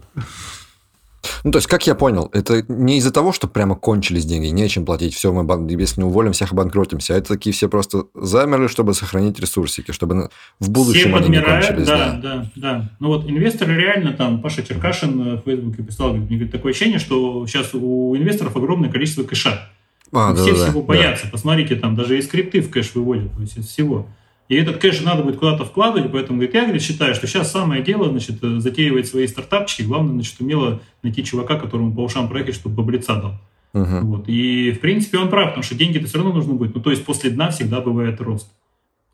Ну, 1.45 1.51
то 1.51 1.59
есть, 1.59 1.67
как 1.67 1.87
я 1.87 1.95
понял, 1.95 2.31
это 2.33 2.65
не 2.69 2.99
из-за 2.99 3.13
того, 3.13 3.33
что 3.33 3.49
прямо 3.49 3.75
кончились 3.75 4.25
деньги, 4.25 4.47
нечем 4.47 4.85
платить, 4.85 5.15
все, 5.15 5.33
мы, 5.33 5.71
если 5.71 6.01
не 6.01 6.07
уволим, 6.07 6.33
всех 6.33 6.53
обанкротимся. 6.53 7.15
Это 7.15 7.35
такие 7.35 7.53
все 7.53 7.69
просто 7.69 8.05
замерли, 8.15 8.69
чтобы 8.69 8.95
сохранить 8.95 9.39
ресурсики, 9.41 9.93
чтобы 9.93 10.31
в 10.61 10.71
будущем 10.71 11.11
все 11.11 11.17
они 11.17 11.29
не 11.29 11.43
кончились. 11.43 11.87
Да, 11.87 12.13
да, 12.13 12.21
да, 12.23 12.51
да. 12.57 12.91
Ну 13.01 13.09
вот 13.09 13.29
инвесторы 13.29 13.75
реально, 13.75 14.13
там, 14.13 14.41
Паша 14.41 14.63
Черкашин 14.63 15.39
в 15.39 15.43
Фейсбуке 15.45 15.83
писал, 15.83 16.09
говорит, 16.09 16.29
мне 16.29 16.39
говорит, 16.39 16.53
такое 16.53 16.73
ощущение, 16.73 16.99
что 16.99 17.47
сейчас 17.47 17.75
у 17.75 18.17
инвесторов 18.17 18.57
огромное 18.57 18.91
количество 18.91 19.25
кэша. 19.25 19.69
А, 20.13 20.35
все 20.35 20.55
да, 20.55 20.65
всего 20.65 20.81
да, 20.81 20.87
боятся. 20.87 21.25
Да. 21.27 21.31
Посмотрите, 21.33 21.77
там 21.77 21.95
даже 21.95 22.19
и 22.19 22.23
скрипты 22.23 22.61
в 22.61 22.71
кэш 22.71 22.95
выводят, 22.95 23.33
то 23.35 23.43
есть 23.43 23.59
из 23.59 23.67
всего. 23.67 24.09
И 24.49 24.57
этот 24.57 24.79
кэш 24.79 25.03
надо 25.03 25.23
будет 25.23 25.39
куда-то 25.39 25.65
вкладывать, 25.65 26.11
поэтому 26.11 26.39
говорит, 26.39 26.55
я 26.55 26.63
говорит, 26.63 26.83
считаю, 26.83 27.15
что 27.15 27.27
сейчас 27.27 27.53
самое 27.53 27.83
дело, 27.83 28.09
значит, 28.09 28.37
затеивать 28.41 29.07
свои 29.07 29.27
стартапчики, 29.27 29.83
главное, 29.83 30.15
значит, 30.15 30.41
умело 30.41 30.81
найти 31.03 31.23
чувака, 31.23 31.57
которому 31.57 31.95
по 31.95 32.01
ушам 32.01 32.29
проехать, 32.29 32.55
чтобы 32.55 32.77
баблица 32.77 33.17
дал. 33.17 33.35
Uh-huh. 33.75 34.01
Вот. 34.01 34.25
И, 34.29 34.73
в 34.73 34.81
принципе, 34.81 35.19
он 35.19 35.29
прав, 35.29 35.49
потому 35.49 35.63
что 35.63 35.75
деньги-то 35.75 36.07
все 36.07 36.19
равно 36.19 36.33
нужно 36.33 36.55
будет. 36.55 36.75
Ну, 36.75 36.81
то 36.81 36.91
есть 36.91 37.05
после 37.05 37.31
дна 37.31 37.51
всегда 37.51 37.83
бывает 37.83 38.21
рост. 38.23 38.49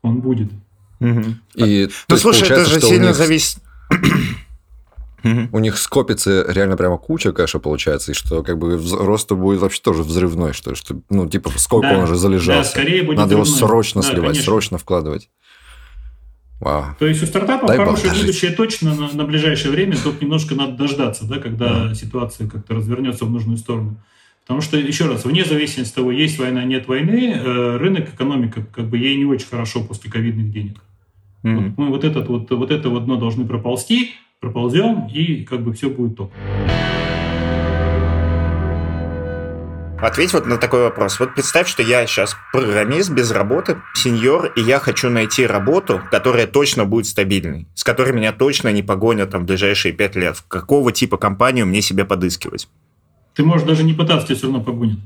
Он 0.01 0.21
будет. 0.21 0.49
Uh-huh. 1.01 1.33
И, 1.55 1.89
ну, 2.07 2.17
слушай, 2.17 2.47
это 2.47 2.65
же 2.65 2.79
сильно 2.79 3.07
них... 3.07 3.15
зависит... 3.15 3.59
У 5.51 5.59
них 5.59 5.77
скопится 5.77 6.45
реально 6.47 6.77
прямо 6.77 6.97
куча 6.97 7.31
кэша 7.31 7.59
получается, 7.59 8.11
и 8.11 8.13
что 8.13 8.43
как 8.43 8.59
бы 8.59 8.79
рост 8.99 9.31
будет 9.31 9.59
вообще 9.59 9.81
тоже 9.81 10.03
взрывной, 10.03 10.53
что, 10.53 10.75
что 10.75 11.01
ну, 11.09 11.27
типа, 11.27 11.51
сколько 11.57 11.89
да, 11.89 11.97
он 11.97 12.03
уже 12.03 12.15
залежался. 12.15 12.75
Да, 12.75 12.81
скорее 12.81 13.01
будет 13.01 13.17
Надо 13.17 13.35
взрывной. 13.35 13.47
его 13.47 13.57
срочно 13.57 14.01
да, 14.01 14.07
сливать, 14.07 14.27
конечно. 14.27 14.43
срочно 14.43 14.77
вкладывать. 14.77 15.29
Вау. 16.59 16.95
То 16.99 17.07
есть 17.07 17.21
у 17.21 17.25
стартапов 17.25 17.67
Дай 17.67 17.77
хорошее 17.77 18.13
будущее 18.13 18.51
точно 18.51 18.95
на, 18.95 19.11
на 19.11 19.23
ближайшее 19.25 19.71
время, 19.71 19.97
только 19.97 20.23
немножко 20.23 20.55
надо 20.55 20.73
дождаться, 20.73 21.25
да, 21.25 21.37
когда 21.37 21.87
mm. 21.87 21.95
ситуация 21.95 22.47
как-то 22.47 22.75
развернется 22.75 23.25
в 23.25 23.31
нужную 23.31 23.57
сторону. 23.57 23.97
Потому 24.41 24.61
что, 24.61 24.77
еще 24.77 25.07
раз, 25.07 25.25
вне 25.25 25.43
зависимости 25.43 25.91
от 25.91 25.95
того, 25.95 26.11
есть 26.11 26.37
война, 26.37 26.63
нет 26.63 26.87
войны, 26.87 27.33
э, 27.35 27.77
рынок, 27.77 28.13
экономика, 28.13 28.63
как 28.73 28.85
бы 28.85 28.97
ей 28.99 29.17
не 29.17 29.25
очень 29.25 29.47
хорошо 29.47 29.83
после 29.83 30.11
ковидных 30.11 30.51
денег. 30.51 30.77
Mm-hmm. 31.43 31.55
Вот 31.55 31.77
мы 31.77 31.89
вот, 31.89 32.03
этот, 32.03 32.27
вот, 32.27 32.51
вот 32.51 32.71
это 32.71 32.89
вот 32.89 33.05
дно 33.05 33.17
должны 33.17 33.47
проползти, 33.47 34.13
проползем, 34.39 35.07
и 35.07 35.43
как 35.43 35.61
бы 35.61 35.73
все 35.73 35.89
будет 35.89 36.17
топ. 36.17 36.31
Ответь 40.01 40.33
вот 40.33 40.45
на 40.45 40.57
такой 40.57 40.83
вопрос. 40.83 41.19
Вот 41.19 41.33
представь, 41.33 41.67
что 41.67 41.81
я 41.81 42.05
сейчас 42.05 42.35
программист 42.51 43.09
без 43.11 43.31
работы, 43.31 43.77
сеньор, 43.95 44.51
и 44.55 44.61
я 44.61 44.79
хочу 44.79 45.09
найти 45.09 45.47
работу, 45.47 46.01
которая 46.11 46.47
точно 46.47 46.85
будет 46.85 47.07
стабильной, 47.07 47.65
с 47.73 47.83
которой 47.83 48.13
меня 48.13 48.31
точно 48.33 48.71
не 48.71 48.83
погонят 48.83 49.31
там 49.31 49.43
в 49.43 49.45
ближайшие 49.45 49.93
пять 49.93 50.15
лет. 50.15 50.43
Какого 50.47 50.91
типа 50.91 51.17
компанию 51.17 51.65
мне 51.65 51.81
себе 51.81 52.05
подыскивать? 52.05 52.67
Ты 53.33 53.43
можешь 53.43 53.65
даже 53.65 53.83
не 53.83 53.93
пытаться, 53.93 54.27
тебя 54.27 54.35
все 54.35 54.45
равно 54.47 54.61
погонят. 54.61 54.99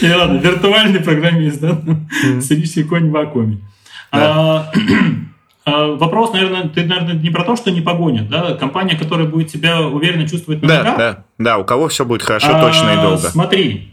Не 0.00 0.14
ладно, 0.14 0.38
виртуальный 0.38 1.00
программист, 1.00 1.60
да? 1.60 1.80
Сирийский 2.40 2.84
конь 2.84 3.08
в 3.08 3.12
вакууме. 3.12 3.58
А, 5.68 5.84
а, 5.84 5.96
вопрос, 5.96 6.32
наверное, 6.32 6.68
ты, 6.68 6.84
наверное, 6.84 7.14
не 7.14 7.30
про 7.30 7.44
то, 7.44 7.56
что 7.56 7.70
не 7.70 7.80
погонят, 7.80 8.28
да? 8.28 8.54
Компания, 8.54 8.96
которая 8.96 9.26
будет 9.26 9.50
себя 9.50 9.82
уверенно 9.82 10.28
чувствовать 10.28 10.62
на 10.62 10.68
да, 10.68 10.78
ногах. 10.78 10.96
Да, 10.98 11.24
да, 11.38 11.58
у 11.58 11.64
кого 11.64 11.88
все 11.88 12.04
будет 12.04 12.22
хорошо, 12.22 12.48
а, 12.52 12.60
точно 12.60 12.90
и 12.92 13.02
долго. 13.02 13.18
Смотри, 13.18 13.88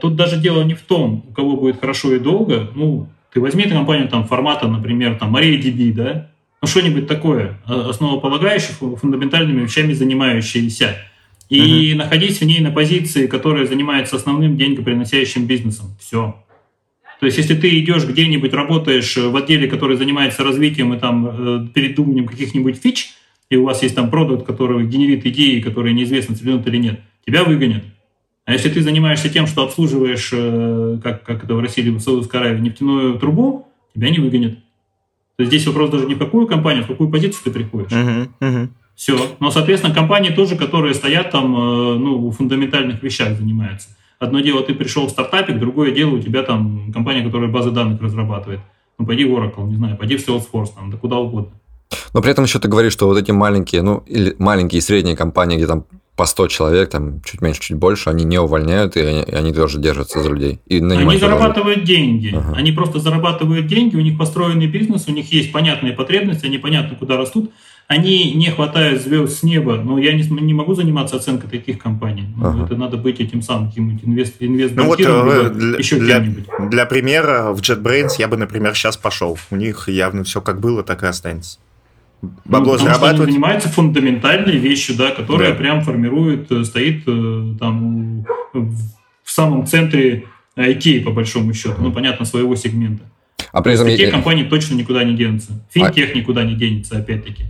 тут 0.00 0.16
даже 0.16 0.36
дело 0.36 0.62
не 0.62 0.74
в 0.74 0.82
том, 0.82 1.24
у 1.28 1.32
кого 1.32 1.56
будет 1.56 1.80
хорошо 1.80 2.14
и 2.14 2.18
долго. 2.18 2.68
Ну, 2.74 3.08
ты 3.32 3.40
возьми 3.40 3.64
эту 3.64 3.74
компанию 3.74 4.08
там 4.08 4.26
формата, 4.26 4.68
например, 4.68 5.16
там 5.16 5.34
MariaDB, 5.34 5.92
да? 5.92 6.28
Ну, 6.62 6.68
что-нибудь 6.68 7.06
такое, 7.06 7.58
основополагающее, 7.66 8.74
фундаментальными 8.74 9.62
вещами 9.62 9.94
занимающееся 9.94 10.96
и 11.48 11.92
угу. 11.92 11.98
находить 11.98 12.38
в 12.38 12.44
ней 12.44 12.60
на 12.60 12.70
позиции, 12.70 13.26
которая 13.26 13.66
занимается 13.66 14.16
основным 14.16 14.56
деньгоприносящим 14.56 15.46
бизнесом. 15.46 15.96
Все. 15.98 16.36
То 17.20 17.26
есть, 17.26 17.36
если 17.36 17.54
ты 17.54 17.78
идешь 17.78 18.06
где-нибудь, 18.06 18.52
работаешь 18.54 19.16
в 19.16 19.36
отделе, 19.36 19.68
который 19.68 19.96
занимается 19.96 20.42
развитием 20.42 20.94
и 20.94 20.98
там 20.98 21.26
э, 21.28 21.68
передуманием 21.72 22.26
каких-нибудь 22.26 22.80
фич, 22.82 23.10
и 23.50 23.56
у 23.56 23.64
вас 23.64 23.82
есть 23.82 23.94
там 23.94 24.10
продукт, 24.10 24.46
который 24.46 24.86
генерит 24.86 25.26
идеи, 25.26 25.60
которые 25.60 25.92
неизвестно, 25.92 26.34
цепленут 26.34 26.66
или 26.66 26.78
нет, 26.78 27.00
тебя 27.26 27.44
выгонят. 27.44 27.84
А 28.46 28.52
если 28.54 28.70
ты 28.70 28.80
занимаешься 28.80 29.28
тем, 29.28 29.46
что 29.46 29.62
обслуживаешь, 29.62 30.30
э, 30.32 30.98
как, 31.04 31.22
как 31.22 31.44
это 31.44 31.54
в 31.54 31.60
России 31.60 31.88
в 31.90 32.00
Саудовской 32.00 32.40
Аравии, 32.40 32.60
нефтяную 32.60 33.18
трубу, 33.18 33.68
тебя 33.94 34.08
не 34.08 34.18
выгонят. 34.18 34.54
То 35.36 35.42
есть 35.42 35.52
здесь 35.52 35.66
вопрос 35.66 35.90
даже 35.90 36.06
не 36.06 36.14
в 36.14 36.18
какую 36.18 36.46
компанию, 36.46 36.82
а 36.82 36.84
в 36.84 36.88
какую 36.88 37.10
позицию 37.10 37.42
ты 37.44 37.50
приходишь. 37.50 37.92
Uh-huh, 37.92 38.28
uh-huh. 38.40 38.68
Все. 38.96 39.36
Но, 39.40 39.50
соответственно, 39.50 39.94
компании 39.94 40.30
тоже, 40.30 40.56
которые 40.56 40.94
стоят 40.94 41.30
там, 41.30 41.54
э, 41.54 41.94
ну, 41.96 42.28
в 42.28 42.32
фундаментальных 42.32 43.02
вещах 43.02 43.36
занимаются. 43.36 43.88
Одно 44.20 44.40
дело, 44.40 44.62
ты 44.62 44.74
пришел 44.74 45.06
в 45.06 45.10
стартапик, 45.10 45.58
другое 45.58 45.92
дело, 45.92 46.16
у 46.16 46.20
тебя 46.20 46.42
там 46.42 46.92
компания, 46.92 47.24
которая 47.24 47.50
базы 47.50 47.70
данных 47.70 48.02
разрабатывает. 48.02 48.60
Ну, 48.98 49.06
пойди 49.06 49.24
в 49.24 49.32
Oracle, 49.32 49.66
не 49.66 49.76
знаю, 49.76 49.96
пойди 49.96 50.18
в 50.18 50.28
Salesforce, 50.28 50.74
там, 50.76 50.90
да 50.90 50.98
куда 50.98 51.16
угодно. 51.16 51.52
Но 52.12 52.20
при 52.20 52.30
этом 52.30 52.44
еще 52.44 52.58
ты 52.58 52.68
говоришь, 52.68 52.92
что 52.92 53.06
вот 53.06 53.16
эти 53.16 53.30
маленькие, 53.30 53.80
ну, 53.80 54.04
или 54.06 54.36
маленькие 54.38 54.80
и 54.80 54.82
средние 54.82 55.16
компании, 55.16 55.56
где 55.56 55.66
там 55.66 55.86
по 56.16 56.26
100 56.26 56.48
человек, 56.48 56.90
там 56.90 57.22
чуть 57.22 57.40
меньше, 57.40 57.62
чуть 57.62 57.78
больше, 57.78 58.10
они 58.10 58.24
не 58.24 58.38
увольняют, 58.38 58.94
и 58.98 59.00
они, 59.00 59.22
они 59.22 59.54
тоже 59.54 59.80
держатся 59.80 60.22
за 60.22 60.28
людей. 60.28 60.60
И 60.66 60.82
они 60.82 61.16
зарабатывают 61.16 61.84
деньги. 61.84 62.34
Ага. 62.36 62.56
Они 62.58 62.72
просто 62.72 62.98
зарабатывают 62.98 63.68
деньги, 63.68 63.96
у 63.96 64.02
них 64.02 64.18
построенный 64.18 64.66
бизнес, 64.66 65.08
у 65.08 65.12
них 65.12 65.32
есть 65.32 65.50
понятные 65.50 65.94
потребности, 65.94 66.44
они 66.44 66.58
понятно 66.58 66.94
куда 66.94 67.16
растут. 67.16 67.50
Они 67.90 68.34
не 68.34 68.52
хватают 68.52 69.02
звезд 69.02 69.40
с 69.40 69.42
неба, 69.42 69.74
но 69.74 69.98
я 69.98 70.12
не, 70.12 70.22
не 70.22 70.54
могу 70.54 70.74
заниматься 70.74 71.16
оценкой 71.16 71.50
таких 71.50 71.78
компаний. 71.78 72.28
Ну, 72.36 72.46
ага. 72.46 72.64
Это 72.64 72.76
надо 72.76 72.96
быть 72.96 73.18
этим 73.18 73.42
самым 73.42 73.68
каким-нибудь 73.68 74.04
инвест, 74.04 74.34
инвест 74.38 74.74
ну, 74.76 74.84
вот, 74.84 75.00
э, 75.00 75.50
для, 75.50 75.76
еще 75.76 75.98
для, 75.98 76.20
для 76.20 76.86
примера, 76.86 77.52
в 77.52 77.60
JetBrains 77.60 78.10
я 78.20 78.28
бы, 78.28 78.36
например, 78.36 78.76
сейчас 78.76 78.96
пошел. 78.96 79.36
У 79.50 79.56
них 79.56 79.88
явно 79.88 80.22
все 80.22 80.40
как 80.40 80.60
было, 80.60 80.84
так 80.84 81.02
и 81.02 81.06
останется 81.06 81.58
бабло 82.44 82.74
ну, 82.74 82.78
зарабатывать. 82.78 83.16
Что 83.16 83.24
занимается 83.24 83.68
фундаментальной 83.70 84.56
вещью, 84.56 84.94
да, 84.94 85.10
которая 85.10 85.50
да. 85.50 85.56
прям 85.56 85.80
формирует, 85.80 86.52
э, 86.52 86.62
стоит 86.62 87.02
э, 87.08 87.54
там 87.58 88.24
в 88.52 88.84
самом 89.24 89.66
центре 89.66 90.26
IT, 90.54 91.02
по 91.02 91.10
большому 91.10 91.54
счету, 91.54 91.74
ну, 91.80 91.90
понятно, 91.90 92.24
своего 92.24 92.54
сегмента. 92.54 93.02
А 93.50 93.62
при 93.62 93.74
этом... 93.74 93.86
Такие 93.86 94.12
компании 94.12 94.44
точно 94.44 94.76
никуда 94.76 95.02
не 95.02 95.16
денутся. 95.16 95.66
Финтех 95.72 96.10
а... 96.14 96.18
никуда 96.18 96.44
не 96.44 96.54
денется, 96.54 96.98
опять-таки. 96.98 97.46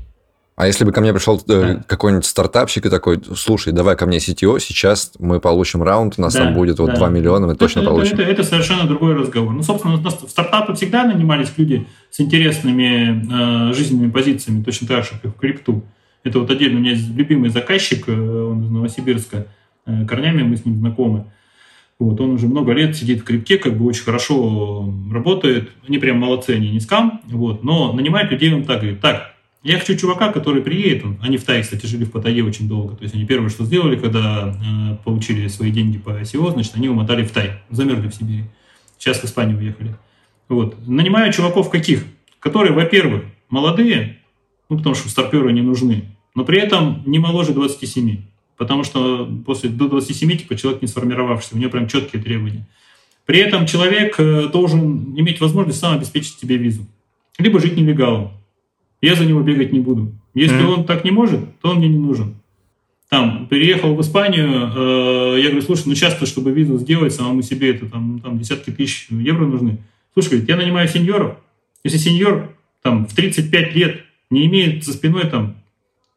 А 0.60 0.66
если 0.66 0.84
бы 0.84 0.92
ко 0.92 1.00
мне 1.00 1.14
пришел 1.14 1.38
э, 1.38 1.42
да. 1.46 1.84
какой-нибудь 1.86 2.26
стартапщик 2.26 2.84
и 2.84 2.90
такой, 2.90 3.18
слушай, 3.34 3.72
давай 3.72 3.96
ко 3.96 4.04
мне 4.04 4.18
CTO, 4.18 4.60
сейчас 4.60 5.12
мы 5.18 5.40
получим 5.40 5.82
раунд, 5.82 6.16
у 6.18 6.20
нас 6.20 6.34
да, 6.34 6.44
там 6.44 6.54
будет 6.54 6.78
вот 6.78 6.90
да. 6.90 6.96
2 6.96 7.08
миллиона, 7.08 7.46
мы 7.46 7.52
это, 7.54 7.60
точно 7.60 7.80
это, 7.80 7.88
получим. 7.88 8.12
Это, 8.12 8.24
это 8.24 8.44
совершенно 8.44 8.86
другой 8.86 9.14
разговор. 9.14 9.54
Ну, 9.54 9.62
собственно, 9.62 9.96
в 9.96 10.10
стартапы 10.10 10.74
всегда 10.74 11.04
нанимались 11.04 11.48
люди 11.56 11.86
с 12.10 12.20
интересными 12.20 13.70
э, 13.70 13.72
жизненными 13.72 14.10
позициями, 14.10 14.62
точно 14.62 14.86
так 14.86 15.04
же, 15.04 15.12
как 15.22 15.34
в 15.34 15.38
крипту. 15.38 15.82
Это 16.24 16.40
вот 16.40 16.50
отдельно 16.50 16.76
у 16.76 16.80
меня 16.82 16.90
есть 16.90 17.08
любимый 17.08 17.48
заказчик, 17.48 18.06
э, 18.06 18.12
он 18.12 18.62
из 18.62 18.68
Новосибирска, 18.68 19.46
э, 19.86 20.04
корнями 20.04 20.42
мы 20.42 20.58
с 20.58 20.66
ним 20.66 20.76
знакомы. 20.76 21.24
Вот, 21.98 22.20
он 22.20 22.32
уже 22.32 22.48
много 22.48 22.72
лет 22.72 22.94
сидит 22.94 23.22
в 23.22 23.24
крипте, 23.24 23.56
как 23.56 23.78
бы 23.78 23.86
очень 23.86 24.04
хорошо 24.04 24.92
работает. 25.10 25.70
Они 25.88 25.96
прям 25.96 26.18
молодцы, 26.18 26.50
они 26.50 26.70
не 26.70 26.80
скам. 26.80 27.22
Вот, 27.28 27.64
но 27.64 27.94
нанимает 27.94 28.30
людей 28.30 28.52
он 28.52 28.64
так 28.64 28.80
говорит, 28.80 29.00
так, 29.00 29.39
я 29.62 29.78
хочу 29.78 29.94
чувака, 29.96 30.32
который 30.32 30.62
приедет, 30.62 31.04
они 31.20 31.36
в 31.36 31.44
Тае, 31.44 31.62
кстати, 31.62 31.84
жили 31.84 32.04
в 32.04 32.12
Паттайе 32.12 32.42
очень 32.42 32.66
долго, 32.66 32.96
то 32.96 33.02
есть 33.02 33.14
они 33.14 33.26
первое, 33.26 33.50
что 33.50 33.64
сделали, 33.64 33.98
когда 33.98 34.56
э, 34.56 34.96
получили 35.04 35.48
свои 35.48 35.70
деньги 35.70 35.98
по 35.98 36.10
ICO, 36.10 36.52
значит, 36.52 36.74
они 36.76 36.88
умотали 36.88 37.24
в 37.24 37.30
Тай, 37.30 37.60
замерзли 37.68 38.08
в 38.08 38.14
Сибири. 38.14 38.44
Сейчас 38.98 39.18
в 39.18 39.24
Испанию 39.24 39.58
уехали. 39.58 39.96
Вот. 40.48 40.76
Нанимаю 40.86 41.32
чуваков 41.32 41.70
каких? 41.70 42.04
Которые, 42.38 42.72
во-первых, 42.72 43.24
молодые, 43.50 44.18
ну, 44.70 44.78
потому 44.78 44.94
что 44.94 45.10
старперы 45.10 45.52
не 45.52 45.62
нужны, 45.62 46.04
но 46.34 46.44
при 46.44 46.58
этом 46.58 47.02
не 47.04 47.18
моложе 47.18 47.52
27. 47.52 48.22
Потому 48.56 48.84
что 48.84 49.26
после 49.44 49.70
до 49.70 49.88
27 49.88 50.38
типа 50.38 50.56
человек 50.56 50.82
не 50.82 50.88
сформировавшийся, 50.88 51.56
у 51.56 51.58
него 51.58 51.70
прям 51.70 51.86
четкие 51.86 52.22
требования. 52.22 52.66
При 53.26 53.38
этом 53.38 53.66
человек 53.66 54.16
э, 54.18 54.48
должен 54.48 55.14
иметь 55.18 55.40
возможность 55.40 55.80
сам 55.80 55.96
обеспечить 55.96 56.38
себе 56.38 56.56
визу. 56.56 56.86
Либо 57.38 57.60
жить 57.60 57.76
нелегалом 57.76 58.39
я 59.00 59.14
за 59.14 59.24
него 59.24 59.40
бегать 59.40 59.72
не 59.72 59.80
буду. 59.80 60.12
Если 60.34 60.58
mm-hmm. 60.58 60.74
он 60.74 60.84
так 60.84 61.04
не 61.04 61.10
может, 61.10 61.40
то 61.60 61.70
он 61.70 61.78
мне 61.78 61.88
не 61.88 61.98
нужен. 61.98 62.34
Там, 63.08 63.48
переехал 63.48 63.96
в 63.96 64.00
Испанию, 64.00 64.48
э, 64.48 65.40
я 65.40 65.48
говорю, 65.48 65.62
слушай, 65.62 65.84
ну 65.86 65.94
часто, 65.94 66.26
чтобы 66.26 66.52
визу 66.52 66.78
сделать 66.78 67.12
самому 67.12 67.42
себе, 67.42 67.70
это 67.70 67.86
там, 67.86 68.20
там 68.20 68.38
десятки 68.38 68.70
тысяч 68.70 69.08
евро 69.10 69.46
нужны. 69.46 69.78
Слушай, 70.12 70.30
говорит, 70.30 70.48
я 70.48 70.56
нанимаю 70.56 70.88
сеньоров. 70.88 71.36
Если 71.82 71.98
сеньор 71.98 72.54
там 72.82 73.06
в 73.06 73.14
35 73.14 73.74
лет 73.74 74.04
не 74.30 74.46
имеет 74.46 74.84
за 74.84 74.92
спиной 74.92 75.26
там 75.26 75.56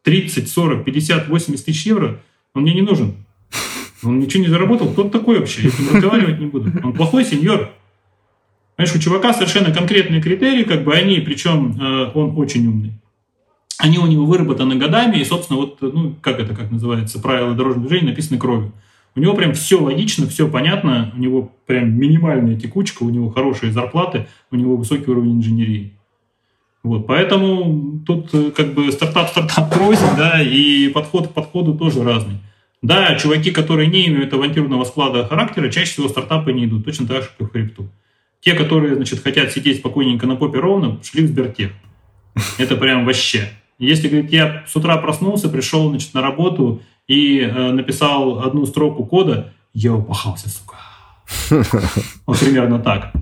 30, 0.04 0.48
40, 0.48 0.84
50, 0.84 1.28
80 1.28 1.64
тысяч 1.64 1.86
евро, 1.86 2.20
он 2.54 2.62
мне 2.62 2.74
не 2.74 2.82
нужен. 2.82 3.14
Он 4.04 4.20
ничего 4.20 4.44
не 4.44 4.48
заработал. 4.48 4.92
Кто 4.92 5.08
такой 5.08 5.38
вообще? 5.38 5.62
Я 5.62 5.70
с 5.70 5.78
ним 5.78 5.94
разговаривать 5.94 6.38
не 6.38 6.46
буду. 6.46 6.70
Он 6.82 6.92
плохой 6.92 7.24
сеньор. 7.24 7.70
Понимаешь, 8.76 8.96
у 8.96 8.98
чувака 8.98 9.32
совершенно 9.32 9.72
конкретные 9.72 10.20
критерии, 10.20 10.64
как 10.64 10.82
бы 10.82 10.94
они, 10.94 11.20
причем 11.20 11.80
э, 11.80 12.10
он 12.14 12.36
очень 12.36 12.66
умный. 12.66 12.92
Они 13.78 13.98
у 13.98 14.06
него 14.06 14.26
выработаны 14.26 14.76
годами, 14.76 15.18
и, 15.18 15.24
собственно, 15.24 15.60
вот, 15.60 15.80
ну, 15.80 16.14
как 16.20 16.40
это, 16.40 16.54
как 16.54 16.70
называется, 16.70 17.20
правила 17.20 17.54
дорожного 17.54 17.88
движения 17.88 18.10
написаны 18.10 18.38
кровью. 18.38 18.72
У 19.16 19.20
него 19.20 19.34
прям 19.34 19.52
все 19.52 19.80
логично, 19.80 20.26
все 20.26 20.48
понятно, 20.48 21.12
у 21.16 21.20
него 21.20 21.52
прям 21.66 21.96
минимальная 21.96 22.58
текучка, 22.58 23.04
у 23.04 23.10
него 23.10 23.30
хорошие 23.30 23.70
зарплаты, 23.70 24.26
у 24.50 24.56
него 24.56 24.76
высокий 24.76 25.08
уровень 25.08 25.38
инженерии. 25.38 25.92
Вот, 26.82 27.06
поэтому 27.06 28.00
тут 28.04 28.34
э, 28.34 28.50
как 28.50 28.74
бы 28.74 28.90
стартап 28.90 29.30
стартап 29.30 29.72
просит, 29.72 30.16
да, 30.16 30.42
и 30.42 30.88
подход 30.88 31.28
к 31.28 31.30
подходу 31.32 31.74
тоже 31.74 32.02
разный. 32.02 32.38
Да, 32.82 33.14
чуваки, 33.14 33.52
которые 33.52 33.88
не 33.88 34.08
имеют 34.08 34.32
авантюрного 34.34 34.84
склада 34.84 35.26
характера, 35.26 35.70
чаще 35.70 35.92
всего 35.92 36.08
стартапы 36.08 36.52
не 36.52 36.66
идут, 36.66 36.84
точно 36.84 37.06
так 37.06 37.22
же, 37.22 37.28
как 37.38 37.40
и 37.40 37.44
в 37.44 37.52
крипту. 37.52 37.88
Те, 38.44 38.52
которые, 38.52 38.94
значит, 38.94 39.22
хотят 39.22 39.52
сидеть 39.52 39.78
спокойненько 39.78 40.26
на 40.26 40.36
попе 40.36 40.58
ровно, 40.58 41.00
шли 41.02 41.24
в 41.24 41.28
Сбертех. 41.28 41.72
Это 42.58 42.76
прям 42.76 43.06
вообще. 43.06 43.48
Если, 43.78 44.08
говорит, 44.08 44.30
я 44.30 44.64
с 44.68 44.76
утра 44.76 44.98
проснулся, 44.98 45.48
пришел, 45.48 45.88
значит, 45.88 46.12
на 46.12 46.20
работу 46.20 46.82
и 47.08 47.40
э, 47.40 47.72
написал 47.72 48.40
одну 48.40 48.66
строку 48.66 49.06
кода, 49.06 49.54
я 49.72 49.94
упахался, 49.94 50.50
сука. 50.50 50.76
Вот 52.26 52.38
примерно 52.38 52.78
так. 52.78 53.12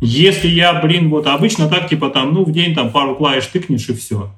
Если 0.00 0.46
я, 0.46 0.80
блин, 0.80 1.10
вот 1.10 1.26
обычно 1.26 1.68
так, 1.68 1.88
типа 1.88 2.10
там, 2.10 2.32
ну, 2.32 2.44
в 2.44 2.52
день 2.52 2.72
там 2.76 2.92
пару 2.92 3.16
клавиш 3.16 3.46
тыкнешь 3.46 3.88
и 3.88 3.94
все. 3.94 4.32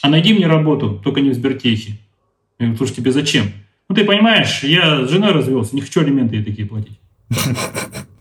А 0.00 0.08
найди 0.08 0.32
мне 0.32 0.46
работу, 0.46 1.00
только 1.04 1.20
не 1.20 1.30
в 1.30 1.34
Сбертехе. 1.34 1.98
Я 2.58 2.66
говорю, 2.66 2.78
слушай, 2.78 2.94
тебе 2.94 3.12
зачем? 3.12 3.52
Ну, 3.90 3.94
ты 3.94 4.04
понимаешь, 4.04 4.62
я 4.62 5.06
с 5.06 5.10
женой 5.10 5.32
развелся, 5.32 5.76
не 5.76 5.82
хочу 5.82 6.00
алименты 6.00 6.36
ей 6.36 6.44
такие 6.44 6.66
платить. 6.66 6.98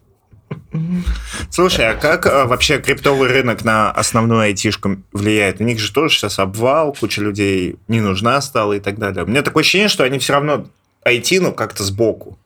Слушай, 1.49 1.89
а 1.89 1.93
как 1.95 2.25
а, 2.25 2.45
вообще 2.45 2.79
криптовый 2.79 3.29
рынок 3.29 3.65
на 3.65 3.91
основную 3.91 4.41
айтишку 4.41 4.97
влияет? 5.11 5.59
У 5.59 5.63
них 5.63 5.79
же 5.79 5.91
тоже 5.91 6.15
сейчас 6.15 6.39
обвал, 6.39 6.93
куча 6.93 7.21
людей 7.21 7.75
не 7.87 7.99
нужна 7.99 8.39
стала 8.41 8.73
и 8.73 8.79
так 8.79 8.97
далее. 8.97 9.23
У 9.23 9.27
меня 9.27 9.41
такое 9.41 9.61
ощущение, 9.61 9.89
что 9.89 10.03
они 10.03 10.19
все 10.19 10.33
равно 10.33 10.67
IT, 11.05 11.41
ну, 11.41 11.51
как-то 11.51 11.83
сбоку. 11.83 12.37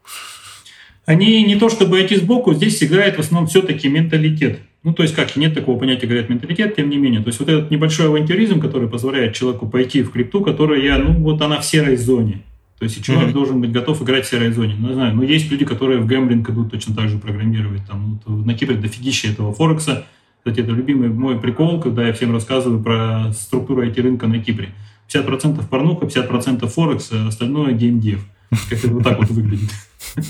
Они 1.05 1.43
не 1.43 1.55
то 1.55 1.69
чтобы 1.69 2.01
IT 2.01 2.17
сбоку, 2.17 2.53
здесь 2.55 2.81
играет 2.83 3.17
в 3.17 3.19
основном 3.19 3.47
все-таки 3.47 3.87
менталитет. 3.87 4.59
Ну, 4.81 4.93
то 4.93 5.03
есть, 5.03 5.15
как 5.15 5.35
нет 5.35 5.53
такого 5.53 5.79
понятия, 5.79 6.07
говорят, 6.07 6.29
менталитет, 6.29 6.75
тем 6.75 6.89
не 6.89 6.97
менее. 6.97 7.21
То 7.21 7.27
есть, 7.27 7.39
вот 7.39 7.49
этот 7.49 7.71
небольшой 7.71 8.07
авантюризм, 8.07 8.59
который 8.59 8.87
позволяет 8.87 9.35
человеку 9.35 9.67
пойти 9.67 10.01
в 10.01 10.11
крипту, 10.11 10.41
которая, 10.41 10.97
ну, 10.97 11.13
вот 11.13 11.41
она 11.41 11.59
в 11.59 11.65
серой 11.65 11.95
зоне. 11.95 12.41
То 12.79 12.83
есть 12.83 13.03
человек 13.03 13.29
mm-hmm. 13.29 13.33
должен 13.33 13.61
быть 13.61 13.71
готов 13.71 14.01
играть 14.01 14.25
в 14.25 14.29
серой 14.29 14.51
зоне. 14.51 14.75
Ну, 14.77 14.89
не 14.89 14.93
знаю, 14.93 15.15
но 15.15 15.23
есть 15.23 15.49
люди, 15.49 15.63
которые 15.63 15.99
в 15.99 16.05
гэмблинг 16.05 16.49
идут 16.49 16.71
точно 16.71 16.93
так 16.93 17.09
же 17.09 17.17
программировать. 17.17 17.85
Там, 17.87 18.19
вот, 18.25 18.45
на 18.45 18.53
Кипре 18.53 18.75
дофигища 18.75 19.29
этого 19.29 19.53
Форекса. 19.53 20.05
Кстати, 20.39 20.59
это 20.59 20.71
любимый 20.71 21.09
мой 21.09 21.39
прикол, 21.39 21.79
когда 21.79 22.05
я 22.05 22.13
всем 22.13 22.33
рассказываю 22.33 22.83
про 22.83 23.31
структуру 23.33 23.83
IT-рынка 23.83 24.27
на 24.27 24.39
Кипре. 24.39 24.69
50% 25.13 25.67
порнуха, 25.69 26.05
50% 26.05 26.67
Форекс, 26.67 27.11
а 27.13 27.27
остальное 27.27 27.73
геймдев. 27.73 28.25
Как 28.69 28.83
это 28.83 28.93
вот 28.93 29.03
так 29.03 29.19
вот 29.19 29.29
выглядит. 29.29 29.69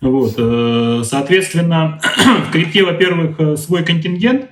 Вот. 0.00 0.34
Э, 0.38 1.02
соответственно, 1.04 2.00
в 2.48 2.52
крипте, 2.52 2.84
во-первых, 2.84 3.38
э, 3.38 3.56
свой 3.56 3.84
контингент, 3.84 4.46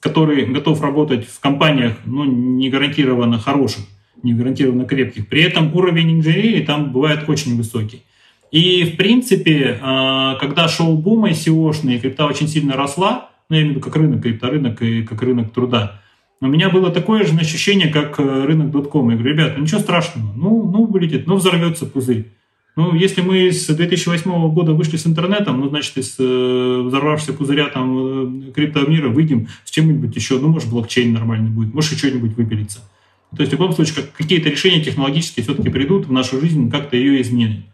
который 0.00 0.46
готов 0.46 0.82
работать 0.82 1.26
в 1.28 1.40
компаниях, 1.40 1.94
ну, 2.04 2.24
не 2.24 2.70
гарантированно 2.70 3.38
хороших 3.38 3.84
не 4.22 4.34
гарантированно 4.34 4.84
крепких. 4.84 5.28
При 5.28 5.42
этом 5.42 5.74
уровень 5.74 6.18
инженерии 6.18 6.64
там 6.64 6.92
бывает 6.92 7.28
очень 7.28 7.56
высокий. 7.56 8.02
И, 8.50 8.84
в 8.84 8.96
принципе, 8.96 9.78
а, 9.80 10.34
когда 10.36 10.68
шоу 10.68 10.96
бума 10.96 11.30
и 11.30 11.32
SEO-шные, 11.32 12.00
крипта 12.00 12.26
очень 12.26 12.48
сильно 12.48 12.74
росла, 12.74 13.30
ну, 13.48 13.56
я 13.56 13.62
имею 13.62 13.74
в 13.74 13.76
виду 13.76 13.86
как 13.86 13.96
рынок, 13.96 14.22
крипторынок 14.22 14.82
и 14.82 15.02
как 15.02 15.22
рынок 15.22 15.52
труда, 15.52 16.00
у 16.40 16.46
меня 16.46 16.70
было 16.70 16.90
такое 16.90 17.24
же 17.24 17.38
ощущение, 17.38 17.88
как 17.88 18.18
э, 18.18 18.44
рынок 18.44 18.70
дотком. 18.70 19.10
Я 19.10 19.16
говорю, 19.16 19.34
ребята, 19.34 19.54
ну, 19.58 19.64
ничего 19.64 19.80
страшного, 19.80 20.32
ну, 20.34 20.70
ну 20.70 20.86
вылетит, 20.86 21.26
ну 21.26 21.36
взорвется 21.36 21.86
пузырь. 21.86 22.28
Ну, 22.76 22.94
если 22.94 23.20
мы 23.20 23.52
с 23.52 23.66
2008 23.66 24.52
года 24.54 24.72
вышли 24.72 24.96
с 24.96 25.06
интернетом, 25.06 25.60
ну, 25.60 25.68
значит, 25.68 25.98
из 25.98 26.16
э, 26.18 26.82
взорвавшегося 26.86 27.36
пузыря 27.36 27.66
там 27.66 28.48
э, 28.48 28.52
криптомира 28.52 29.08
выйдем 29.08 29.48
с 29.64 29.70
чем-нибудь 29.70 30.16
еще, 30.16 30.38
ну, 30.38 30.48
может, 30.48 30.70
блокчейн 30.70 31.12
нормальный 31.12 31.50
будет, 31.50 31.74
может, 31.74 31.92
еще 31.92 32.08
что-нибудь 32.08 32.36
выпилится. 32.36 32.89
То 33.36 33.42
есть 33.42 33.52
в 33.52 33.56
любом 33.56 33.72
случае 33.72 33.96
как, 33.96 34.12
какие-то 34.12 34.48
решения 34.48 34.82
технологические 34.82 35.44
все-таки 35.44 35.70
придут 35.70 36.06
в 36.06 36.12
нашу 36.12 36.40
жизнь, 36.40 36.70
как-то 36.70 36.96
ее 36.96 37.22
изменят. 37.22 37.64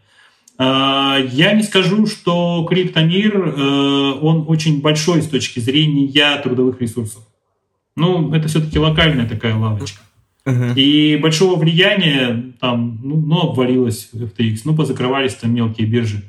А, 0.57 1.17
я 1.19 1.53
не 1.53 1.63
скажу, 1.63 2.05
что 2.07 2.65
криптомир, 2.69 3.37
э, 3.37 4.11
он 4.21 4.45
очень 4.47 4.81
большой 4.81 5.21
с 5.21 5.27
точки 5.27 5.59
зрения 5.59 6.37
трудовых 6.41 6.81
ресурсов. 6.81 7.23
Ну, 7.95 8.33
это 8.33 8.47
все-таки 8.47 8.77
локальная 8.77 9.27
такая 9.27 9.55
лавочка. 9.55 10.01
Uh-huh. 10.45 10.75
И 10.75 11.17
большого 11.17 11.59
влияния 11.59 12.53
там, 12.59 12.99
ну, 13.03 13.17
ну, 13.17 13.49
обвалилось 13.49 14.09
FTX, 14.13 14.61
ну, 14.65 14.75
позакрывались 14.75 15.35
там 15.35 15.53
мелкие 15.53 15.87
биржи. 15.87 16.23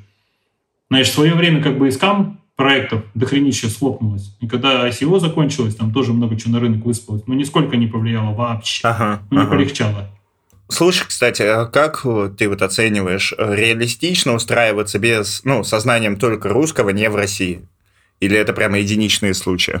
Знаешь, 0.89 1.07
в 1.07 1.13
свое 1.13 1.35
время 1.35 1.61
как 1.61 1.77
бы 1.77 1.87
искам 1.87 2.38
проектов 2.59 3.03
дохренище 3.15 3.69
схлопнулось. 3.69 4.35
И 4.41 4.47
когда 4.47 4.85
ICO 4.89 5.17
закончилось, 5.21 5.75
там 5.75 5.93
тоже 5.93 6.11
много 6.11 6.35
чего 6.35 6.51
на 6.51 6.59
рынок 6.59 6.83
выспалось. 6.83 7.23
Но 7.25 7.33
нисколько 7.33 7.77
не 7.77 7.87
повлияло 7.87 8.35
вообще. 8.35 8.85
Ага, 8.85 9.21
ну, 9.31 9.37
не 9.37 9.43
ага. 9.43 9.55
полегчало. 9.55 10.09
Слушай, 10.67 11.07
кстати, 11.07 11.41
а 11.41 11.67
как 11.67 12.05
ты 12.37 12.49
вот 12.49 12.61
оцениваешь, 12.61 13.33
реалистично 13.37 14.33
устраиваться 14.33 14.99
без, 14.99 15.41
ну, 15.45 15.63
сознанием 15.63 16.17
только 16.17 16.49
русского 16.49 16.89
не 16.89 17.09
в 17.09 17.15
России? 17.15 17.61
Или 18.19 18.37
это 18.37 18.51
прямо 18.51 18.77
единичные 18.77 19.35
случаи? 19.35 19.79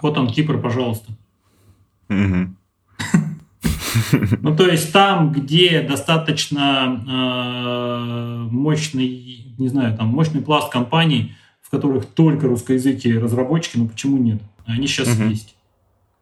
Вот 0.00 0.16
он, 0.16 0.28
Кипр, 0.28 0.60
пожалуйста. 0.60 1.10
Ну, 2.08 2.54
то 4.56 4.68
есть 4.68 4.92
там, 4.92 5.32
где 5.32 5.82
достаточно 5.82 7.02
э, 7.08 8.48
мощный, 8.52 9.46
не 9.58 9.66
знаю, 9.66 9.96
там 9.96 10.06
мощный 10.08 10.42
пласт 10.42 10.70
компаний, 10.70 11.34
в 11.68 11.70
которых 11.70 12.06
только 12.06 12.46
русскоязыкие 12.46 13.18
разработчики, 13.18 13.76
но 13.76 13.86
почему 13.86 14.16
нет? 14.16 14.40
Они 14.64 14.86
сейчас 14.86 15.08
uh-huh. 15.08 15.28
есть. 15.28 15.54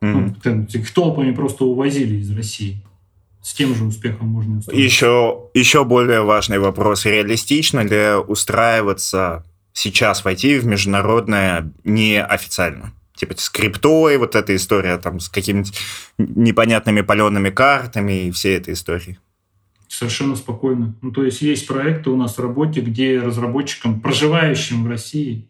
Uh-huh. 0.01 0.35
Ну, 0.45 0.63
их 0.65 0.93
толпами 0.93 1.33
просто 1.33 1.65
увозили 1.65 2.17
из 2.17 2.37
России. 2.37 2.83
С 3.43 3.55
тем 3.55 3.73
же 3.77 3.85
успехом 3.85 4.27
можно 4.27 4.59
устроить. 4.59 4.81
Еще, 4.81 5.39
еще 5.55 5.85
более 5.85 6.23
важный 6.23 6.59
вопрос. 6.59 7.07
Реалистично 7.07 7.79
ли 7.81 8.17
устраиваться 8.27 9.45
сейчас 9.73 10.25
войти 10.25 10.59
в 10.59 10.67
международное 10.67 11.73
неофициально? 11.85 12.93
Типа 13.15 13.35
с 13.37 13.49
криптой, 13.49 14.17
вот 14.19 14.35
эта 14.35 14.55
история 14.57 14.99
там 14.99 15.21
с 15.21 15.29
какими-то 15.29 15.71
непонятными 16.19 17.03
палеными 17.03 17.51
картами 17.51 18.27
и 18.27 18.31
все 18.33 18.57
этой 18.57 18.75
истории. 18.75 19.17
Совершенно 19.97 20.37
спокойно. 20.37 20.95
Ну, 21.01 21.11
то 21.11 21.25
есть 21.25 21.41
есть 21.41 21.67
проекты 21.67 22.11
у 22.11 22.17
нас 22.17 22.37
в 22.37 22.41
работе, 22.43 22.83
где 22.83 23.19
разработчикам, 23.19 24.03
проживающим 24.03 24.85
в 24.85 24.89
России, 24.89 25.49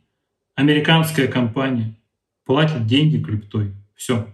американская 0.55 1.27
компания 1.27 1.97
платит 2.45 2.87
деньги 2.87 3.21
криптой. 3.21 3.73
Все. 3.97 4.25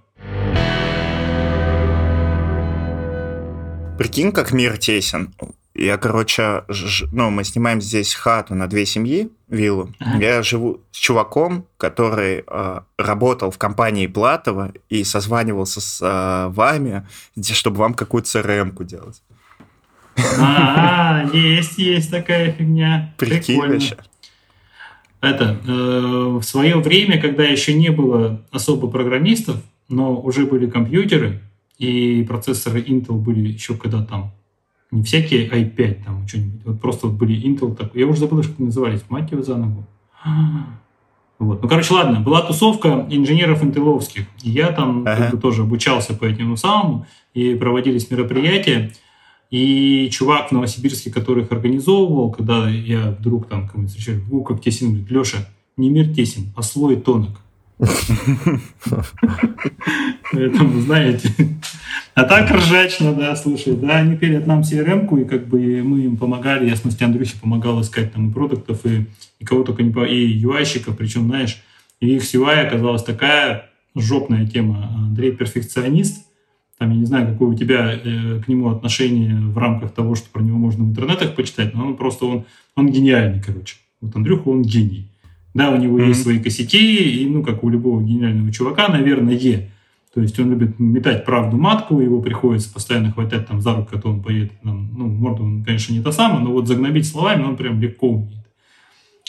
Прикинь, 3.96 4.32
как 4.32 4.52
мир 4.52 4.76
тесен. 4.76 5.32
Я, 5.74 5.96
короче, 5.96 6.64
ж, 6.68 7.04
ну, 7.10 7.30
мы 7.30 7.42
снимаем 7.44 7.80
здесь 7.80 8.12
хату 8.12 8.54
на 8.54 8.66
две 8.66 8.84
семьи, 8.84 9.30
виллу. 9.48 9.94
Ага. 9.98 10.18
Я 10.18 10.42
живу 10.42 10.82
с 10.90 10.98
чуваком, 10.98 11.66
который 11.78 12.44
э, 12.46 12.80
работал 12.98 13.50
в 13.50 13.56
компании 13.56 14.06
Платова 14.08 14.74
и 14.90 15.04
созванивался 15.04 15.80
с 15.80 16.02
э, 16.02 16.48
вами, 16.52 17.06
чтобы 17.40 17.78
вам 17.78 17.94
какую-то 17.94 18.28
CRM-ку 18.28 18.84
делать. 18.84 19.22
А, 20.38 21.24
есть, 21.32 21.78
есть 21.78 22.10
такая 22.10 22.52
фигня. 22.52 23.14
Прикольно. 23.18 23.80
Это, 25.20 25.56
э, 25.66 26.38
в 26.40 26.42
свое 26.42 26.76
время, 26.78 27.20
когда 27.20 27.44
еще 27.44 27.74
не 27.74 27.90
было 27.90 28.42
особо 28.50 28.88
программистов, 28.88 29.62
но 29.88 30.20
уже 30.20 30.46
были 30.46 30.68
компьютеры, 30.68 31.40
и 31.78 32.24
процессоры 32.28 32.80
Intel 32.80 33.14
были 33.18 33.52
еще 33.52 33.76
когда 33.76 34.04
там, 34.04 34.32
не 34.90 35.04
всякие 35.04 35.48
i5 35.48 36.04
там 36.04 36.26
что-нибудь, 36.26 36.60
вот 36.64 36.80
просто 36.80 37.06
вот 37.06 37.16
были 37.16 37.40
Intel, 37.40 37.76
так, 37.76 37.94
я 37.94 38.06
уже 38.06 38.20
забыл, 38.20 38.42
что 38.42 38.60
назывались, 38.60 39.02
мать 39.08 39.30
его 39.30 39.42
за 39.42 39.56
ногу. 39.56 39.86
Вот. 41.38 41.60
Ну, 41.60 41.68
короче, 41.68 41.92
ладно, 41.92 42.20
была 42.20 42.42
тусовка 42.42 43.04
инженеров 43.10 43.64
интеловских, 43.64 44.26
и 44.44 44.50
я 44.50 44.68
там 44.68 45.02
ага. 45.04 45.36
тоже 45.36 45.62
обучался 45.62 46.14
по 46.14 46.24
этому 46.24 46.56
самому, 46.56 47.04
и 47.34 47.56
проводились 47.56 48.12
мероприятия, 48.12 48.92
и 49.52 50.08
чувак 50.10 50.48
в 50.48 50.52
Новосибирске, 50.52 51.12
который 51.12 51.44
их 51.44 51.52
организовывал, 51.52 52.32
когда 52.32 52.70
я 52.70 53.10
вдруг 53.10 53.48
там 53.48 53.68
кому-то 53.68 53.90
встречаю, 53.90 54.24
о, 54.30 54.40
как 54.40 54.62
тесен, 54.62 54.88
говорит, 54.88 55.10
Леша, 55.10 55.46
не 55.76 55.90
мир 55.90 56.08
тесен, 56.14 56.50
а 56.56 56.62
слой 56.62 56.96
тонок. 56.96 57.38
Поэтому, 60.32 60.80
знаете, 60.80 61.30
а 62.14 62.24
так 62.24 62.50
ржачно, 62.50 63.12
да, 63.12 63.36
слушай, 63.36 63.76
да, 63.76 63.98
они 63.98 64.16
пилят 64.16 64.46
нам 64.46 64.62
CRM-ку, 64.62 65.18
и 65.18 65.26
как 65.26 65.46
бы 65.48 65.82
мы 65.82 66.00
им 66.00 66.16
помогали, 66.16 66.66
я, 66.70 66.74
в 66.74 66.78
смысле, 66.78 67.08
Андрюхе 67.08 67.36
помогал 67.38 67.78
искать 67.82 68.10
там 68.14 68.30
и 68.30 68.32
продуктов, 68.32 68.86
и, 68.86 69.06
и 69.38 69.44
кого 69.44 69.64
только 69.64 69.82
не 69.82 69.90
по... 69.92 70.06
и 70.06 70.42
UI-щиков, 70.42 70.96
причем, 70.96 71.26
знаешь, 71.26 71.62
их 72.00 72.22
UI 72.22 72.66
оказалась 72.66 73.02
такая 73.02 73.68
жопная 73.94 74.46
тема. 74.46 74.90
Андрей 74.96 75.32
перфекционист, 75.32 76.26
там, 76.82 76.90
я 76.90 76.96
не 76.96 77.06
знаю, 77.06 77.28
какое 77.28 77.50
у 77.50 77.54
тебя 77.54 77.92
э, 77.94 78.40
к 78.44 78.48
нему 78.48 78.68
отношение 78.68 79.36
в 79.36 79.56
рамках 79.56 79.92
того, 79.92 80.16
что 80.16 80.28
про 80.30 80.42
него 80.42 80.58
можно 80.58 80.82
в 80.82 80.88
интернетах 80.88 81.36
почитать, 81.36 81.74
но 81.74 81.86
он 81.86 81.96
просто, 81.96 82.26
он, 82.26 82.44
он 82.74 82.90
гениальный, 82.90 83.40
короче. 83.40 83.76
Вот 84.00 84.16
Андрюха, 84.16 84.48
он 84.48 84.62
гений. 84.62 85.08
Да, 85.54 85.70
у 85.70 85.76
него 85.76 86.00
mm-hmm. 86.00 86.08
есть 86.08 86.22
свои 86.22 86.40
косяки, 86.40 87.22
и, 87.22 87.28
ну, 87.28 87.44
как 87.44 87.62
у 87.62 87.68
любого 87.68 88.02
гениального 88.02 88.50
чувака, 88.50 88.88
наверное, 88.88 89.34
е. 89.34 89.70
То 90.12 90.20
есть 90.20 90.38
он 90.40 90.50
любит 90.50 90.80
метать 90.80 91.24
правду 91.24 91.56
матку, 91.56 92.00
его 92.00 92.20
приходится 92.20 92.72
постоянно 92.72 93.12
хватать 93.12 93.46
там 93.46 93.60
за 93.60 93.76
руку, 93.76 93.90
когда 93.92 94.08
он 94.10 94.20
поедет. 94.20 94.52
Там, 94.64 94.90
ну, 94.92 95.06
морду 95.06 95.44
он, 95.44 95.62
конечно, 95.62 95.92
не 95.92 96.02
та 96.02 96.10
самая, 96.10 96.40
но 96.40 96.50
вот 96.50 96.66
загнобить 96.66 97.06
словами 97.06 97.44
он 97.44 97.56
прям 97.56 97.80
легко 97.80 98.08
умеет. 98.08 98.44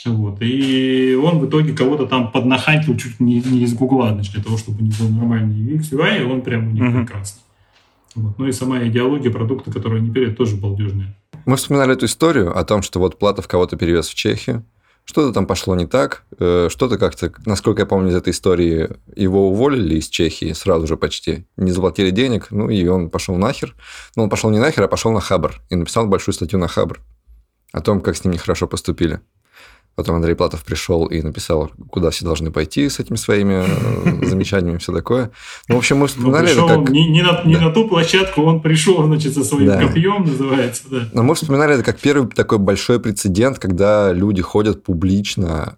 Вот. 0.04 0.38
И 0.42 1.14
он 1.14 1.38
в 1.38 1.48
итоге 1.48 1.72
кого-то 1.72 2.06
там 2.06 2.32
поднахантил 2.32 2.96
чуть 2.96 3.20
не, 3.20 3.40
не 3.40 3.62
из 3.62 3.74
Гугла, 3.74 4.12
значит, 4.12 4.34
для 4.34 4.42
того, 4.42 4.58
чтобы 4.58 4.80
у 4.80 4.84
них 4.84 4.98
был 4.98 5.08
нормальный 5.08 5.54
UX, 5.54 5.92
UI, 5.92 6.20
и 6.20 6.24
он 6.24 6.42
прям 6.42 6.66
у 6.66 6.70
них 6.72 6.82
прекрасный. 6.92 7.43
Вот. 8.14 8.38
Ну 8.38 8.46
и 8.46 8.52
сама 8.52 8.84
идеология 8.86 9.30
продукта, 9.30 9.72
которую 9.72 10.00
они 10.00 10.10
перед, 10.10 10.36
тоже 10.36 10.56
балдежная. 10.56 11.16
Мы 11.46 11.56
вспоминали 11.56 11.92
эту 11.92 12.06
историю 12.06 12.56
о 12.56 12.64
том, 12.64 12.82
что 12.82 12.98
вот 13.00 13.18
Платов 13.18 13.48
кого-то 13.48 13.76
перевез 13.76 14.08
в 14.08 14.14
Чехию, 14.14 14.64
что-то 15.04 15.34
там 15.34 15.46
пошло 15.46 15.74
не 15.74 15.86
так, 15.86 16.24
э, 16.38 16.68
что-то 16.70 16.96
как-то, 16.96 17.30
насколько 17.44 17.82
я 17.82 17.86
помню 17.86 18.10
из 18.10 18.14
этой 18.14 18.30
истории, 18.30 18.88
его 19.14 19.50
уволили 19.50 19.96
из 19.96 20.08
Чехии 20.08 20.52
сразу 20.52 20.86
же 20.86 20.96
почти, 20.96 21.46
не 21.56 21.72
заплатили 21.72 22.10
денег, 22.10 22.50
ну 22.50 22.70
и 22.70 22.86
он 22.86 23.10
пошел 23.10 23.36
нахер. 23.36 23.74
Но 24.16 24.22
он 24.22 24.30
пошел 24.30 24.48
не 24.50 24.58
нахер, 24.58 24.84
а 24.84 24.88
пошел 24.88 25.12
на 25.12 25.20
Хабр 25.20 25.60
и 25.68 25.76
написал 25.76 26.06
большую 26.06 26.34
статью 26.34 26.58
на 26.58 26.68
Хабр 26.68 27.00
о 27.72 27.80
том, 27.80 28.00
как 28.00 28.16
с 28.16 28.24
ним 28.24 28.32
нехорошо 28.32 28.66
поступили. 28.66 29.20
Потом 29.94 30.16
Андрей 30.16 30.34
Платов 30.34 30.64
пришел 30.64 31.06
и 31.06 31.22
написал, 31.22 31.70
куда 31.90 32.10
все 32.10 32.24
должны 32.24 32.50
пойти 32.50 32.88
с 32.88 32.98
этими 32.98 33.16
своими 33.16 33.64
э, 33.64 34.26
замечаниями 34.26 34.78
все 34.78 34.92
такое. 34.92 35.30
Ну, 35.68 35.76
в 35.76 35.78
общем, 35.78 35.98
мы 35.98 36.08
вспоминали 36.08 36.46
пришел, 36.46 36.68
это 36.68 36.80
как... 36.80 36.90
Не, 36.90 37.08
не, 37.08 37.22
на, 37.22 37.42
не 37.44 37.54
да. 37.54 37.60
на 37.60 37.70
ту 37.70 37.86
площадку, 37.86 38.42
он 38.42 38.60
пришел, 38.60 39.04
значит, 39.04 39.34
со 39.34 39.44
своим 39.44 39.66
да. 39.66 39.86
копьем, 39.86 40.24
называется. 40.24 40.82
Да. 40.90 41.08
Но 41.12 41.22
мы 41.22 41.36
вспоминали 41.36 41.74
это 41.74 41.84
как 41.84 42.00
первый 42.00 42.28
такой 42.28 42.58
большой 42.58 42.98
прецедент, 42.98 43.60
когда 43.60 44.12
люди 44.12 44.42
ходят 44.42 44.82
публично, 44.82 45.76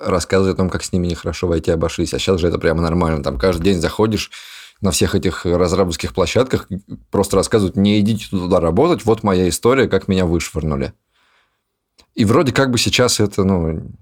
рассказывают 0.00 0.56
о 0.56 0.58
том, 0.58 0.68
как 0.68 0.82
с 0.82 0.92
ними 0.92 1.06
нехорошо 1.06 1.46
войти 1.46 1.70
обошлись. 1.70 2.14
А 2.14 2.18
сейчас 2.18 2.40
же 2.40 2.48
это 2.48 2.58
прямо 2.58 2.82
нормально. 2.82 3.22
Там 3.22 3.38
каждый 3.38 3.62
день 3.62 3.80
заходишь 3.80 4.32
на 4.80 4.90
всех 4.90 5.14
этих 5.14 5.46
разработских 5.46 6.12
площадках, 6.12 6.68
просто 7.10 7.36
рассказывают, 7.36 7.76
не 7.76 8.00
идите 8.00 8.26
туда 8.28 8.60
работать, 8.60 9.04
вот 9.04 9.22
моя 9.22 9.48
история, 9.48 9.88
как 9.88 10.08
меня 10.08 10.26
вышвырнули. 10.26 10.92
И 12.16 12.24
вроде 12.24 12.50
как 12.52 12.70
бы 12.70 12.78
сейчас 12.78 13.20
это, 13.20 13.44
ну, 13.44 13.92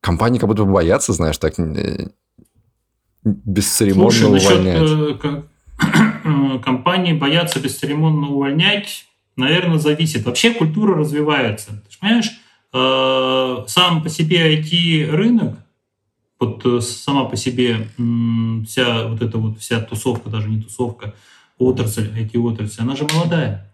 компании 0.00 0.38
как 0.38 0.48
будто 0.48 0.64
бы 0.64 0.72
боятся, 0.72 1.12
знаешь, 1.12 1.36
так 1.36 1.58
э, 1.58 2.08
бесцеремонно 3.22 4.10
Слушай, 4.10 4.56
увольнять. 4.56 4.80
Насчет, 4.80 5.24
э, 5.24 6.58
компании 6.64 7.12
боятся 7.12 7.60
бесцеремонно 7.60 8.28
увольнять, 8.28 9.06
наверное, 9.36 9.78
зависит. 9.78 10.24
Вообще 10.24 10.54
культура 10.54 10.96
развивается. 10.96 11.82
Ты 11.90 11.98
понимаешь, 12.00 12.30
э, 12.72 13.64
сам 13.68 14.02
по 14.02 14.08
себе 14.08 14.58
IT-рынок, 14.58 15.58
вот 16.40 16.82
сама 16.82 17.24
по 17.24 17.36
себе 17.36 17.88
вся 18.66 19.06
вот 19.06 19.20
эта 19.20 19.36
вот 19.36 19.58
вся 19.58 19.80
тусовка, 19.80 20.30
даже 20.30 20.48
не 20.48 20.62
тусовка, 20.62 21.14
отрасль, 21.58 22.10
IT-отрасль, 22.18 22.80
она 22.80 22.96
же 22.96 23.06
молодая. 23.12 23.70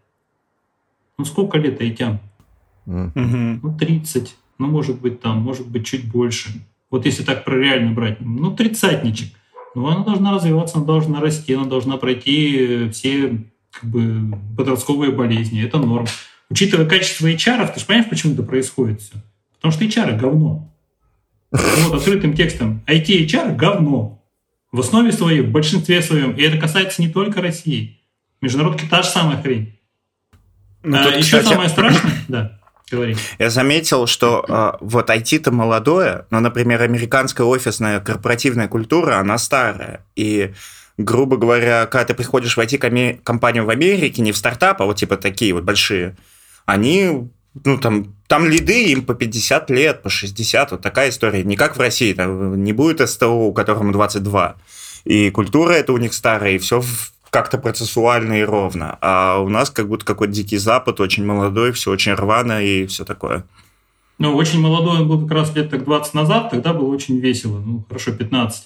Ну 1.19 1.25
сколько 1.25 1.57
лет 1.57 1.81
айтям? 1.81 2.21
Ну, 2.91 3.77
30, 3.79 4.35
ну, 4.59 4.67
может 4.67 5.01
быть, 5.01 5.21
там, 5.21 5.39
может 5.39 5.69
быть, 5.69 5.87
чуть 5.87 6.11
больше. 6.11 6.51
Вот 6.91 7.07
если 7.07 7.23
так 7.23 7.45
про 7.45 7.57
реально 7.57 7.93
брать, 7.93 8.21
ну, 8.21 8.55
тридцатничек. 8.55 9.33
Ну, 9.75 9.87
она 9.87 10.05
должна 10.05 10.33
развиваться, 10.33 10.79
она 10.79 10.87
должна 10.87 11.21
расти, 11.21 11.55
она 11.55 11.67
должна 11.67 11.97
пройти 11.97 12.89
все 12.93 13.45
как 13.71 13.89
бы, 13.89 14.37
подростковые 14.57 15.13
болезни. 15.13 15.63
Это 15.63 15.79
норм. 15.79 16.07
Учитывая 16.51 16.87
качество 16.87 17.29
HR, 17.29 17.73
ты 17.73 17.79
же 17.79 17.87
понимаешь, 17.87 18.11
почему 18.11 18.35
это 18.35 18.43
происходит 18.43 19.01
все? 19.01 19.15
Потому 19.55 19.73
что 19.73 19.85
HR– 19.85 20.19
говно. 20.19 20.69
Вот 21.53 21.95
открытым 21.95 22.35
текстом. 22.35 22.83
IT-HR– 22.89 23.55
говно. 23.57 24.25
В 24.73 24.81
основе 24.81 25.13
своей, 25.13 25.43
в 25.43 25.51
большинстве 25.51 26.03
своем. 26.03 26.33
И 26.33 26.43
это 26.43 26.59
касается 26.59 27.03
не 27.03 27.09
только 27.09 27.41
России. 27.41 28.01
Международки 28.41 28.87
та 28.89 29.03
же 29.03 29.09
самая 29.09 29.41
хрень. 29.41 29.79
Ну, 30.83 30.97
а, 30.97 31.11
еще 31.11 31.39
кстати... 31.39 31.47
самое 31.47 31.69
страшное, 31.69 32.13
да. 32.29 32.60
Я 33.39 33.51
заметил, 33.51 34.07
что 34.07 34.45
э, 34.47 34.73
вот 34.81 35.11
IT-то 35.11 35.51
молодое, 35.53 36.27
но, 36.31 36.41
например, 36.41 36.83
американская 36.83 37.47
офисная 37.47 38.01
корпоративная 38.01 38.69
культура, 38.69 39.17
она 39.17 39.39
старая. 39.39 40.05
И, 40.17 40.53
грубо 40.99 41.37
говоря, 41.37 41.87
когда 41.87 42.07
ты 42.07 42.15
приходишь 42.15 42.57
в 42.57 42.61
IT-компанию 42.61 43.65
в 43.65 43.71
Америке, 43.71 44.23
не 44.23 44.33
в 44.33 44.37
стартап, 44.37 44.83
а 44.83 44.85
вот 44.85 44.97
типа 44.97 45.17
такие 45.17 45.55
вот 45.55 45.65
большие, 45.65 46.17
они, 46.67 47.29
ну, 47.65 47.79
там, 47.79 48.15
там 48.27 48.47
лиды 48.47 48.93
им 48.93 49.05
по 49.05 49.15
50 49.15 49.71
лет, 49.71 50.03
по 50.03 50.09
60, 50.09 50.73
вот 50.73 50.81
такая 50.81 51.11
история. 51.11 51.43
Не 51.43 51.57
как 51.57 51.77
в 51.77 51.81
России, 51.81 52.13
там 52.13 52.63
не 52.63 52.73
будет 52.73 53.09
СТО, 53.09 53.53
которому 53.53 53.93
22. 53.93 54.57
И 55.05 55.31
культура 55.31 55.73
это 55.73 55.93
у 55.93 55.99
них 55.99 56.13
старая, 56.13 56.53
и 56.53 56.59
все 56.59 56.83
как-то 57.31 57.59
процессуально 57.59 58.41
и 58.41 58.45
ровно. 58.45 58.99
А 59.01 59.39
у 59.39 59.49
нас 59.49 59.71
как 59.71 59.89
будто 59.89 60.05
какой-то 60.05 60.33
дикий 60.33 60.59
запад, 60.59 61.01
очень 61.01 61.25
молодой, 61.25 61.73
все 61.73 61.91
очень 61.91 62.13
рвано 62.13 62.63
и 62.63 62.87
все 62.87 63.05
такое. 63.05 63.45
Ну, 64.19 64.37
очень 64.37 64.61
молодой 64.61 65.01
он 65.01 65.09
был 65.09 65.23
как 65.23 65.31
раз 65.31 65.55
лет 65.57 65.71
так 65.71 65.85
20 65.85 66.13
назад, 66.13 66.51
тогда 66.51 66.75
было 66.75 66.89
очень 66.93 67.19
весело, 67.19 67.59
ну, 67.59 67.85
хорошо, 67.89 68.13
15. 68.13 68.65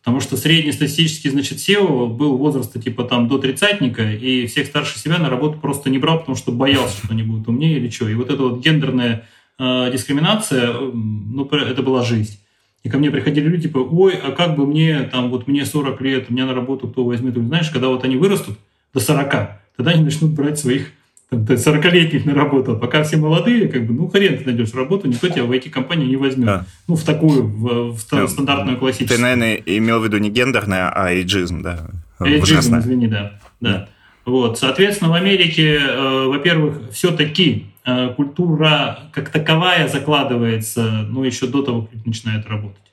Потому 0.00 0.20
что 0.20 0.36
среднестатистический, 0.36 1.30
значит, 1.30 1.58
SEO 1.58 2.08
был 2.08 2.36
возраста 2.38 2.80
типа 2.80 3.04
там 3.04 3.28
до 3.28 3.38
тридцатника, 3.38 4.02
и 4.02 4.46
всех 4.46 4.66
старше 4.66 4.98
себя 4.98 5.18
на 5.18 5.28
работу 5.28 5.58
просто 5.58 5.90
не 5.90 5.98
брал, 5.98 6.20
потому 6.20 6.36
что 6.36 6.52
боялся, 6.52 6.96
что 6.96 7.12
они 7.12 7.22
будут 7.22 7.48
умнее 7.48 7.76
или 7.76 7.90
что. 7.90 8.08
И 8.08 8.14
вот 8.14 8.30
эта 8.30 8.42
вот 8.42 8.60
гендерная 8.60 9.28
э, 9.58 9.90
дискриминация, 9.92 10.72
ну, 10.72 11.44
это 11.44 11.82
была 11.82 12.02
жизнь. 12.02 12.38
И 12.86 12.88
ко 12.88 12.98
мне 12.98 13.10
приходили 13.10 13.48
люди, 13.48 13.64
типа, 13.64 13.78
ой, 13.78 14.14
а 14.14 14.30
как 14.30 14.54
бы 14.54 14.64
мне, 14.64 15.02
там, 15.10 15.28
вот 15.28 15.48
мне 15.48 15.66
40 15.66 16.00
лет, 16.02 16.30
меня 16.30 16.46
на 16.46 16.54
работу 16.54 16.86
кто 16.86 17.02
возьмет? 17.02 17.34
Знаешь, 17.34 17.68
когда 17.70 17.88
вот 17.88 18.04
они 18.04 18.14
вырастут 18.14 18.56
до 18.94 19.00
40, 19.00 19.28
тогда 19.76 19.90
они 19.90 20.04
начнут 20.04 20.30
брать 20.30 20.60
своих 20.60 20.92
там, 21.28 21.40
40-летних 21.40 22.24
на 22.26 22.34
работу. 22.34 22.74
А 22.74 22.76
пока 22.76 23.02
все 23.02 23.16
молодые, 23.16 23.66
как 23.66 23.88
бы, 23.88 23.92
ну, 23.92 24.06
хрен 24.06 24.38
ты 24.38 24.44
найдешь 24.44 24.72
работу, 24.72 25.08
никто 25.08 25.28
тебя 25.28 25.42
в 25.42 25.50
IT-компанию 25.50 26.06
не 26.06 26.14
возьмет. 26.14 26.46
Да. 26.46 26.64
Ну, 26.86 26.94
в 26.94 27.02
такую, 27.02 27.42
в, 27.42 27.96
в 27.96 28.08
да. 28.08 28.28
стандартную 28.28 28.78
классическую. 28.78 29.16
Ты, 29.16 29.20
наверное, 29.20 29.56
имел 29.66 29.98
в 29.98 30.04
виду 30.04 30.18
не 30.18 30.30
гендерное, 30.30 30.88
а 30.88 31.12
эйджизм, 31.12 31.62
да? 31.62 31.90
Эйджизм, 32.20 32.78
извини, 32.78 33.08
да. 33.08 33.40
да. 33.60 33.72
да. 33.72 33.88
Вот, 34.26 34.60
соответственно, 34.60 35.10
в 35.10 35.14
Америке, 35.14 35.80
э, 35.80 36.26
во-первых, 36.28 36.92
все-таки 36.92 37.66
Э, 37.75 37.75
культура 38.16 38.98
как 39.12 39.30
таковая 39.30 39.88
закладывается, 39.88 41.06
ну, 41.08 41.22
еще 41.24 41.46
до 41.46 41.62
того, 41.62 41.82
как 41.82 42.04
начинает 42.04 42.46
работать. 42.46 42.86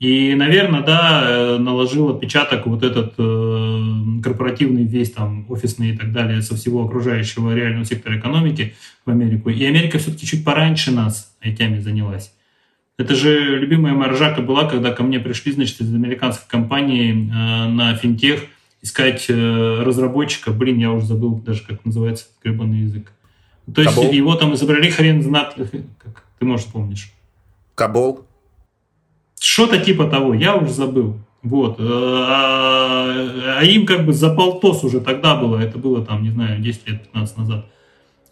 И, 0.00 0.34
наверное, 0.34 0.80
да, 0.80 1.22
э, 1.24 1.58
наложил 1.58 2.08
отпечаток 2.08 2.66
вот 2.66 2.82
этот 2.82 3.12
э, 3.18 4.22
корпоративный 4.24 4.84
весь 4.84 5.12
там 5.12 5.44
офисный 5.50 5.90
и 5.90 5.96
так 5.96 6.10
далее 6.12 6.40
со 6.40 6.56
всего 6.56 6.86
окружающего 6.86 7.54
реального 7.54 7.84
сектора 7.84 8.18
экономики 8.18 8.74
в 9.04 9.10
Америку. 9.10 9.50
И 9.50 9.62
Америка 9.62 9.98
все-таки 9.98 10.26
чуть 10.26 10.42
пораньше 10.42 10.90
нас 10.90 11.36
этими 11.42 11.80
занялась. 11.80 12.32
Это 12.96 13.14
же 13.14 13.58
любимая 13.58 13.92
моя 13.92 14.12
ржака 14.12 14.40
была, 14.40 14.64
когда 14.64 14.90
ко 14.90 15.02
мне 15.02 15.20
пришли, 15.20 15.52
значит, 15.52 15.82
из 15.82 15.94
американской 15.94 16.48
компании 16.48 17.12
э, 17.12 17.68
на 17.68 17.94
финтех 17.94 18.44
искать 18.80 19.26
э, 19.28 19.82
разработчика. 19.82 20.50
Блин, 20.50 20.78
я 20.78 20.92
уже 20.92 21.04
забыл 21.04 21.36
даже, 21.36 21.62
как 21.62 21.84
называется 21.84 22.24
гребаный 22.42 22.80
язык. 22.80 23.12
То 23.74 23.82
есть 23.82 23.94
Кабол? 23.94 24.12
его 24.12 24.34
там 24.36 24.54
изобрели 24.54 24.90
хрен 24.90 25.22
знат, 25.22 25.54
как 25.56 26.24
ты, 26.38 26.44
может, 26.44 26.66
помнишь. 26.68 27.12
Кабол? 27.74 28.24
Что-то 29.38 29.78
типа 29.78 30.06
того, 30.06 30.34
я 30.34 30.56
уже 30.56 30.72
забыл. 30.72 31.16
Вот. 31.42 31.80
Э, 31.80 31.82
а, 31.82 33.58
а 33.58 33.64
им 33.64 33.86
как 33.86 34.04
бы 34.04 34.12
за 34.12 34.34
полтос 34.34 34.84
уже 34.84 35.00
тогда 35.00 35.36
было, 35.36 35.58
это 35.58 35.78
было 35.78 36.04
там, 36.04 36.22
не 36.22 36.30
знаю, 36.30 36.60
10 36.60 36.88
лет, 36.88 37.02
15 37.04 37.38
назад. 37.38 37.66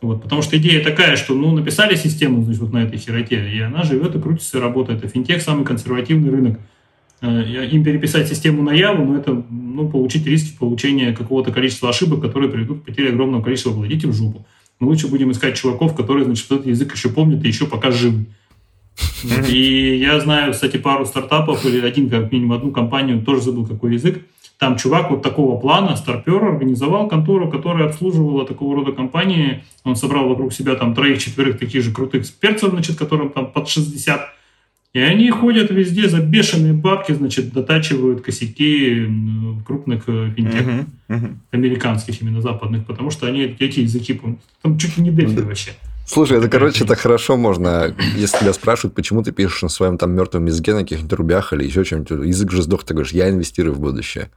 Вот, 0.01 0.23
потому 0.23 0.43
что 0.43 0.57
идея 0.59 0.85
такая, 0.85 1.17
что 1.17 1.35
ну, 1.35 1.53
написали 1.53 1.97
систему 1.97 2.43
значит, 2.43 2.61
вот 2.61 2.73
на 2.73 2.85
этой 2.85 2.99
сироте, 2.99 3.51
и 3.51 3.59
она 3.61 3.83
живет 3.83 4.15
и 4.15 4.21
крутится 4.21 4.59
и 4.59 4.61
работает. 4.61 5.05
А 5.05 5.09
финтех 5.09 5.43
самый 5.43 5.65
консервативный 5.65 6.31
рынок. 6.31 6.61
Э, 7.21 7.67
им 7.67 7.83
переписать 7.83 8.29
систему 8.29 8.63
на 8.63 8.73
Яву, 8.73 9.05
но 9.05 9.19
это 9.19 9.43
ну, 9.51 9.89
получить 9.89 10.27
риски 10.27 10.57
получения 10.57 11.13
какого-то 11.13 11.51
количества 11.51 11.89
ошибок, 11.89 12.21
которые 12.21 12.51
приведут 12.51 12.83
к 12.83 12.85
потере 12.85 13.11
огромного 13.11 13.43
количества 13.43 13.71
владельцев 13.71 14.11
в 14.11 14.15
жопу 14.15 14.47
мы 14.81 14.89
лучше 14.89 15.09
будем 15.09 15.31
искать 15.33 15.57
чуваков, 15.57 15.95
которые, 15.95 16.25
значит, 16.25 16.51
этот 16.51 16.67
язык 16.67 16.95
еще 16.95 17.09
помнят 17.09 17.45
и 17.45 17.49
еще 17.49 17.67
пока 17.67 17.91
живы. 17.91 18.27
И 19.49 19.97
я 20.01 20.21
знаю, 20.21 20.53
кстати, 20.53 20.77
пару 20.77 21.07
стартапов 21.07 21.65
или 21.65 21.85
один, 21.85 22.09
как 22.09 22.33
минимум 22.33 22.59
одну 22.59 22.71
компанию, 22.71 23.23
тоже 23.23 23.43
забыл, 23.43 23.67
какой 23.67 23.95
язык. 23.95 24.25
Там 24.59 24.77
чувак 24.77 25.11
вот 25.11 25.23
такого 25.23 25.59
плана, 25.61 25.97
старпер, 25.97 26.45
организовал 26.45 27.07
контору, 27.07 27.49
которая 27.49 27.87
обслуживала 27.87 28.45
такого 28.45 28.75
рода 28.75 28.91
компании. 28.91 29.63
Он 29.85 29.95
собрал 29.95 30.29
вокруг 30.29 30.53
себя 30.53 30.75
там 30.75 30.95
троих-четверых 30.95 31.59
таких 31.59 31.85
же 31.85 31.93
крутых 31.93 32.23
экспертов, 32.23 32.71
значит, 32.71 32.99
которым 32.99 33.31
там 33.31 33.53
под 33.53 33.69
60 33.69 34.21
и 34.95 35.01
они 35.01 35.31
ходят 35.31 35.71
везде 35.71 36.09
за 36.09 36.21
бешеные 36.21 36.73
бабки, 36.73 37.13
значит, 37.13 37.53
дотачивают 37.53 38.23
косяки 38.23 39.07
крупных 39.67 40.05
э, 40.07 40.33
финтех, 40.35 40.63
uh-huh, 40.63 40.87
uh-huh. 41.09 41.35
американских 41.51 42.23
именно 42.23 42.41
западных, 42.41 42.87
потому 42.87 43.11
что 43.11 43.27
они 43.27 43.55
эти 43.59 43.81
языки, 43.81 44.19
там 44.63 44.79
чуть 44.79 44.97
ли 44.97 45.05
не 45.05 45.11
дельфи 45.11 45.41
вообще. 45.41 45.73
Слушай, 46.07 46.39
это, 46.39 46.49
короче, 46.49 46.87
так 46.87 46.99
хорошо 46.99 47.37
можно, 47.37 47.95
если 48.17 48.39
тебя 48.39 48.55
спрашивают, 48.55 48.95
почему 48.95 49.23
ты 49.23 49.31
пишешь 49.31 49.61
на 49.61 49.69
своем 49.69 49.99
там 49.99 50.13
мертвом 50.13 50.47
языке, 50.47 50.73
на 50.73 50.81
каких-нибудь 50.81 51.13
рубях 51.13 51.53
или 51.53 51.65
еще 51.65 51.85
чем-нибудь, 51.85 52.27
язык 52.27 52.51
же 52.51 52.63
сдох, 52.63 52.83
ты 52.83 52.95
говоришь, 52.95 53.13
я 53.13 53.29
инвестирую 53.29 53.75
в 53.75 53.81
будущее. 53.81 54.31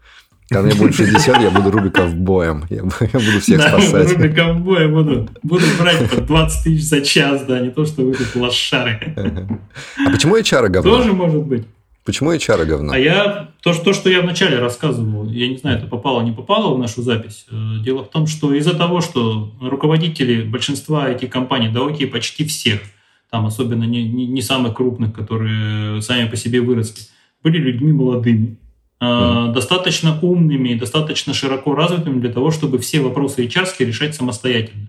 Когда 0.51 0.67
мне 0.67 0.75
будет 0.75 0.95
60, 0.95 1.41
я 1.41 1.49
буду 1.49 1.71
Руби 1.71 1.89
ковбоем. 1.89 2.65
Я, 2.69 2.79
я 2.79 3.19
буду 3.19 3.39
всех 3.39 3.57
да, 3.57 3.79
спасать. 3.79 4.11
Руби 4.11 4.27
ковбоем 4.27 4.91
буду. 4.91 5.29
Буду 5.43 5.63
брать 5.79 6.09
по 6.09 6.19
20 6.19 6.63
тысяч 6.65 6.83
за 6.83 6.99
час, 6.99 7.45
да, 7.45 7.61
не 7.61 7.69
то, 7.69 7.85
что 7.85 8.01
вы 8.01 8.13
тут 8.13 8.35
лошары. 8.35 8.99
А 9.15 10.11
почему 10.11 10.37
HR 10.37 10.67
говно? 10.67 10.97
Тоже 10.97 11.13
может 11.13 11.43
быть. 11.43 11.63
Почему 12.03 12.33
HR 12.33 12.65
говно? 12.65 12.91
А 12.91 12.99
я, 12.99 13.51
то, 13.61 13.73
то, 13.73 13.93
что 13.93 14.09
я 14.09 14.21
вначале 14.21 14.59
рассказывал, 14.59 15.29
я 15.29 15.47
не 15.47 15.55
знаю, 15.55 15.77
это 15.77 15.87
попало, 15.87 16.21
не 16.21 16.33
попало 16.33 16.75
в 16.75 16.79
нашу 16.79 17.01
запись. 17.01 17.45
Э, 17.49 17.77
дело 17.81 18.03
в 18.03 18.09
том, 18.09 18.27
что 18.27 18.53
из-за 18.53 18.73
того, 18.73 18.99
что 18.99 19.53
руководители 19.61 20.41
большинства 20.41 21.09
этих 21.09 21.29
компаний, 21.29 21.69
да 21.69 21.85
окей, 21.85 22.07
почти 22.07 22.43
всех, 22.43 22.81
там 23.29 23.45
особенно 23.45 23.85
не, 23.85 24.03
не, 24.03 24.27
не 24.27 24.41
самых 24.41 24.73
крупных, 24.73 25.13
которые 25.13 26.01
сами 26.01 26.27
по 26.27 26.35
себе 26.35 26.59
выросли, 26.59 27.03
были 27.41 27.57
людьми 27.57 27.93
молодыми 27.93 28.57
mm 29.01 29.53
достаточно 29.53 30.17
умными 30.21 30.69
и 30.69 30.75
достаточно 30.75 31.33
широко 31.33 31.73
развитыми 31.75 32.19
для 32.19 32.31
того, 32.31 32.51
чтобы 32.51 32.77
все 32.77 33.01
вопросы 33.01 33.45
HR 33.45 33.67
решать 33.79 34.15
самостоятельно. 34.15 34.87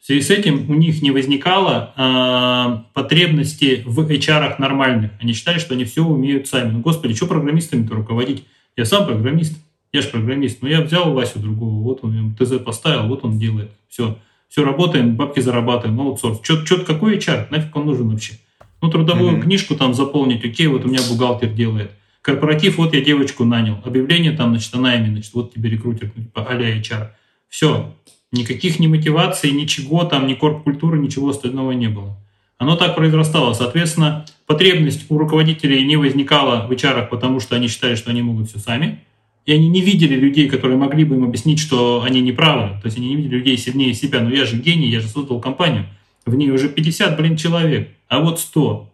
В 0.00 0.06
связи 0.06 0.20
с 0.20 0.30
этим 0.30 0.70
у 0.70 0.74
них 0.74 1.00
не 1.00 1.10
возникало 1.10 1.94
э, 1.96 2.92
потребности 2.92 3.82
в 3.86 4.00
HR 4.00 4.56
нормальных. 4.58 5.12
Они 5.18 5.32
считали, 5.32 5.58
что 5.58 5.72
они 5.72 5.84
все 5.84 6.04
умеют 6.04 6.46
сами. 6.46 6.72
Ну, 6.72 6.80
господи, 6.80 7.14
что 7.14 7.26
программистами-то 7.26 7.94
руководить? 7.94 8.44
Я 8.76 8.84
сам 8.84 9.06
программист, 9.06 9.58
я 9.94 10.02
же 10.02 10.08
программист. 10.08 10.60
Но 10.60 10.68
ну, 10.68 10.74
я 10.74 10.82
взял 10.82 11.14
Васю 11.14 11.38
другого, 11.38 11.82
вот 11.82 12.00
он 12.02 12.36
ТЗ 12.38 12.58
поставил, 12.58 13.08
вот 13.08 13.24
он 13.24 13.38
делает. 13.38 13.70
Все, 13.88 14.18
все 14.50 14.62
работаем, 14.62 15.16
бабки 15.16 15.40
зарабатываем, 15.40 15.98
аутсорс. 16.00 16.40
Что, 16.42 16.78
какой 16.80 17.16
HR? 17.16 17.46
Нафиг 17.48 17.74
он 17.74 17.86
нужен 17.86 18.10
вообще? 18.10 18.34
Ну, 18.82 18.90
трудовую 18.90 19.38
mm-hmm. 19.38 19.42
книжку 19.42 19.74
там 19.74 19.94
заполнить, 19.94 20.44
окей, 20.44 20.66
вот 20.66 20.84
у 20.84 20.88
меня 20.88 21.00
бухгалтер 21.08 21.48
делает. 21.48 21.92
Корпоратив, 22.24 22.78
вот 22.78 22.94
я 22.94 23.02
девочку 23.02 23.44
нанял. 23.44 23.78
Объявление 23.84 24.32
там, 24.32 24.50
значит, 24.50 24.74
она 24.74 24.96
именно, 24.96 25.12
значит, 25.12 25.34
вот 25.34 25.54
тебе 25.54 25.70
рекрутер, 25.70 26.10
типа 26.10 26.46
а-ля 26.48 26.76
HR. 26.78 27.10
Все, 27.48 27.94
Никаких 28.34 28.80
ни 28.80 28.88
мотиваций, 28.88 29.52
ничего 29.52 30.02
там, 30.04 30.26
ни 30.26 30.34
корп-культуры, 30.34 30.98
ничего 30.98 31.28
остального 31.28 31.70
не 31.70 31.88
было. 31.88 32.18
Оно 32.58 32.74
так 32.74 32.96
произрастало. 32.96 33.52
Соответственно, 33.52 34.26
потребность 34.46 35.06
у 35.08 35.18
руководителей 35.18 35.84
не 35.84 35.94
возникала 35.94 36.66
в 36.66 36.72
HR, 36.72 37.06
потому 37.06 37.38
что 37.38 37.54
они 37.54 37.68
считали, 37.68 37.94
что 37.94 38.10
они 38.10 38.22
могут 38.22 38.48
все 38.48 38.58
сами. 38.58 39.04
И 39.46 39.52
они 39.52 39.68
не 39.68 39.82
видели 39.82 40.16
людей, 40.16 40.48
которые 40.48 40.76
могли 40.76 41.04
бы 41.04 41.14
им 41.14 41.22
объяснить, 41.22 41.60
что 41.60 42.02
они 42.02 42.20
не 42.22 42.32
правы. 42.32 42.80
То 42.80 42.86
есть 42.86 42.96
они 42.96 43.10
не 43.10 43.16
видели 43.16 43.36
людей 43.36 43.56
сильнее 43.56 43.94
себя. 43.94 44.20
Но 44.20 44.30
я 44.30 44.44
же 44.44 44.56
гений, 44.56 44.88
я 44.88 45.00
же 45.00 45.06
создал 45.06 45.38
компанию. 45.40 45.86
В 46.26 46.34
ней 46.34 46.50
уже 46.50 46.68
50, 46.68 47.16
блин, 47.16 47.36
человек. 47.36 47.90
А 48.08 48.18
вот 48.18 48.40
100. 48.40 48.90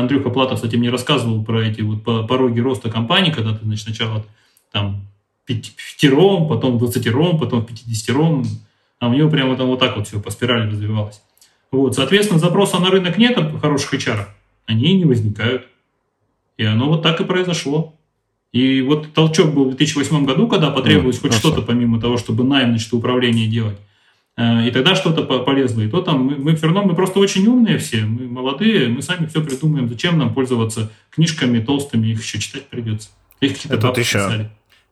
Андрюха 0.00 0.30
Платов, 0.30 0.56
кстати, 0.56 0.76
мне 0.76 0.90
рассказывал 0.90 1.44
про 1.44 1.64
эти 1.64 1.80
вот 1.80 2.04
пороги 2.04 2.60
роста 2.60 2.90
компании, 2.90 3.32
когда 3.32 3.54
ты, 3.54 3.64
значит, 3.64 3.84
сначала 3.84 4.24
там 4.72 5.02
пятером, 5.44 6.48
потом 6.48 6.78
двадцатером, 6.78 7.38
потом 7.38 7.64
пятидесятером, 7.64 8.44
а 8.98 9.08
у 9.08 9.14
него 9.14 9.30
прямо 9.30 9.56
там 9.56 9.68
вот 9.68 9.78
так 9.78 9.96
вот 9.96 10.08
все 10.08 10.20
по 10.20 10.30
спирали 10.30 10.70
развивалось. 10.70 11.22
Вот, 11.70 11.94
соответственно, 11.94 12.38
запроса 12.40 12.78
на 12.78 12.90
рынок 12.90 13.18
нет 13.18 13.38
хороших 13.60 13.94
HR, 13.94 14.26
они 14.66 14.94
не 14.94 15.04
возникают. 15.04 15.66
И 16.56 16.64
оно 16.64 16.88
вот 16.88 17.02
так 17.02 17.20
и 17.20 17.24
произошло. 17.24 17.94
И 18.52 18.80
вот 18.82 19.12
толчок 19.12 19.54
был 19.54 19.66
в 19.66 19.76
2008 19.76 20.24
году, 20.24 20.48
когда 20.48 20.70
потребовалось 20.70 21.22
ну, 21.22 21.28
хоть 21.28 21.38
что-то, 21.38 21.62
помимо 21.62 22.00
того, 22.00 22.16
чтобы 22.16 22.44
найм, 22.44 22.70
значит, 22.70 22.92
управление 22.92 23.46
делать. 23.46 23.76
Э, 24.38 24.68
и 24.68 24.70
тогда 24.70 24.94
что-то 24.94 25.24
полезло. 25.24 25.80
И 25.82 25.88
то 25.88 26.00
там 26.00 26.22
мы, 26.22 26.36
мы 26.36 26.54
все 26.54 26.66
равно, 26.66 26.84
мы 26.84 26.94
просто 26.94 27.18
очень 27.18 27.46
умные 27.48 27.78
все, 27.78 28.02
мы 28.02 28.28
молодые, 28.28 28.88
мы 28.88 29.02
сами 29.02 29.26
все 29.26 29.42
придумаем, 29.42 29.88
зачем 29.88 30.16
нам 30.16 30.32
пользоваться 30.32 30.92
книжками 31.10 31.58
толстыми, 31.58 32.06
их 32.06 32.22
еще 32.22 32.38
читать 32.38 32.68
придется. 32.68 33.08
Их 33.40 33.54
какие-то 33.54 33.88
еще, 33.98 34.18
писали. 34.18 34.50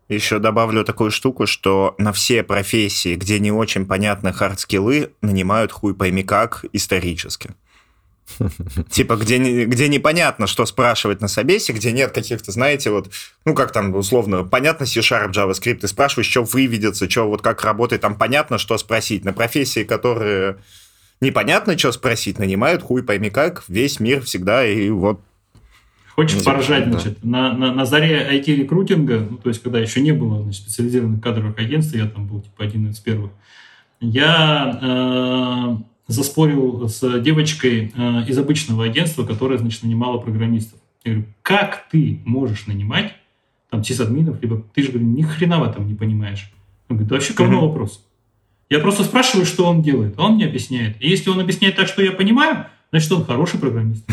Еще 0.09 0.41
добавлю 0.41 0.85
такую 0.85 1.13
штуку, 1.13 1.47
что 1.47 1.95
на 1.99 2.13
все 2.13 2.43
профессии, 2.43 3.15
где 3.15 3.39
не 3.39 3.53
очень 3.53 3.87
понятны 3.87 4.33
hard 4.33 4.62
skill 4.62 4.98
ы, 4.98 5.13
нанимают 5.23 5.71
хуй 5.71 5.95
пойми 5.95 6.25
как 6.25 6.65
исторически. 6.73 7.51
Типа, 8.91 9.17
где, 9.17 9.65
где 9.65 9.89
непонятно, 9.89 10.47
что 10.47 10.67
спрашивать 10.67 11.21
на 11.21 11.29
собесе, 11.29 11.73
где 11.73 11.93
нет 11.93 12.13
каких-то, 12.13 12.53
знаете, 12.53 12.91
вот, 12.91 13.11
ну, 13.45 13.55
как 13.55 13.73
там, 13.73 13.95
условно, 13.95 14.45
понятно 14.45 14.87
C-Sharp, 14.87 15.33
JavaScript, 15.33 15.79
ты 15.79 15.89
спрашиваешь, 15.89 16.29
что 16.29 16.43
выведется, 16.43 17.09
что 17.09 17.29
вот 17.29 17.43
как 17.43 17.63
работает, 17.63 18.03
там 18.03 18.17
понятно, 18.17 18.59
что 18.59 18.77
спросить. 18.79 19.25
На 19.25 19.33
профессии, 19.33 19.85
которые 19.85 20.59
непонятно, 21.21 21.79
что 21.79 21.93
спросить, 21.93 22.39
нанимают 22.39 22.83
хуй 22.83 23.03
пойми 23.03 23.31
как, 23.31 23.65
весь 23.69 24.01
мир 24.01 24.23
всегда, 24.23 24.67
и 24.67 24.91
вот 24.91 25.21
Хочешь 26.17 26.43
поржать, 26.43 26.91
да. 26.91 26.93
значит, 26.93 27.23
на, 27.23 27.53
на, 27.53 27.75
на 27.75 27.85
заре 27.85 28.27
IT-рекрутинга, 28.39 29.27
ну, 29.31 29.37
то 29.37 29.51
есть, 29.51 29.63
когда 29.63 29.79
еще 29.79 30.01
не 30.01 30.13
было 30.13 30.43
значит, 30.43 30.63
специализированных 30.63 31.21
кадровых 31.21 31.59
агентств, 31.59 31.95
я 31.95 32.07
там 32.07 32.27
был 32.27 32.41
типа 32.41 32.65
один 32.65 32.89
из 32.89 32.99
первых, 32.99 33.33
я 34.01 34.79
э, 34.83 35.77
заспорил 36.07 36.89
с 36.89 37.21
девочкой 37.21 37.93
э, 37.95 38.25
из 38.29 38.39
обычного 38.39 38.85
агентства, 38.85 39.25
которая, 39.25 39.59
значит, 39.59 39.83
нанимала 39.83 40.19
программистов. 40.19 40.79
Я 41.05 41.13
говорю, 41.13 41.29
как 41.43 41.89
ты 41.91 42.21
можешь 42.25 42.67
нанимать 42.67 43.15
там 43.71 43.83
сисадминов, 43.83 44.41
либо 44.41 44.63
ты 44.75 44.83
же, 44.83 44.91
говорю, 44.91 45.07
ни 45.07 45.23
хрена 45.23 45.61
в 45.61 45.65
этом 45.65 45.87
не 45.87 45.95
понимаешь. 45.95 46.53
Он 46.89 46.97
говорит, 46.97 47.09
да 47.09 47.15
вообще 47.17 47.35
говно 47.35 47.59
mm-hmm. 47.59 47.69
вопрос. 47.69 48.05
Я 48.69 48.81
просто 48.81 49.05
спрашиваю, 49.05 49.47
что 49.47 49.67
он 49.67 49.83
делает, 49.83 50.15
а 50.17 50.27
он 50.27 50.35
мне 50.35 50.47
объясняет. 50.47 50.97
И 51.01 51.09
если 51.09 51.31
он 51.31 51.41
объясняет 51.41 51.77
так, 51.77 51.87
что 51.87 52.03
я 52.03 52.13
понимаю, 52.13 52.67
значит, 52.91 53.13
он 53.13 53.25
хороший 53.25 53.61
программист. 53.61 54.05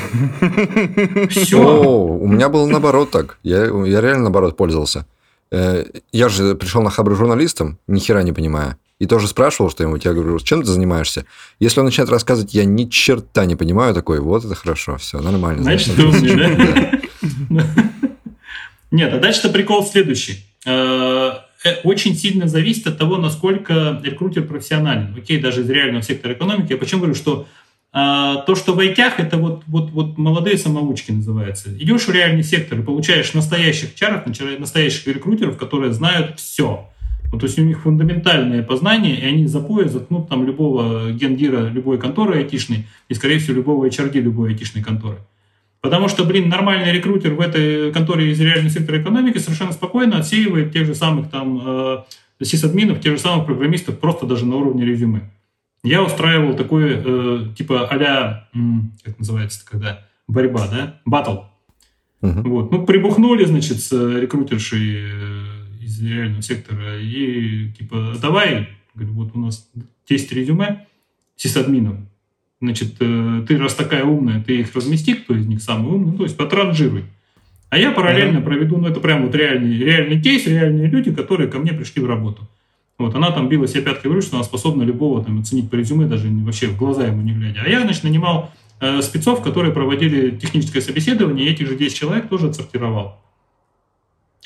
Все. 1.30 1.58
У 1.58 2.28
меня 2.28 2.50
было 2.50 2.68
наоборот 2.68 3.12
так. 3.12 3.40
Я, 3.44 3.66
я 3.66 4.02
реально 4.02 4.24
наоборот 4.24 4.58
пользовался. 4.58 5.08
Э, 5.52 5.86
я 6.12 6.30
же 6.30 6.56
пришел 6.56 6.82
на 6.82 6.90
хабр 6.90 7.16
журналистом, 7.16 7.80
ни 7.88 8.00
хера 8.00 8.24
не 8.24 8.32
понимая. 8.32 8.78
И 9.04 9.06
тоже 9.06 9.28
спрашивал 9.28 9.70
что-нибудь. 9.70 10.06
Я 10.06 10.14
говорю, 10.14 10.40
чем 10.40 10.62
ты 10.62 10.68
занимаешься? 10.68 11.26
Если 11.60 11.82
он 11.82 11.88
начинает 11.88 12.10
рассказывать, 12.10 12.54
я 12.54 12.64
ни 12.64 12.86
черта 12.86 13.44
не 13.46 13.58
понимаю, 13.58 13.94
такой, 13.94 14.22
вот 14.22 14.46
это 14.46 14.56
хорошо, 14.56 14.96
все, 14.96 15.20
нормально. 15.20 15.62
Значит, 15.62 15.98
ты 15.98 16.06
умный, 16.06 16.56
да? 17.50 17.70
Нет, 18.92 19.14
а 19.14 19.20
дальше-то 19.20 19.50
прикол 19.50 19.86
следующий. 19.86 20.46
Э, 20.66 21.34
э, 21.66 21.82
очень 21.84 22.16
сильно 22.16 22.48
зависит 22.48 22.88
от 22.88 22.98
того, 22.98 23.18
насколько 23.18 24.00
рекрутер 24.02 24.44
профессионален. 24.44 25.14
Окей, 25.18 25.38
даже 25.38 25.64
из 25.64 25.70
реального 25.70 26.02
сектора 26.02 26.32
экономики. 26.32 26.72
Я 26.72 26.78
почему 26.78 27.02
говорю, 27.02 27.16
что 27.16 27.46
а, 27.92 28.38
то, 28.38 28.56
что 28.56 28.72
в 28.74 28.80
айтях, 28.80 29.20
это 29.20 29.36
вот, 29.36 29.64
вот, 29.68 29.92
вот 29.92 30.18
молодые 30.18 30.58
самоучки 30.58 31.12
называется. 31.12 31.76
Идешь 31.78 32.08
в 32.08 32.10
реальный 32.10 32.44
сектор 32.44 32.80
и 32.80 32.84
получаешь 32.84 33.34
настоящих 33.34 33.96
чаров, 33.96 34.22
настоящих 34.60 35.06
рекрутеров, 35.08 35.58
которые 35.58 35.92
знают 35.92 36.40
все. 36.40 36.90
Вот, 37.34 37.40
то 37.40 37.48
есть 37.48 37.58
у 37.58 37.64
них 37.64 37.82
фундаментальное 37.82 38.62
познание, 38.62 39.20
и 39.20 39.26
они 39.26 39.48
за 39.48 39.60
пояс 39.60 39.92
заткнут 39.92 40.30
там 40.30 40.46
любого 40.46 41.10
гендира 41.10 41.68
любой 41.68 41.98
конторы 41.98 42.38
айтишной 42.38 42.86
и, 43.10 43.16
скорее 43.16 43.40
всего, 43.40 43.56
любого 43.56 43.88
HRD 43.88 44.22
любой 44.22 44.52
айтишной 44.52 44.84
конторы. 44.84 45.18
Потому 45.82 46.10
что, 46.10 46.26
блин, 46.26 46.48
нормальный 46.48 46.92
рекрутер 46.92 47.34
в 47.34 47.40
этой 47.40 47.92
конторе 47.92 48.30
из 48.30 48.40
реального 48.40 48.70
сектора 48.70 49.02
экономики 49.02 49.40
совершенно 49.40 49.72
спокойно 49.72 50.20
отсеивает 50.20 50.74
тех 50.74 50.86
же 50.86 50.94
самых 50.94 51.32
там 51.32 51.60
э, 51.66 52.04
сисадминов, 52.40 53.02
тех 53.02 53.14
же 53.14 53.20
самых 53.20 53.48
программистов 53.48 53.98
просто 53.98 54.28
даже 54.28 54.46
на 54.46 54.58
уровне 54.58 54.86
резюме. 54.86 55.32
Я 55.84 56.04
устраивал 56.04 56.56
такой, 56.56 57.02
э, 57.04 57.46
типа, 57.58 57.88
а 57.90 58.44
как 59.04 59.18
называется 59.18 59.66
когда, 59.66 60.06
борьба, 60.28 60.68
да, 60.68 61.02
батл. 61.04 61.38
Uh-huh. 62.22 62.48
Вот. 62.48 62.72
Ну, 62.72 62.86
прибухнули, 62.86 63.44
значит, 63.46 63.82
с 63.82 63.92
рекрутершей 63.92 64.98
э, 64.98 65.53
из 65.84 66.02
реального 66.02 66.42
сектора, 66.42 67.00
и, 67.00 67.72
типа, 67.72 68.16
давай, 68.22 68.70
говорю, 68.96 69.14
вот 69.14 69.32
у 69.34 69.40
нас 69.40 69.70
10 70.08 70.32
резюме 70.34 70.88
сисадминов, 71.36 71.98
значит, 72.62 72.96
э, 73.00 73.46
ты 73.48 73.58
раз 73.58 73.76
такая 73.76 74.06
умная, 74.06 74.42
ты 74.42 74.60
их 74.60 74.76
размести, 74.76 75.14
кто 75.14 75.36
из 75.36 75.46
них 75.46 75.62
самый 75.62 75.94
умный, 75.94 76.12
ну, 76.12 76.18
то 76.18 76.24
есть 76.24 76.38
потранжируй. 76.38 77.06
А 77.70 77.78
я 77.78 77.92
параллельно 77.92 78.38
uh-huh. 78.38 78.44
проведу, 78.44 78.78
ну, 78.78 78.88
это 78.88 79.00
прям 79.00 79.26
вот 79.26 79.34
реальный, 79.36 79.78
реальный 79.78 80.22
кейс, 80.22 80.46
реальные 80.46 80.88
люди, 80.88 81.12
которые 81.12 81.50
ко 81.50 81.58
мне 81.58 81.74
пришли 81.74 82.02
в 82.02 82.06
работу. 82.06 82.48
Вот, 83.00 83.16
она 83.16 83.32
там 83.32 83.50
била 83.50 83.68
себя 83.68 83.82
пяткой 83.82 84.10
в 84.10 84.14
грудь, 84.14 84.24
что 84.24 84.36
она 84.36 84.44
способна 84.44 84.84
любого 84.84 85.24
там, 85.24 85.40
оценить 85.40 85.70
по 85.70 85.76
резюме, 85.76 86.06
даже 86.06 86.30
вообще 86.30 86.68
в 86.68 86.78
глаза 86.78 87.08
ему 87.08 87.22
не 87.22 87.34
глядя. 87.34 87.64
А 87.66 87.68
я, 87.68 87.82
значит, 87.82 88.04
нанимал 88.04 88.52
э, 88.80 89.02
спецов, 89.02 89.42
которые 89.42 89.74
проводили 89.74 90.38
техническое 90.38 90.82
собеседование, 90.82 91.48
и 91.48 91.52
этих 91.52 91.68
же 91.68 91.76
10 91.76 91.96
человек 91.96 92.30
тоже 92.30 92.50
отсортировал. 92.50 93.20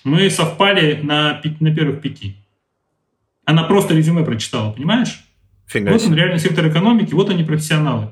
Мы 0.04 0.30
совпали 0.30 1.00
на, 1.02 1.42
на 1.60 1.76
первых 1.76 2.02
пяти. 2.02 2.36
Она 3.46 3.64
просто 3.64 3.94
резюме 3.94 4.24
прочитала, 4.24 4.72
понимаешь? 4.72 5.24
Фига 5.68 5.92
вот 5.92 6.04
он 6.06 6.14
реальный 6.14 6.40
сектор 6.40 6.68
экономики, 6.68 7.14
вот 7.14 7.30
они 7.30 7.44
профессионалы. 7.44 8.10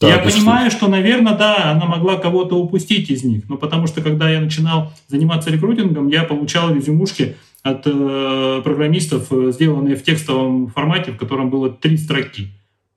Да, 0.00 0.08
я 0.08 0.18
понимаю, 0.18 0.70
что, 0.70 0.88
наверное, 0.88 1.36
да, 1.36 1.70
она 1.70 1.86
могла 1.86 2.16
кого-то 2.16 2.56
упустить 2.56 3.08
из 3.08 3.24
них, 3.24 3.48
но 3.48 3.56
потому 3.56 3.86
что, 3.86 4.02
когда 4.02 4.30
я 4.30 4.40
начинал 4.40 4.92
заниматься 5.08 5.50
рекрутингом, 5.50 6.08
я 6.08 6.24
получал 6.24 6.74
резюмушки 6.74 7.36
от 7.62 7.82
э, 7.86 8.60
программистов, 8.62 9.32
э, 9.32 9.52
сделанные 9.52 9.96
в 9.96 10.02
текстовом 10.02 10.68
формате, 10.68 11.12
в 11.12 11.16
котором 11.16 11.48
было 11.48 11.70
три 11.70 11.96
строки. 11.96 12.48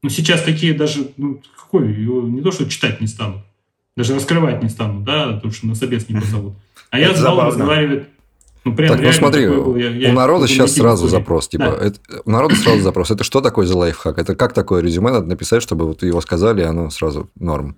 Но 0.04 0.10
сейчас 0.10 0.44
такие 0.44 0.74
даже, 0.74 1.12
ну, 1.16 1.42
какой, 1.58 1.88
не 1.88 2.42
то, 2.42 2.52
что 2.52 2.70
читать 2.70 3.00
не 3.00 3.08
станут, 3.08 3.44
даже 3.96 4.16
раскрывать 4.16 4.62
не 4.62 4.70
станут, 4.70 5.06
да, 5.06 5.34
потому 5.34 5.54
что 5.54 5.68
на 5.68 5.76
собес 5.76 6.10
не 6.10 6.20
позовут. 6.20 6.54
А 6.92 7.00
я 7.00 7.14
знал 7.14 7.40
разговаривать 7.42 8.08
ну, 8.66 8.76
прям 8.76 8.90
так, 8.90 9.02
ну 9.02 9.12
смотри, 9.14 9.48
был, 9.48 9.76
я, 9.78 9.90
я 9.90 10.10
у 10.10 10.14
народа 10.14 10.48
сейчас 10.48 10.74
сразу 10.74 11.06
такой. 11.06 11.20
запрос, 11.20 11.48
типа, 11.48 11.78
да. 11.80 11.86
это, 11.86 12.00
у 12.26 12.30
народа 12.30 12.56
сразу 12.56 12.82
запрос, 12.82 13.10
это 13.10 13.24
что 13.24 13.42
такое 13.42 13.66
за 13.66 13.78
лайфхак? 13.78 14.18
Это 14.18 14.36
как 14.36 14.54
такое 14.54 14.82
резюме 14.82 15.12
надо 15.12 15.28
написать, 15.28 15.64
чтобы 15.64 15.88
вот 15.88 16.04
его 16.04 16.20
сказали, 16.20 16.62
и 16.62 16.66
оно 16.66 16.90
сразу 16.90 17.30
норм? 17.40 17.78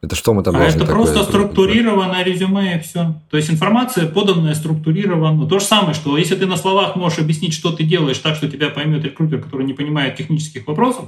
Это 0.00 0.16
что 0.16 0.34
мы 0.34 0.42
там 0.42 0.56
а 0.56 0.64
это 0.64 0.84
просто 0.84 1.22
структурированное 1.22 2.24
резюме 2.24 2.76
и 2.76 2.80
все. 2.80 3.14
То 3.30 3.36
есть 3.36 3.50
информация 3.50 4.08
поданная 4.08 4.54
структурирована. 4.54 5.46
То 5.46 5.60
же 5.60 5.64
самое, 5.64 5.94
что 5.94 6.18
если 6.18 6.34
ты 6.34 6.46
на 6.46 6.56
словах 6.56 6.96
можешь 6.96 7.20
объяснить, 7.20 7.52
что 7.52 7.70
ты 7.70 7.84
делаешь 7.84 8.18
так, 8.18 8.34
что 8.34 8.48
тебя 8.48 8.70
поймет 8.70 9.04
рекрутер, 9.04 9.40
который 9.40 9.64
не 9.64 9.74
понимает 9.74 10.16
технических 10.16 10.66
вопросов, 10.66 11.04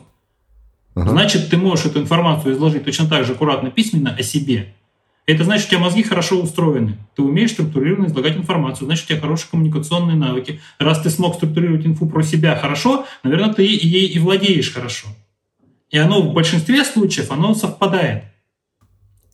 ага. 0.95 1.11
значит, 1.11 1.51
ты 1.51 1.57
можешь 1.57 1.87
эту 1.87 2.01
информацию 2.01 2.55
изложить 2.55 2.85
точно 2.85 3.09
так 3.09 3.25
же 3.25 3.33
аккуратно 3.33 3.71
письменно 3.71 4.15
о 4.17 4.23
себе. 4.23 4.75
Это 5.27 5.45
значит, 5.45 5.67
у 5.67 5.71
тебя 5.71 5.81
мозги 5.81 6.03
хорошо 6.03 6.41
устроены. 6.41 6.99
Ты 7.17 7.23
умеешь 7.23 7.53
структурированно 7.53 8.09
излагать 8.09 8.37
информацию, 8.37 8.87
значит, 8.87 9.07
у 9.07 9.09
тебя 9.09 9.21
хорошие 9.21 9.49
коммуникационные 9.51 10.17
навыки. 10.17 10.61
Раз 10.79 11.01
ты 11.01 11.09
смог 11.09 11.37
структурировать 11.37 11.87
инфу 11.87 12.07
про 12.07 12.23
себя 12.23 12.57
хорошо, 12.57 13.07
наверное, 13.23 13.55
ты 13.55 13.63
ей 13.63 14.07
и 14.07 14.19
владеешь 14.19 14.73
хорошо. 14.73 15.09
И 15.91 15.97
оно 15.97 16.21
в 16.21 16.35
большинстве 16.35 16.85
случаев, 16.85 17.31
оно 17.31 17.55
совпадает. 17.55 18.25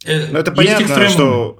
Э, 0.06 0.28
ну, 0.32 0.38
это 0.38 0.50
понятно, 0.50 1.08
что 1.08 1.58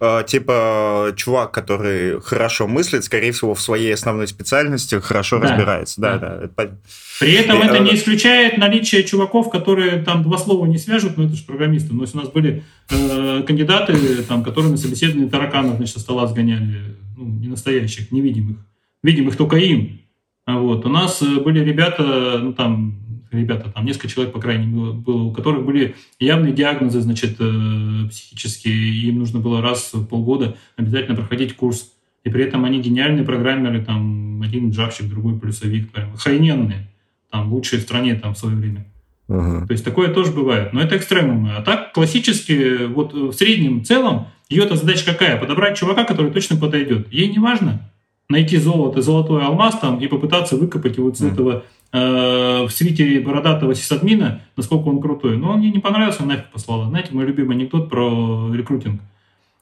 да. 0.00 0.20
э, 0.20 0.24
типа 0.26 1.14
чувак, 1.16 1.52
который 1.52 2.20
хорошо 2.20 2.66
мыслит, 2.66 3.04
скорее 3.04 3.32
всего, 3.32 3.54
в 3.54 3.62
своей 3.62 3.94
основной 3.94 4.28
специальности 4.28 5.00
хорошо 5.00 5.38
да. 5.38 5.48
разбирается. 5.48 6.00
Да, 6.00 6.18
да. 6.18 6.40
да. 6.54 6.70
При 7.18 7.32
этом 7.32 7.62
и, 7.62 7.64
это 7.64 7.76
э, 7.76 7.78
не 7.80 7.94
исключает 7.94 8.58
наличие 8.58 9.04
чуваков, 9.04 9.48
которые 9.48 10.02
там 10.02 10.22
два 10.22 10.36
слова 10.36 10.66
не 10.66 10.76
свяжут, 10.76 11.16
но 11.16 11.24
это 11.24 11.34
же 11.34 11.44
программисты. 11.44 11.94
Но 11.94 12.02
если 12.02 12.18
у 12.18 12.20
нас 12.20 12.30
были 12.30 12.62
э, 12.90 13.42
кандидаты, 13.46 14.22
там, 14.24 14.44
которые 14.44 14.70
на 14.72 14.76
собеседовании 14.76 15.28
тараканов 15.28 15.76
значит, 15.76 15.94
со 15.94 16.00
стола 16.00 16.26
сгоняли, 16.26 16.96
ну, 17.16 17.24
не 17.24 17.48
настоящих, 17.48 18.12
невидимых, 18.12 18.58
видимых 19.02 19.36
только 19.36 19.56
им. 19.56 20.02
Вот. 20.46 20.84
У 20.84 20.88
нас 20.90 21.22
э, 21.22 21.40
были 21.40 21.60
ребята, 21.60 22.38
ну 22.38 22.52
там 22.52 23.00
ребята, 23.30 23.70
там 23.70 23.84
несколько 23.84 24.08
человек, 24.08 24.32
по 24.32 24.40
крайней 24.40 24.66
мере, 24.66 24.92
было, 24.92 25.22
у 25.22 25.32
которых 25.32 25.64
были 25.64 25.94
явные 26.18 26.52
диагнозы, 26.52 27.00
значит, 27.00 27.36
э, 27.40 28.08
психические, 28.08 28.74
и 28.74 29.08
им 29.08 29.18
нужно 29.18 29.40
было 29.40 29.60
раз 29.60 29.92
в 29.92 30.06
полгода 30.06 30.56
обязательно 30.76 31.16
проходить 31.16 31.56
курс. 31.56 31.92
И 32.24 32.30
при 32.30 32.44
этом 32.44 32.64
они 32.64 32.80
гениальные 32.80 33.24
программеры, 33.24 33.84
там, 33.84 34.42
один 34.42 34.70
джавщик, 34.70 35.08
другой 35.08 35.38
плюсовик, 35.38 35.90
прям, 35.90 36.12
охрененные, 36.14 36.88
там, 37.30 37.52
лучшие 37.52 37.80
в 37.80 37.82
стране 37.82 38.14
там 38.14 38.34
в 38.34 38.38
свое 38.38 38.56
время. 38.56 38.86
Uh-huh. 39.28 39.66
То 39.66 39.72
есть 39.72 39.84
такое 39.84 40.12
тоже 40.12 40.32
бывает. 40.32 40.72
Но 40.72 40.80
это 40.80 40.96
экстремумы. 40.96 41.52
А 41.52 41.62
так, 41.62 41.92
классически, 41.92 42.86
вот 42.86 43.12
в 43.12 43.32
среднем, 43.32 43.80
в 43.80 43.84
целом, 43.84 44.28
ее-то 44.48 44.76
задача 44.76 45.04
какая? 45.04 45.38
Подобрать 45.38 45.76
чувака, 45.76 46.04
который 46.04 46.32
точно 46.32 46.56
подойдет. 46.56 47.12
Ей 47.12 47.28
не 47.28 47.38
важно 47.38 47.90
найти 48.28 48.56
золото, 48.58 49.02
золотой 49.02 49.42
алмаз 49.42 49.78
там 49.78 49.98
и 50.00 50.06
попытаться 50.06 50.56
выкопать 50.56 50.96
его 50.96 51.12
с 51.12 51.20
uh-huh. 51.20 51.32
этого 51.32 51.64
в 51.90 52.68
свитере 52.70 53.20
бородатого 53.20 53.74
сисадмина, 53.74 54.42
насколько 54.56 54.88
он 54.88 55.00
крутой. 55.00 55.38
Но 55.38 55.52
он 55.52 55.60
мне 55.60 55.70
не 55.70 55.78
понравился, 55.78 56.22
он 56.22 56.28
нафиг 56.28 56.50
послал. 56.50 56.84
Знаете, 56.88 57.10
мой 57.12 57.24
любимый 57.24 57.56
анекдот 57.56 57.88
про 57.88 58.54
рекрутинг. 58.54 59.00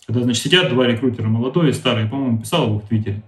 Когда, 0.07 0.23
значит, 0.23 0.43
сидят 0.43 0.71
два 0.71 0.87
рекрутера, 0.87 1.27
молодой 1.27 1.71
и 1.71 1.73
старый, 1.73 2.07
по-моему, 2.07 2.41
писал 2.41 2.67
его 2.67 2.79
в 2.79 2.89
Твиттере. 2.89 3.23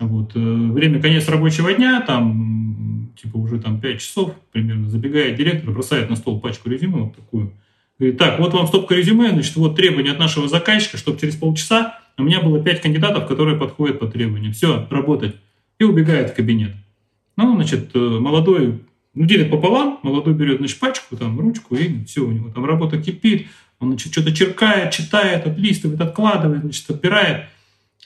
Вот. 0.00 0.32
Э, 0.34 0.38
время 0.38 1.00
конец 1.00 1.28
рабочего 1.28 1.72
дня, 1.72 2.00
там, 2.00 3.12
типа, 3.20 3.36
уже 3.36 3.60
там 3.60 3.80
5 3.80 4.00
часов 4.00 4.34
примерно, 4.52 4.88
забегает 4.88 5.36
директор, 5.36 5.70
бросает 5.72 6.10
на 6.10 6.16
стол 6.16 6.40
пачку 6.40 6.68
резюме 6.68 7.04
вот 7.04 7.16
такую. 7.16 7.52
Говорит, 7.98 8.18
так, 8.18 8.40
вот 8.40 8.52
вам 8.52 8.66
стопка 8.66 8.96
резюме, 8.96 9.30
значит, 9.30 9.54
вот 9.54 9.76
требования 9.76 10.10
от 10.10 10.18
нашего 10.18 10.48
заказчика, 10.48 10.96
чтобы 10.96 11.20
через 11.20 11.36
полчаса 11.36 12.00
у 12.18 12.24
меня 12.24 12.40
было 12.40 12.60
5 12.60 12.80
кандидатов, 12.80 13.28
которые 13.28 13.56
подходят 13.56 14.00
по 14.00 14.06
требованиям. 14.08 14.52
Все, 14.52 14.88
работать. 14.90 15.36
И 15.78 15.84
убегает 15.84 16.30
в 16.30 16.34
кабинет. 16.34 16.72
Ну, 17.36 17.54
значит, 17.56 17.90
э, 17.94 17.98
молодой, 17.98 18.80
ну, 19.14 19.26
делит 19.26 19.50
пополам, 19.50 19.98
молодой 20.02 20.34
берет, 20.34 20.58
значит, 20.58 20.78
пачку, 20.78 21.16
там, 21.16 21.38
ручку, 21.38 21.74
и 21.74 22.04
все, 22.04 22.20
у 22.20 22.30
него 22.30 22.50
там 22.50 22.64
работа 22.64 23.00
кипит, 23.00 23.48
он, 23.80 23.88
значит, 23.88 24.12
что-то 24.12 24.32
черкает, 24.32 24.92
читает, 24.92 25.46
отлистывает, 25.46 26.00
откладывает, 26.00 26.62
значит, 26.62 26.88
отбирает. 26.90 27.46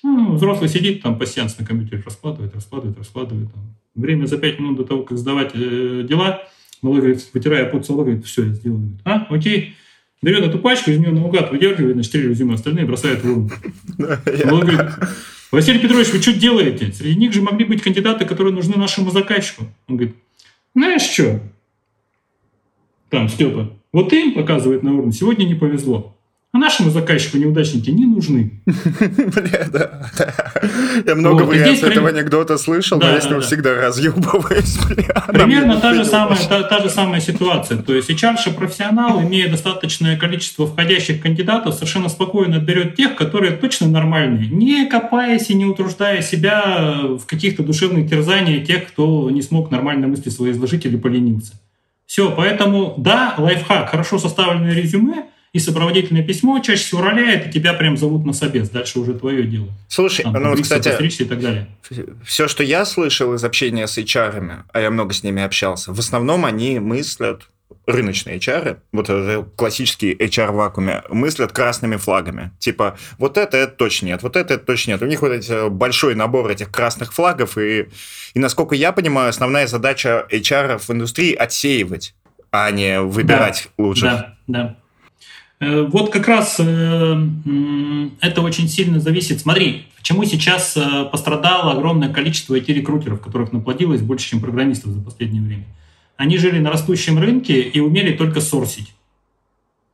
Ну, 0.03 0.35
взрослый 0.35 0.69
сидит 0.69 1.03
там 1.03 1.19
пассианс 1.19 1.59
на 1.59 1.67
компьютере, 1.67 2.03
раскладывает, 2.05 2.55
раскладывает, 2.55 2.99
раскладывает. 2.99 3.53
Там. 3.53 3.63
Время 3.95 4.27
за 4.27 4.39
пять 4.39 4.59
минут 4.59 4.77
до 4.77 4.85
того, 4.85 5.03
как 5.03 5.19
сдавать 5.19 5.51
э, 5.55 6.07
дела, 6.09 6.43
молодой 6.83 7.03
говорит, 7.03 7.31
вытирая 7.35 7.67
под 7.67 7.85
соло, 7.85 8.05
говорит, 8.05 8.25
все, 8.25 8.45
я. 8.45 8.53
Говорит, 8.65 9.01
а, 9.05 9.27
окей. 9.29 9.75
Берет 10.21 10.45
эту 10.45 10.59
пачку, 10.59 10.91
из 10.91 10.99
нее 10.99 11.13
наугад 11.13 11.53
выдергивает, 11.53 11.95
значит, 11.95 12.13
три 12.13 12.23
резюме, 12.23 12.55
остальные 12.55 12.87
бросает 12.87 13.23
в 13.23 13.31
урну. 13.31 13.51
Молодой 14.45 14.77
говорит, 14.77 14.95
Василий 15.51 15.81
Петрович, 15.81 16.09
вы 16.13 16.21
что 16.21 16.33
делаете? 16.33 16.93
Среди 16.93 17.19
них 17.19 17.33
же 17.33 17.41
могли 17.41 17.65
быть 17.65 17.83
кандидаты, 17.83 18.27
которые 18.27 18.53
нужны 18.55 18.77
нашему 18.77 19.11
заказчику. 19.11 19.65
Он 19.87 19.97
говорит, 19.97 20.17
знаешь 20.75 21.03
что? 21.03 21.41
Там, 23.09 23.29
Степа, 23.29 23.73
вот 23.93 24.13
им, 24.13 24.35
показывает 24.35 24.83
на 24.83 24.93
уровне, 24.93 25.13
сегодня 25.13 25.45
не 25.45 25.55
повезло. 25.55 26.18
А 26.51 26.57
нашему 26.57 26.91
заказчику 26.91 27.37
неудачники 27.37 27.91
не 27.91 28.07
нужны. 28.07 28.63
Бля, 28.65 29.67
да. 29.71 30.11
Я 31.07 31.15
много 31.15 31.43
вариаций 31.43 31.91
этого 31.91 32.09
анекдота 32.09 32.57
слышал, 32.57 32.99
но 32.99 33.07
я 33.07 33.21
с 33.21 33.29
него 33.29 33.41
всегда 33.41 33.75
разъебываюсь. 33.75 34.79
Примерно 35.29 35.79
та 35.79 35.93
же, 35.93 36.07
самая, 36.07 37.21
ситуация. 37.21 37.77
То 37.83 37.95
есть 37.95 38.09
HR 38.09 38.55
профессионал, 38.55 39.21
имея 39.21 39.51
достаточное 39.51 40.17
количество 40.17 40.67
входящих 40.67 41.21
кандидатов, 41.21 41.75
совершенно 41.75 42.09
спокойно 42.09 42.57
отберет 42.57 42.97
тех, 42.97 43.15
которые 43.15 43.53
точно 43.53 43.89
нормальные, 43.89 44.49
не 44.49 44.87
копаясь 44.87 45.51
и 45.51 45.55
не 45.55 45.67
утруждая 45.67 46.23
себя 46.23 47.03
в 47.19 47.27
каких-то 47.27 47.63
душевных 47.63 48.09
терзаниях 48.09 48.67
тех, 48.67 48.89
кто 48.89 49.29
не 49.31 49.43
смог 49.43 49.71
нормально 49.71 50.07
мысли 50.07 50.31
свои 50.31 50.53
изложить 50.53 50.87
или 50.87 50.97
поленился. 50.97 51.53
Все, 52.07 52.31
поэтому, 52.35 52.95
да, 52.97 53.35
лайфхак, 53.37 53.91
хорошо 53.91 54.19
составленное 54.19 54.73
резюме– 54.73 55.27
и 55.53 55.59
сопроводительное 55.59 56.23
письмо 56.23 56.59
чаще 56.61 56.83
всего 56.83 57.03
роляет, 57.03 57.47
и 57.47 57.51
тебя 57.51 57.73
прям 57.73 57.97
зовут 57.97 58.25
на 58.27 58.33
собес. 58.33 58.69
Дальше 58.71 59.01
уже 59.01 59.15
твое 59.15 59.45
дело. 59.45 59.69
Слушай, 59.89 60.23
Там, 60.23 60.35
ну 60.35 60.51
вот, 60.51 60.61
кстати, 60.61 60.89
и 60.89 61.25
так 61.25 61.41
далее. 61.41 61.69
все, 62.25 62.49
что 62.49 62.63
я 62.63 62.85
слышал 62.85 63.35
из 63.35 63.45
общения 63.45 63.87
с 63.87 63.99
HR, 63.99 64.65
а 64.73 64.81
я 64.81 64.91
много 64.91 65.15
с 65.15 65.23
ними 65.23 65.43
общался, 65.43 65.93
в 65.93 65.99
основном 65.99 66.45
они 66.45 66.79
мыслят 66.79 67.49
рыночные 67.87 68.39
HR, 68.39 68.79
вот 68.93 69.51
классические 69.57 70.15
HR 70.15 70.53
в 70.53 70.57
вакууме, 70.57 71.03
мыслят 71.09 71.53
красными 71.53 71.97
флагами. 71.97 72.53
Типа, 72.59 72.99
вот 73.17 73.39
это, 73.39 73.57
это 73.57 73.73
точно 73.73 74.07
нет, 74.07 74.23
вот 74.23 74.37
это, 74.37 74.55
это 74.55 74.65
точно 74.65 74.93
нет. 74.93 75.03
У 75.03 75.07
них 75.07 75.23
вот 75.23 75.33
эти 75.33 75.69
большой 75.71 76.15
набор 76.15 76.51
этих 76.51 76.71
красных 76.71 77.15
флагов, 77.15 77.57
и, 77.57 77.89
и 78.35 78.39
насколько 78.39 78.75
я 78.75 78.93
понимаю, 78.93 79.31
основная 79.31 79.67
задача 79.67 80.27
HR 80.31 80.79
в 80.79 80.91
индустрии 80.91 81.33
отсеивать, 81.33 82.15
а 82.51 82.71
не 82.71 83.01
выбирать 83.01 83.71
да, 83.79 83.85
лучших. 83.85 84.05
Да, 84.05 84.37
да. 84.47 84.77
Э, 85.61 85.83
вот 85.83 86.11
как 86.11 86.29
раз 86.29 86.57
э, 86.61 87.29
это 88.21 88.43
очень 88.43 88.69
сильно 88.69 89.01
зависит. 89.01 89.41
Смотри, 89.41 89.87
почему 89.97 90.25
сейчас 90.25 90.77
э, 90.77 91.05
пострадало 91.11 91.73
огромное 91.73 92.13
количество 92.13 92.55
IT-рекрутеров, 92.55 93.21
которых 93.21 93.53
наплодилось 93.53 94.03
больше, 94.03 94.31
чем 94.31 94.41
программистов 94.41 94.93
за 94.93 95.01
последнее 95.01 95.43
время. 95.43 95.65
Они 96.17 96.39
жили 96.39 96.59
на 96.59 96.71
растущем 96.71 97.19
рынке 97.19 97.61
и 97.61 97.81
умели 97.81 98.17
только 98.17 98.41
сорсить. 98.41 98.93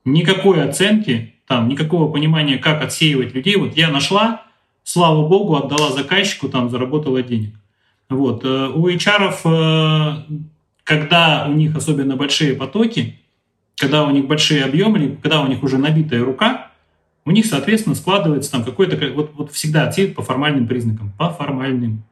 Никакой 0.05 0.63
оценки, 0.63 1.35
там, 1.47 1.69
никакого 1.69 2.11
понимания, 2.13 2.59
как 2.59 2.83
отсеивать 2.83 3.35
людей. 3.35 3.57
Вот 3.57 3.77
я 3.77 3.89
нашла, 3.91 4.43
слава 4.83 5.27
богу, 5.27 5.57
отдала 5.57 5.93
заказчику, 5.93 6.49
там, 6.49 6.69
заработала 6.69 7.23
денег. 7.23 7.55
Вот. 8.11 8.45
У 8.45 8.89
HR, 8.89 10.25
когда 10.85 11.47
у 11.49 11.53
них 11.53 11.75
особенно 11.75 12.17
большие 12.17 12.55
потоки, 12.55 13.19
когда 13.77 14.05
у 14.05 14.11
них 14.11 14.27
большие 14.27 14.65
объемы, 14.65 15.19
когда 15.23 15.41
у 15.41 15.47
них 15.47 15.63
уже 15.63 15.79
набитая 15.79 16.25
рука, 16.25 16.71
у 17.25 17.31
них, 17.31 17.47
соответственно, 17.47 17.95
складывается 17.95 18.51
там 18.51 18.65
какой-то, 18.65 18.97
вот, 19.15 19.33
вот 19.35 19.53
всегда 19.53 19.89
отсеют 19.89 20.15
по 20.15 20.23
формальным 20.23 20.67
признакам, 20.67 21.13
по 21.19 21.31
формальным. 21.31 22.05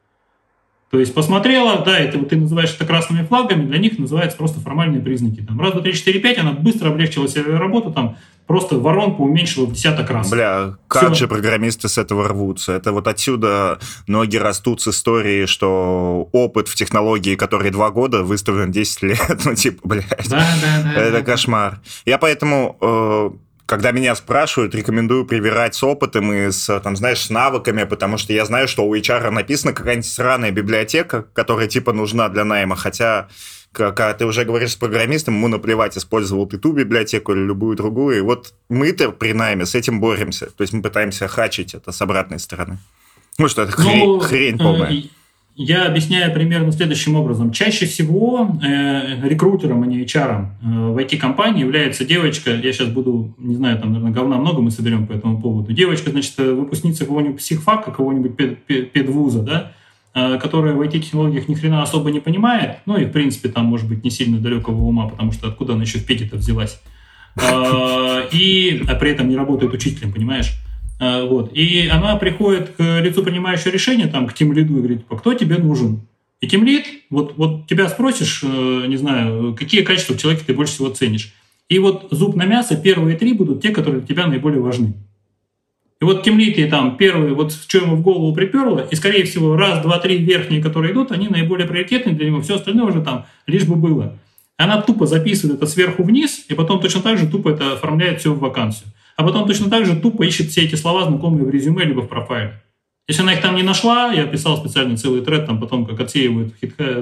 То 0.93 0.99
есть 0.99 1.11
посмотрела, 1.15 1.83
да, 1.83 1.97
это 1.97 2.19
вот 2.19 2.29
ты 2.29 2.35
называешь 2.35 2.71
это 2.75 2.85
красными 2.85 3.25
флагами, 3.25 3.65
для 3.65 3.79
них 3.79 3.97
называется 3.97 4.37
просто 4.37 4.59
формальные 4.59 5.01
признаки. 5.01 5.41
Там 5.41 5.59
раз, 5.59 5.71
два, 5.71 5.81
три, 5.81 5.91
четыре, 5.91 6.19
пять, 6.19 6.37
она 6.37 6.51
быстро 6.51 6.89
облегчила 6.89 7.27
себе 7.27 7.57
работу, 7.57 7.91
там 7.91 8.15
просто 8.45 8.77
воронку 8.77 9.23
уменьшила 9.23 9.65
в 9.65 9.73
десяток 9.73 10.11
раз. 10.11 10.29
Бля, 10.29 10.75
как 10.87 11.13
Все. 11.13 11.21
же 11.21 11.27
программисты 11.27 11.89
с 11.89 11.97
этого 11.97 12.27
рвутся? 12.27 12.73
Это 12.73 12.91
вот 12.91 13.07
отсюда 13.07 13.79
ноги 14.05 14.37
растут 14.37 14.81
с 14.81 14.89
истории, 14.89 15.47
что 15.47 16.29
опыт 16.31 16.67
в 16.67 16.75
технологии, 16.75 17.33
который 17.33 17.71
два 17.71 17.89
года, 17.89 18.21
выставлен 18.21 18.71
10 18.71 19.01
лет. 19.01 19.19
Ну, 19.45 19.55
типа, 19.55 19.87
блядь. 19.87 20.29
Да, 20.29 20.45
да, 20.61 20.83
да. 20.83 20.93
Это 20.93 21.11
да, 21.11 21.21
кошмар. 21.23 21.81
Я 22.05 22.19
поэтому 22.19 22.77
э, 22.79 23.31
когда 23.73 23.89
меня 23.89 24.13
спрашивают, 24.13 24.75
рекомендую 24.75 25.25
привирать 25.25 25.73
с 25.73 25.83
опытом 25.83 26.31
и 26.31 26.51
с, 26.51 26.79
там, 26.81 26.95
знаешь, 26.95 27.21
с 27.21 27.31
навыками, 27.31 27.85
потому 27.85 28.19
что 28.19 28.31
я 28.31 28.45
знаю, 28.45 28.67
что 28.67 28.85
у 28.85 28.95
HR 28.95 29.31
написана 29.31 29.73
какая-нибудь 29.73 30.07
сраная 30.07 30.51
библиотека, 30.51 31.25
которая 31.33 31.67
типа 31.67 31.91
нужна 31.91 32.29
для 32.29 32.45
найма, 32.45 32.75
хотя 32.75 33.29
когда 33.71 34.13
ты 34.13 34.27
уже 34.27 34.45
говоришь 34.45 34.73
с 34.73 34.75
программистом, 34.75 35.33
ему 35.33 35.47
наплевать, 35.47 35.97
использовал 35.97 36.45
ты 36.45 36.59
ту 36.59 36.71
библиотеку 36.71 37.31
или 37.31 37.39
любую 37.39 37.75
другую. 37.75 38.19
И 38.19 38.21
вот 38.21 38.53
мы-то 38.69 39.09
при 39.09 39.33
найме 39.33 39.65
с 39.65 39.73
этим 39.73 39.99
боремся. 39.99 40.51
То 40.51 40.61
есть 40.61 40.71
мы 40.71 40.83
пытаемся 40.83 41.27
хачить 41.27 41.73
это 41.73 41.91
с 41.91 41.99
обратной 41.99 42.37
стороны. 42.37 42.77
Ну 43.39 43.47
что, 43.47 43.63
это 43.63 43.71
хрень, 43.71 44.05
ну, 44.05 44.19
хрень 44.19 44.59
полная. 44.59 45.03
Э, 45.55 45.61
я 45.61 45.85
объясняю 45.85 46.33
примерно 46.33 46.71
следующим 46.71 47.15
образом. 47.15 47.51
Чаще 47.51 47.85
всего 47.85 48.57
э, 48.63 49.27
рекрутером, 49.27 49.83
а 49.83 49.85
не 49.85 50.03
HR 50.03 50.45
э, 50.61 50.65
в 50.65 50.97
IT-компании 50.97 51.61
является 51.61 52.05
девочка, 52.05 52.51
я 52.51 52.73
сейчас 52.73 52.89
буду, 52.89 53.35
не 53.37 53.55
знаю, 53.55 53.79
там, 53.79 53.93
наверное, 53.93 54.13
говна 54.13 54.37
много 54.37 54.61
мы 54.61 54.71
соберем 54.71 55.07
по 55.07 55.13
этому 55.13 55.41
поводу. 55.41 55.71
Девочка, 55.73 56.11
значит, 56.11 56.33
э, 56.37 56.51
выпускница 56.51 57.05
какого-нибудь 57.05 57.37
психфака, 57.37 57.91
какого-нибудь 57.91 58.35
пед, 58.35 58.63
пед, 58.65 58.91
педвуза, 58.91 59.41
да, 59.43 59.71
э, 60.13 60.39
которая 60.39 60.73
в 60.73 60.81
IT-технологиях 60.81 61.47
ни 61.47 61.55
хрена 61.55 61.83
особо 61.83 62.11
не 62.11 62.19
понимает, 62.19 62.77
ну 62.85 62.97
и, 62.97 63.05
в 63.05 63.11
принципе, 63.11 63.49
там, 63.49 63.65
может 63.65 63.87
быть, 63.87 64.03
не 64.03 64.09
сильно 64.09 64.39
далекого 64.39 64.81
ума, 64.83 65.07
потому 65.07 65.31
что 65.31 65.47
откуда 65.47 65.73
она 65.73 65.83
еще 65.83 65.99
в 65.99 66.05
педе-то 66.05 66.37
взялась. 66.37 66.81
А, 67.35 68.27
и 68.31 68.83
а 68.87 68.93
при 68.95 69.11
этом 69.11 69.27
не 69.27 69.35
работает 69.35 69.73
учителем, 69.73 70.13
понимаешь? 70.13 70.53
А, 71.03 71.25
вот. 71.25 71.51
И 71.53 71.87
она 71.87 72.15
приходит 72.15 72.69
к 72.77 73.01
лицу 73.01 73.23
принимающего 73.23 73.71
решения, 73.71 74.07
там, 74.07 74.25
к 74.27 74.33
тем 74.33 74.53
лиду 74.53 74.75
и 74.75 74.79
говорит, 74.79 74.99
типа, 74.99 75.17
кто 75.17 75.33
тебе 75.33 75.57
нужен? 75.57 76.01
И 76.39 76.47
тем 76.47 76.63
лид, 76.63 76.85
вот, 77.09 77.33
вот 77.35 77.67
тебя 77.67 77.89
спросишь, 77.89 78.41
э, 78.43 78.85
не 78.87 78.95
знаю, 78.95 79.53
какие 79.53 79.81
качества 79.81 80.13
в 80.13 80.19
человеке 80.19 80.45
ты 80.47 80.53
больше 80.53 80.73
всего 80.73 80.89
ценишь. 80.89 81.33
И 81.67 81.77
вот 81.79 82.07
зуб 82.11 82.35
на 82.35 82.45
мясо, 82.45 82.77
первые 82.77 83.17
три 83.17 83.33
будут 83.33 83.61
те, 83.61 83.69
которые 83.69 84.01
для 84.01 84.15
тебя 84.15 84.27
наиболее 84.27 84.61
важны. 84.61 84.93
И 85.99 86.05
вот 86.05 86.23
темлитые 86.23 86.67
там 86.67 86.95
первые, 86.95 87.33
вот 87.33 87.51
что 87.51 87.79
ему 87.79 87.97
в 87.97 88.01
голову 88.01 88.33
приперло, 88.33 88.87
и, 88.89 88.95
скорее 88.95 89.25
всего, 89.25 89.57
раз, 89.57 89.81
два, 89.81 89.99
три 89.99 90.17
верхние, 90.17 90.61
которые 90.61 90.93
идут, 90.93 91.11
они 91.11 91.27
наиболее 91.27 91.67
приоритетные 91.67 92.15
для 92.15 92.27
него, 92.27 92.41
все 92.41 92.55
остальное 92.55 92.85
уже 92.85 93.01
там 93.01 93.25
лишь 93.45 93.65
бы 93.65 93.75
было. 93.75 94.17
Она 94.55 94.81
тупо 94.81 95.05
записывает 95.05 95.57
это 95.57 95.65
сверху 95.65 96.03
вниз, 96.03 96.45
и 96.47 96.53
потом 96.53 96.79
точно 96.79 97.01
так 97.01 97.17
же 97.17 97.27
тупо 97.27 97.49
это 97.49 97.73
оформляет 97.73 98.19
все 98.19 98.33
в 98.33 98.39
вакансию. 98.39 98.89
А 99.15 99.23
потом 99.23 99.47
точно 99.47 99.69
так 99.69 99.85
же 99.85 99.95
тупо 99.95 100.23
ищет 100.23 100.49
все 100.49 100.61
эти 100.61 100.75
слова, 100.75 101.05
знакомые 101.05 101.45
в 101.45 101.49
резюме 101.49 101.85
либо 101.85 102.01
в 102.01 102.07
профайле. 102.07 102.61
Если 103.07 103.21
она 103.21 103.33
их 103.33 103.41
там 103.41 103.55
не 103.55 103.63
нашла, 103.63 104.13
я 104.13 104.25
писал 104.25 104.57
специально 104.57 104.95
целый 104.95 105.21
тред, 105.21 105.45
там 105.45 105.59
потом 105.59 105.85
как 105.85 105.99
отсеивают 105.99 106.53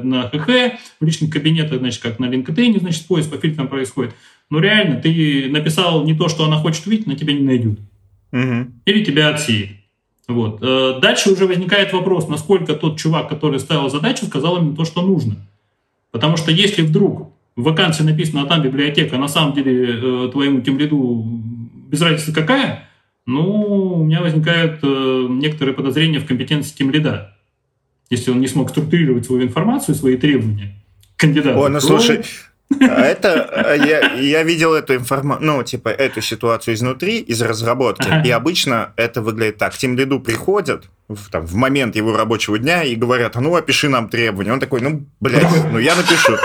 на 0.03 0.29
ХХ, 0.29 0.79
в 0.99 1.05
личных 1.05 1.29
кабинетах, 1.29 1.77
значит, 1.79 2.01
как 2.01 2.17
на 2.17 2.25
LinkedIn, 2.25 2.79
значит, 2.79 3.05
поиск 3.05 3.29
по 3.29 3.37
фильтрам 3.37 3.67
происходит. 3.67 4.15
Но 4.49 4.59
реально, 4.59 4.95
ты 4.95 5.47
написал 5.51 6.03
не 6.03 6.15
то, 6.15 6.27
что 6.27 6.45
она 6.45 6.57
хочет 6.57 6.87
увидеть, 6.87 7.07
она 7.07 7.15
тебя 7.15 7.33
не 7.33 7.41
найдет. 7.41 7.79
Угу. 8.31 8.67
Или 8.85 9.03
тебя 9.03 9.29
отсеет. 9.29 9.69
Вот. 10.27 10.59
Э, 10.61 10.99
дальше 11.01 11.31
уже 11.31 11.45
возникает 11.45 11.93
вопрос, 11.93 12.27
насколько 12.27 12.73
тот 12.73 12.97
чувак, 12.97 13.29
который 13.29 13.59
ставил 13.59 13.89
задачу, 13.89 14.25
сказал 14.25 14.57
именно 14.57 14.75
то, 14.75 14.85
что 14.85 15.01
нужно. 15.01 15.35
Потому 16.11 16.35
что 16.35 16.51
если 16.51 16.81
вдруг 16.81 17.31
в 17.55 17.63
вакансии 17.63 18.03
написано, 18.03 18.41
а 18.41 18.45
там 18.45 18.61
библиотека, 18.61 19.17
а 19.17 19.19
на 19.19 19.27
самом 19.27 19.53
деле 19.53 19.99
э, 20.01 20.29
твоему 20.31 20.61
тем 20.61 20.77
ряду 20.77 21.40
без 21.91 22.01
разницы 22.01 22.33
какая, 22.33 22.89
ну, 23.25 23.99
у 23.99 24.03
меня 24.05 24.21
возникают 24.21 24.79
э, 24.81 25.25
некоторые 25.29 25.75
подозрения 25.75 26.19
в 26.19 26.25
компетенции 26.25 26.75
тем 26.75 26.89
лида. 26.89 27.37
Если 28.09 28.31
он 28.31 28.39
не 28.39 28.47
смог 28.47 28.69
структурировать 28.69 29.25
свою 29.25 29.43
информацию, 29.43 29.95
свои 29.95 30.17
требования 30.17 30.81
кандидата. 31.17 31.57
Ой, 31.57 31.69
ну 31.69 31.79
то... 31.79 31.85
слушай, 31.85 32.23
а 32.79 33.01
это 33.01 33.43
а 33.43 33.75
я, 33.75 34.13
я 34.13 34.43
видел 34.43 34.73
эту 34.73 34.95
информацию, 34.95 35.45
ну, 35.45 35.63
типа, 35.63 35.89
эту 35.89 36.21
ситуацию 36.21 36.75
изнутри, 36.75 37.19
из 37.19 37.41
разработки. 37.41 38.07
И 38.25 38.31
обычно 38.31 38.93
это 38.95 39.21
выглядит 39.21 39.57
так. 39.57 39.75
Тем 39.75 39.97
лиду 39.97 40.19
приходят 40.19 40.85
в, 41.09 41.29
там, 41.29 41.45
в 41.45 41.55
момент 41.55 41.95
его 41.95 42.15
рабочего 42.15 42.57
дня 42.57 42.83
и 42.83 42.95
говорят, 42.95 43.35
а 43.35 43.41
ну, 43.41 43.55
опиши 43.55 43.89
нам 43.89 44.09
требования. 44.09 44.53
Он 44.53 44.59
такой, 44.59 44.81
ну, 44.81 45.05
блядь, 45.19 45.45
ну, 45.71 45.79
я 45.79 45.95
напишу. 45.95 46.37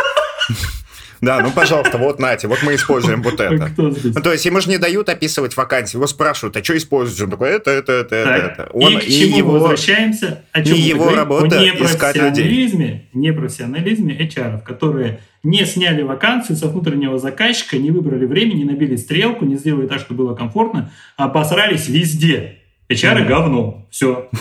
Да, 1.20 1.40
ну, 1.40 1.50
пожалуйста, 1.50 1.98
вот, 1.98 2.18
нате, 2.18 2.48
вот 2.48 2.62
мы 2.62 2.74
используем 2.74 3.22
вот 3.22 3.40
это. 3.40 3.70
Ну, 3.76 4.22
то 4.22 4.32
есть 4.32 4.44
ему 4.44 4.60
же 4.60 4.68
не 4.68 4.78
дают 4.78 5.08
описывать 5.08 5.56
вакансии, 5.56 5.96
его 5.96 6.06
спрашивают, 6.06 6.56
а 6.56 6.64
что 6.64 6.76
используешь? 6.76 7.20
Он 7.22 7.30
такой, 7.30 7.50
это, 7.50 7.70
это, 7.70 7.92
это, 7.92 8.14
это. 8.14 8.68
Он, 8.72 8.92
и 8.92 8.96
к 8.98 9.04
чему 9.04 9.38
его, 9.38 9.52
возвращаемся? 9.52 10.44
О 10.52 10.62
чем 10.62 10.76
и 10.76 10.80
его 10.80 11.14
работа 11.14 11.62
искать 11.80 12.16
людей. 12.16 13.06
Непрофессионализме 13.12 14.18
HR, 14.18 14.62
которые 14.62 15.20
не 15.42 15.64
сняли 15.64 16.02
вакансию 16.02 16.58
со 16.58 16.68
внутреннего 16.68 17.18
заказчика, 17.18 17.78
не 17.78 17.90
выбрали 17.90 18.26
время, 18.26 18.54
не 18.54 18.64
набили 18.64 18.96
стрелку, 18.96 19.44
не 19.44 19.56
сделали 19.56 19.86
так, 19.86 20.00
чтобы 20.00 20.24
было 20.24 20.34
комфортно, 20.34 20.92
а 21.16 21.28
посрались 21.28 21.88
везде. 21.88 22.58
HR 22.88 23.22
mm. 23.22 23.26
говно. 23.26 23.86
Все. 23.90 24.28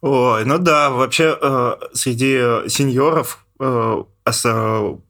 Ой, 0.00 0.44
ну 0.44 0.58
да, 0.58 0.90
вообще 0.90 1.36
э, 1.40 1.72
среди 1.92 2.68
сеньоров 2.68 3.43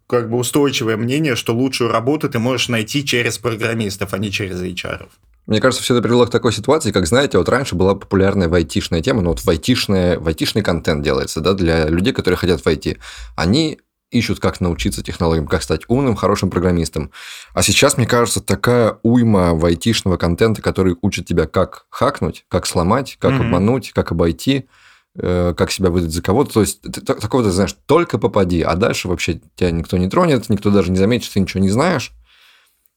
как 0.07 0.31
бы 0.31 0.37
устойчивое 0.37 0.97
мнение, 0.97 1.37
что 1.37 1.55
лучшую 1.55 1.91
работу 1.91 2.29
ты 2.29 2.39
можешь 2.39 2.69
найти 2.69 3.05
через 3.05 3.39
программистов, 3.39 4.13
а 4.13 4.19
не 4.19 4.31
через 4.31 4.61
HR. 4.61 5.09
Мне 5.47 5.61
кажется, 5.61 5.83
все 5.83 5.95
это 5.95 6.03
привело 6.03 6.27
к 6.27 6.31
такой 6.31 6.53
ситуации, 6.53 6.91
как, 6.91 7.07
знаете, 7.07 7.37
вот 7.37 7.49
раньше 7.49 7.75
была 7.75 7.95
популярная 7.95 8.51
айтишная 8.51 9.03
тема, 9.03 9.21
но 9.21 9.31
вот 9.31 9.41
в, 9.41 9.49
айтишная, 9.49 10.19
в 10.19 10.27
айтишный 10.27 10.63
контент 10.63 11.03
делается, 11.03 11.41
да, 11.41 11.53
для 11.53 11.87
людей, 11.87 12.15
которые 12.15 12.39
хотят 12.39 12.63
в 12.63 12.67
IT. 12.67 12.97
Они 13.37 13.79
ищут, 14.11 14.41
как 14.41 14.61
научиться 14.61 15.03
технологиям, 15.03 15.47
как 15.47 15.63
стать 15.63 15.83
умным, 15.89 16.15
хорошим 16.15 16.49
программистом. 16.49 17.11
А 17.53 17.63
сейчас, 17.63 17.99
мне 17.99 18.07
кажется, 18.07 18.41
такая 18.41 18.99
уйма 19.03 19.53
айтишного 19.67 20.17
контента, 20.17 20.63
который 20.63 20.97
учит 21.03 21.27
тебя, 21.27 21.47
как 21.47 21.87
хакнуть, 21.91 22.47
как 22.49 22.65
сломать, 22.65 23.17
как 23.19 23.33
mm-hmm. 23.33 23.41
обмануть, 23.41 23.93
как 23.93 24.13
обойти– 24.13 24.67
Э, 24.77 24.84
как 25.17 25.71
себя 25.71 25.91
выдать 25.91 26.11
за 26.11 26.23
кого-то. 26.23 26.55
То 26.55 26.61
есть, 26.61 26.83
ты, 26.83 27.01
такого 27.01 27.45
ты 27.45 27.51
знаешь, 27.51 27.75
только 27.87 28.19
попади, 28.19 28.63
а 28.63 28.75
дальше 28.75 29.09
вообще 29.09 29.41
тебя 29.57 29.71
никто 29.71 29.97
не 29.97 30.09
тронет, 30.09 30.49
никто 30.49 30.71
даже 30.71 30.91
не 30.91 30.97
заметит, 30.97 31.25
что 31.25 31.35
ты 31.35 31.41
ничего 31.41 31.63
не 31.63 31.71
знаешь. 31.71 32.13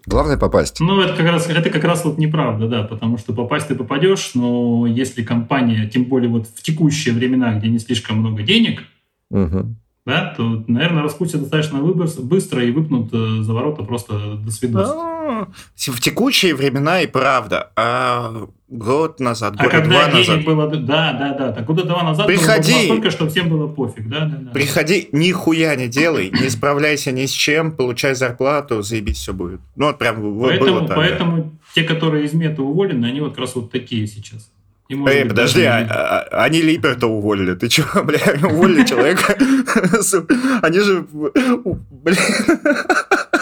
Главное 0.05 0.37
попасть. 0.37 0.79
Ну, 0.79 1.01
это 1.01 1.15
как 1.15 1.27
раз, 1.27 1.49
это 1.49 1.69
как 1.69 1.83
раз 1.83 2.05
вот 2.05 2.17
неправда, 2.17 2.67
да, 2.67 2.83
потому 2.83 3.17
что 3.17 3.33
попасть 3.33 3.67
ты 3.67 3.75
попадешь, 3.75 4.31
но 4.35 4.87
если 4.87 5.21
компания, 5.21 5.85
тем 5.87 6.05
более 6.05 6.29
вот 6.29 6.47
в 6.47 6.61
текущие 6.61 7.13
времена, 7.13 7.53
где 7.53 7.67
не 7.67 7.77
слишком 7.77 8.19
много 8.19 8.41
денег, 8.41 8.83
угу 9.29 9.75
да, 10.07 10.33
то, 10.37 10.63
наверное, 10.67 11.03
распустят 11.03 11.41
достаточно 11.41 11.79
быстро 11.81 12.63
и 12.63 12.71
выпнут 12.71 13.09
э, 13.11 13.41
за 13.41 13.53
ворота 13.53 13.83
просто 13.83 14.35
до 14.35 14.51
свидос. 14.51 14.89
А, 14.89 15.47
в 15.75 15.99
текущие 15.99 16.55
времена 16.55 17.01
и 17.01 17.07
правда. 17.07 17.71
А 17.75 18.47
год 18.69 19.19
назад, 19.19 19.55
а 19.57 19.63
года 19.63 19.69
когда 19.69 19.89
два 19.89 20.11
денег 20.11 20.27
назад. 20.29 20.45
было, 20.45 20.67
да, 20.69 21.11
да, 21.11 21.33
да, 21.33 21.51
так 21.51 21.65
года 21.65 21.83
два 21.83 22.03
назад 22.03 22.25
Приходи, 22.25 22.71
было 22.71 22.79
настолько, 22.79 23.11
что 23.11 23.27
всем 23.27 23.49
было 23.49 23.67
пофиг, 23.67 24.07
да, 24.07 24.21
да, 24.21 24.37
да. 24.37 24.51
Приходи, 24.51 25.09
нихуя 25.11 25.75
не 25.75 25.89
делай, 25.89 26.29
не 26.29 26.49
справляйся 26.49 27.11
ни 27.11 27.25
с 27.25 27.31
чем, 27.31 27.73
получай 27.73 28.15
зарплату, 28.15 28.81
заебись, 28.83 29.17
все 29.17 29.33
будет. 29.33 29.59
Ну, 29.75 29.87
вот 29.87 29.97
прям 29.97 30.21
вот 30.21 30.47
поэтому, 30.47 30.71
было 30.71 30.87
так. 30.87 30.95
Поэтому 30.95 31.37
да. 31.43 31.49
те, 31.75 31.83
которые 31.83 32.23
из 32.23 32.33
мета 32.33 32.61
уволены, 32.61 33.07
они 33.07 33.19
вот 33.19 33.31
как 33.31 33.39
раз 33.39 33.55
вот 33.55 33.71
такие 33.71 34.07
сейчас. 34.07 34.49
И, 34.89 34.95
Эй, 34.95 35.25
подожди, 35.25 35.63
а, 35.63 35.85
а, 36.31 36.43
они 36.45 36.61
Липерта 36.61 37.07
уволили. 37.07 37.55
Ты 37.55 37.67
чего, 37.67 38.03
бля, 38.03 38.19
уволили 38.41 38.85
человека? 38.85 39.35
Они 40.61 40.79
же, 40.79 41.05
блин. 41.11 42.17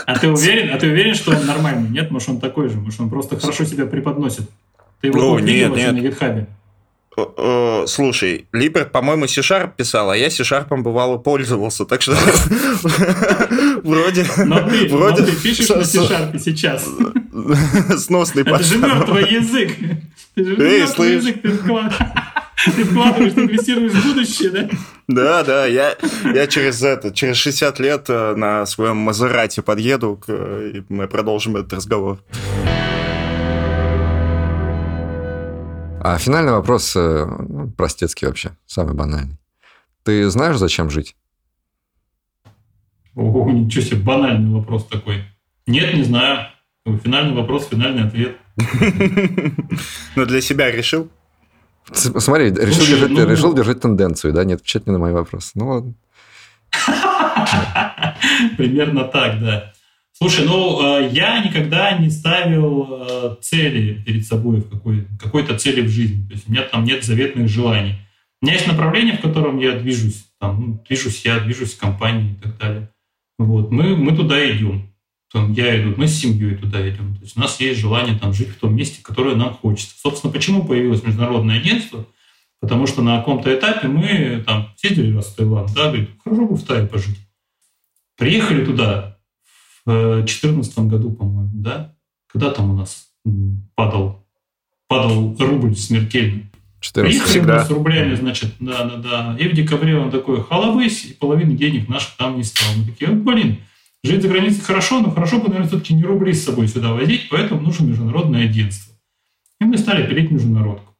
А 0.08 0.18
ты 0.18 0.28
уверен, 0.28 0.74
а 0.74 0.78
ты 0.78 0.88
уверен, 0.88 1.14
что 1.14 1.32
он 1.32 1.46
нормальный? 1.48 1.89
Нет, 1.89 2.10
может, 2.10 2.30
он 2.30 2.39
такой 2.39 2.70
же? 2.70 2.78
Может, 2.78 3.00
он 3.00 3.10
просто 3.10 3.39
хорошо 3.39 3.64
себя 3.66 3.86
преподносит? 3.86 4.50
Ты 5.02 5.08
его 5.08 5.20
ну, 5.20 5.39
нет, 5.39 5.76
нет. 5.76 5.93
на 5.93 6.00
гитхабе? 6.00 6.48
Слушай, 7.88 8.48
Липерт, 8.52 8.91
по-моему, 8.91 9.28
C-Sharp 9.28 9.72
писал, 9.78 10.10
а 10.10 10.18
я 10.18 10.30
C-Sharp 10.30 10.76
бывало 10.82 11.18
пользовался, 11.18 11.86
так 11.86 12.02
что 12.02 12.14
вроде... 13.84 14.26
Но 14.46 14.68
ты, 14.68 14.89
вроде 14.89 15.22
но 15.22 15.28
ты 15.28 15.36
пишешь 15.41 15.70
на 15.70 15.86
C-Sharp 15.86 16.38
сейчас. 16.39 16.86
Сносный 17.98 18.41
Это 18.41 18.64
же 18.64 18.78
мертвый 18.80 19.32
язык. 19.32 19.78
Ты 20.36 20.43
же 20.43 20.57
Эй, 20.61 20.86
слышь. 20.88 21.23
язык 21.23 21.41
ты 21.41 22.83
вкладываешь, 22.83 23.33
ты 23.33 23.41
инвестируешь 23.41 23.93
в 23.93 24.07
будущее, 24.07 24.49
да? 24.49 24.69
Да, 25.07 25.43
да, 25.43 25.65
я, 25.65 25.95
я 26.33 26.47
через 26.47 26.83
это, 26.83 27.13
через 27.13 27.38
60 27.38 27.79
лет 27.79 28.05
э, 28.09 28.36
на 28.36 28.65
своем 28.65 28.97
Мазерате 28.97 29.61
подъеду, 29.61 30.21
и 30.27 30.83
мы 30.89 31.07
продолжим 31.07 31.55
этот 31.55 31.73
разговор. 31.73 32.19
А 36.01 36.17
финальный 36.19 36.51
вопрос, 36.51 36.95
э, 36.97 37.25
ну, 37.25 37.71
простецкий 37.71 38.27
вообще, 38.27 38.57
самый 38.65 38.93
банальный. 38.93 39.38
Ты 40.03 40.29
знаешь, 40.29 40.57
зачем 40.57 40.89
жить? 40.89 41.15
Ого, 43.15 43.49
ничего 43.51 43.83
себе, 43.83 43.97
банальный 44.01 44.53
вопрос 44.53 44.86
такой. 44.88 45.23
Нет, 45.65 45.93
не 45.93 46.03
знаю. 46.03 46.47
Финальный 46.86 47.33
вопрос, 47.33 47.67
финальный 47.67 48.03
ответ. 48.03 48.38
Но 50.15 50.25
для 50.25 50.39
себя 50.41 50.71
решил? 50.71 51.09
Смотри, 51.91 52.51
решил, 52.51 52.86
держать, 52.86 53.09
ну... 53.09 53.27
решил 53.27 53.53
держать 53.55 53.81
тенденцию, 53.81 54.33
да, 54.33 54.43
не 54.43 54.53
отвечать 54.53 54.86
мне 54.86 54.93
на 54.93 54.99
мои 54.99 55.11
вопросы. 55.11 55.51
Ну 55.55 55.67
ладно. 55.67 55.93
Примерно 58.57 59.05
так, 59.05 59.39
да. 59.39 59.73
Слушай, 60.13 60.45
ну 60.45 60.99
э, 60.99 61.09
я 61.11 61.43
никогда 61.43 61.97
не 61.97 62.09
ставил 62.09 62.88
э, 62.89 63.36
цели 63.41 64.01
перед 64.05 64.25
собой 64.25 64.61
в 64.61 64.69
какой, 64.69 65.07
какой-то 65.19 65.57
цели 65.57 65.81
в 65.81 65.89
жизни. 65.89 66.25
То 66.27 66.33
есть 66.33 66.47
у 66.47 66.51
меня 66.51 66.63
там 66.63 66.83
нет 66.86 67.03
заветных 67.03 67.49
желаний. 67.49 67.95
У 68.41 68.45
меня 68.45 68.55
есть 68.55 68.67
направление, 68.67 69.17
в 69.17 69.21
котором 69.21 69.59
я 69.59 69.73
движусь. 69.73 70.25
Там, 70.39 70.61
ну, 70.61 70.83
движусь 70.88 71.25
я, 71.25 71.39
движусь 71.39 71.73
в 71.73 71.79
компании 71.79 72.33
и 72.33 72.41
так 72.41 72.57
далее. 72.57 72.89
Вот. 73.39 73.71
Мы, 73.71 73.95
мы 73.97 74.15
туда 74.15 74.39
идем 74.51 74.89
там, 75.32 75.51
я 75.53 75.82
иду, 75.82 75.93
мы 75.97 76.07
с 76.07 76.15
семьей 76.15 76.55
туда 76.55 76.88
идем. 76.88 77.15
То 77.15 77.23
есть 77.23 77.38
у 77.38 77.39
нас 77.39 77.59
есть 77.59 77.80
желание 77.80 78.17
там 78.17 78.34
жить 78.34 78.49
в 78.49 78.59
том 78.59 78.76
месте, 78.76 79.01
которое 79.01 79.36
нам 79.36 79.53
хочется. 79.53 79.95
Собственно, 79.97 80.32
почему 80.32 80.65
появилось 80.65 81.03
международное 81.03 81.59
агентство? 81.59 82.05
Потому 82.61 82.88
что 82.88 83.01
на 83.01 83.17
каком-то 83.17 83.53
этапе 83.53 83.88
мы 83.88 84.43
там 84.45 84.73
съездили 84.78 85.15
раз 85.15 85.28
в 85.28 85.36
Таиланд, 85.36 85.73
да, 85.73 85.88
говорит, 85.88 86.09
хорошо 86.23 86.47
бы 86.47 86.55
в 86.55 86.63
Тае 86.63 86.88
пожить. 86.88 87.19
Приехали 88.17 88.65
туда 88.65 89.17
в 89.86 90.15
2014 90.17 90.80
году, 90.80 91.11
по-моему, 91.11 91.51
да, 91.53 91.95
когда 92.28 92.51
там 92.51 92.71
у 92.71 92.76
нас 92.76 93.09
падал, 93.76 94.26
падал 94.88 95.36
рубль 95.38 95.76
смертельно. 95.76 96.43
14 96.80 97.11
Приехали 97.11 97.30
всегда. 97.30 97.65
с 97.65 97.69
рублями, 97.71 98.15
значит, 98.15 98.53
да, 98.59 98.84
да, 98.84 98.95
да. 98.97 99.38
И 99.39 99.47
в 99.47 99.53
декабре 99.53 99.97
он 99.97 100.11
такой, 100.11 100.43
халавысь, 100.43 101.05
и 101.05 101.13
половины 101.13 101.55
денег 101.55 101.89
наших 101.89 102.15
там 102.15 102.38
не 102.38 102.43
стало. 102.43 102.76
Мы 102.78 102.86
такие, 102.91 103.11
блин, 103.11 103.57
Жить 104.06 104.22
за 104.22 104.28
границей 104.28 104.62
хорошо, 104.62 105.01
но 105.01 105.10
хорошо 105.10 105.38
бы, 105.38 105.47
наверное, 105.47 105.68
все-таки 105.68 105.93
не 105.93 106.03
рубли 106.03 106.34
с 106.34 106.43
собой 106.43 106.68
сюда 106.68 106.93
возить, 106.93 107.28
поэтому 107.30 107.62
нужно 107.62 107.86
международное 107.86 108.45
агентство. 108.45 108.93
И 109.60 109.66
мы 109.66 109.78
стали 109.78 110.08
пилить 110.08 110.30
международку. 110.30 110.95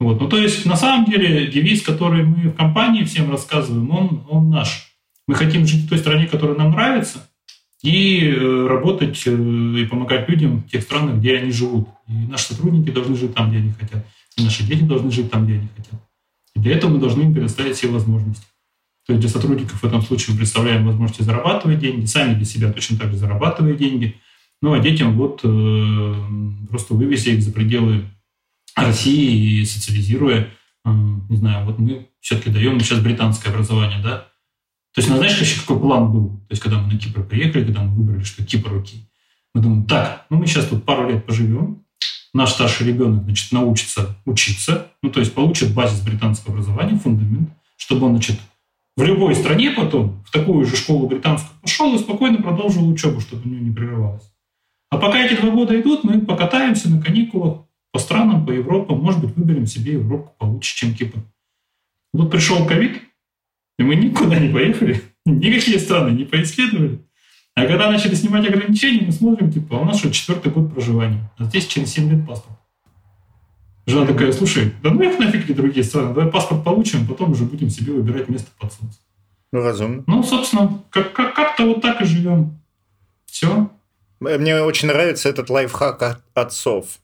Вот. 0.00 0.20
Ну, 0.20 0.28
то 0.28 0.38
есть, 0.38 0.64
на 0.64 0.76
самом 0.76 1.04
деле, 1.10 1.48
девиз, 1.48 1.82
который 1.82 2.24
мы 2.24 2.50
в 2.50 2.54
компании 2.54 3.04
всем 3.04 3.30
рассказываем, 3.30 3.90
он, 3.90 4.24
он 4.30 4.48
наш. 4.48 4.94
Мы 5.26 5.34
хотим 5.34 5.66
жить 5.66 5.84
в 5.84 5.88
той 5.88 5.98
стране, 5.98 6.26
которая 6.26 6.56
нам 6.56 6.70
нравится, 6.70 7.28
и 7.82 8.30
э, 8.30 8.66
работать 8.66 9.22
э, 9.26 9.30
и 9.30 9.84
помогать 9.84 10.28
людям 10.28 10.62
в 10.62 10.70
тех 10.70 10.82
странах, 10.82 11.16
где 11.16 11.36
они 11.36 11.52
живут. 11.52 11.88
И 12.08 12.12
наши 12.12 12.54
сотрудники 12.54 12.90
должны 12.90 13.16
жить 13.16 13.34
там, 13.34 13.50
где 13.50 13.58
они 13.58 13.72
хотят. 13.72 14.06
И 14.36 14.42
наши 14.42 14.62
дети 14.62 14.84
должны 14.84 15.10
жить 15.10 15.30
там, 15.30 15.44
где 15.44 15.54
они 15.54 15.68
хотят. 15.76 16.00
И 16.54 16.60
для 16.60 16.76
этого 16.76 16.92
мы 16.92 16.98
должны 16.98 17.22
им 17.22 17.34
предоставить 17.34 17.76
все 17.76 17.88
возможности. 17.88 18.46
То 19.08 19.14
есть 19.14 19.22
для 19.22 19.30
сотрудников 19.30 19.80
в 19.80 19.86
этом 19.86 20.02
случае 20.02 20.34
мы 20.34 20.40
представляем 20.40 20.84
возможности 20.84 21.22
зарабатывать 21.22 21.78
деньги, 21.78 22.04
сами 22.04 22.34
для 22.34 22.44
себя 22.44 22.70
точно 22.70 22.98
так 22.98 23.10
же 23.10 23.16
зарабатывая 23.16 23.72
деньги. 23.72 24.20
Ну 24.60 24.74
а 24.74 24.80
детям 24.80 25.16
вот 25.16 25.40
э, 25.44 26.14
просто 26.68 26.92
вывезя 26.92 27.30
их 27.30 27.42
за 27.42 27.50
пределы 27.50 28.04
России 28.76 29.60
и 29.60 29.64
социализируя, 29.64 30.50
э, 30.84 30.90
не 31.30 31.36
знаю, 31.38 31.64
вот 31.64 31.78
мы 31.78 32.06
все-таки 32.20 32.50
даем 32.50 32.78
сейчас 32.80 33.00
британское 33.00 33.50
образование, 33.50 34.02
да. 34.02 34.28
То 34.94 35.00
есть, 35.00 35.08
ну, 35.08 35.16
знаешь, 35.16 35.40
еще 35.40 35.60
какой 35.60 35.80
план 35.80 36.12
был? 36.12 36.28
То 36.28 36.50
есть, 36.50 36.62
когда 36.62 36.78
мы 36.78 36.92
на 36.92 36.98
Кипр 36.98 37.22
приехали, 37.22 37.64
когда 37.64 37.82
мы 37.84 37.94
выбрали, 37.94 38.24
что 38.24 38.44
Кипр 38.44 38.76
окей. 38.76 39.08
Мы 39.54 39.62
думаем, 39.62 39.86
так, 39.86 40.26
ну 40.28 40.36
мы 40.36 40.46
сейчас 40.46 40.66
тут 40.66 40.84
пару 40.84 41.08
лет 41.08 41.24
поживем, 41.24 41.82
наш 42.34 42.50
старший 42.50 42.86
ребенок, 42.86 43.24
значит, 43.24 43.52
научится 43.52 44.18
учиться, 44.26 44.88
ну, 45.02 45.08
то 45.08 45.20
есть 45.20 45.32
получит 45.32 45.72
базис 45.72 46.02
британского 46.02 46.52
образования, 46.52 46.98
фундамент, 46.98 47.48
чтобы 47.78 48.04
он, 48.04 48.12
значит, 48.12 48.38
в 48.98 49.02
любой 49.04 49.36
стране 49.36 49.70
потом, 49.70 50.24
в 50.26 50.32
такую 50.32 50.66
же 50.66 50.74
школу 50.74 51.06
британскую 51.06 51.56
пошел 51.62 51.94
и 51.94 51.98
спокойно 51.98 52.42
продолжил 52.42 52.88
учебу, 52.88 53.20
чтобы 53.20 53.44
у 53.44 53.48
него 53.48 53.64
не 53.64 53.70
прерывалось. 53.70 54.34
А 54.90 54.98
пока 54.98 55.24
эти 55.24 55.40
два 55.40 55.50
года 55.50 55.80
идут, 55.80 56.02
мы 56.02 56.20
покатаемся 56.20 56.90
на 56.90 57.00
каникулах 57.00 57.64
по 57.92 58.00
странам, 58.00 58.44
по 58.44 58.50
Европам, 58.50 58.98
может 58.98 59.20
быть, 59.20 59.36
выберем 59.36 59.66
себе 59.66 59.92
Европу 59.92 60.34
получше, 60.36 60.76
чем 60.76 60.94
Кипр. 60.94 61.20
Вот 62.12 62.28
пришел 62.32 62.66
ковид, 62.66 63.00
и 63.78 63.84
мы 63.84 63.94
никуда 63.94 64.40
не 64.40 64.52
поехали, 64.52 65.00
никакие 65.24 65.78
страны 65.78 66.10
не 66.10 66.24
поисследовали. 66.24 66.98
А 67.54 67.66
когда 67.66 67.92
начали 67.92 68.16
снимать 68.16 68.48
ограничения, 68.48 69.06
мы 69.06 69.12
смотрим, 69.12 69.52
типа, 69.52 69.76
а 69.76 69.80
у 69.82 69.84
нас 69.84 70.00
что, 70.00 70.10
четвертый 70.10 70.50
год 70.50 70.74
проживания. 70.74 71.30
А 71.38 71.44
здесь 71.44 71.68
через 71.68 71.92
7 71.92 72.10
лет 72.10 72.26
паспорт. 72.26 72.57
Жена 73.88 74.06
такая, 74.06 74.32
слушай, 74.32 74.72
да 74.82 74.90
ну 74.90 75.02
их 75.02 75.18
нафиг 75.18 75.48
ли 75.48 75.54
другие 75.54 75.82
страны, 75.84 76.14
давай 76.14 76.30
паспорт 76.30 76.62
получим, 76.62 77.06
потом 77.06 77.32
уже 77.32 77.44
будем 77.44 77.70
себе 77.70 77.92
выбирать 77.92 78.28
место 78.28 78.50
под 78.58 78.72
солнце. 78.72 78.98
Ну, 79.50 79.62
разумно. 79.62 80.04
Ну, 80.06 80.22
собственно, 80.22 80.82
как- 80.90 81.12
как- 81.14 81.34
как-то 81.34 81.64
вот 81.64 81.80
так 81.80 82.02
и 82.02 82.04
живем. 82.04 82.60
Все. 83.26 83.70
Мне 84.20 84.60
очень 84.62 84.88
нравится 84.88 85.28
этот 85.28 85.48
лайфхак 85.48 86.02
от 86.02 86.20
отцов. 86.34 86.98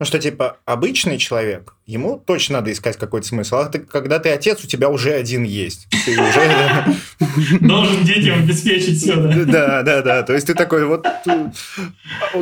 Ну 0.00 0.06
что, 0.06 0.20
типа, 0.20 0.58
обычный 0.64 1.18
человек, 1.18 1.74
ему 1.84 2.22
точно 2.24 2.58
надо 2.58 2.70
искать 2.70 2.96
какой-то 2.96 3.26
смысл. 3.26 3.56
А 3.56 3.64
ты, 3.64 3.80
когда 3.80 4.20
ты 4.20 4.28
отец, 4.28 4.62
у 4.62 4.68
тебя 4.68 4.90
уже 4.90 5.12
один 5.12 5.42
есть. 5.42 5.88
Ты 6.04 6.12
уже... 6.12 7.58
Должен 7.60 8.04
детям 8.04 8.38
обеспечить 8.38 8.98
все, 9.02 9.16
да. 9.16 9.44
Да, 9.44 9.82
да, 9.82 10.02
да. 10.02 10.22
То 10.22 10.34
есть 10.34 10.46
ты 10.46 10.54
такой, 10.54 10.86
вот 10.86 11.04
э, 11.04 11.50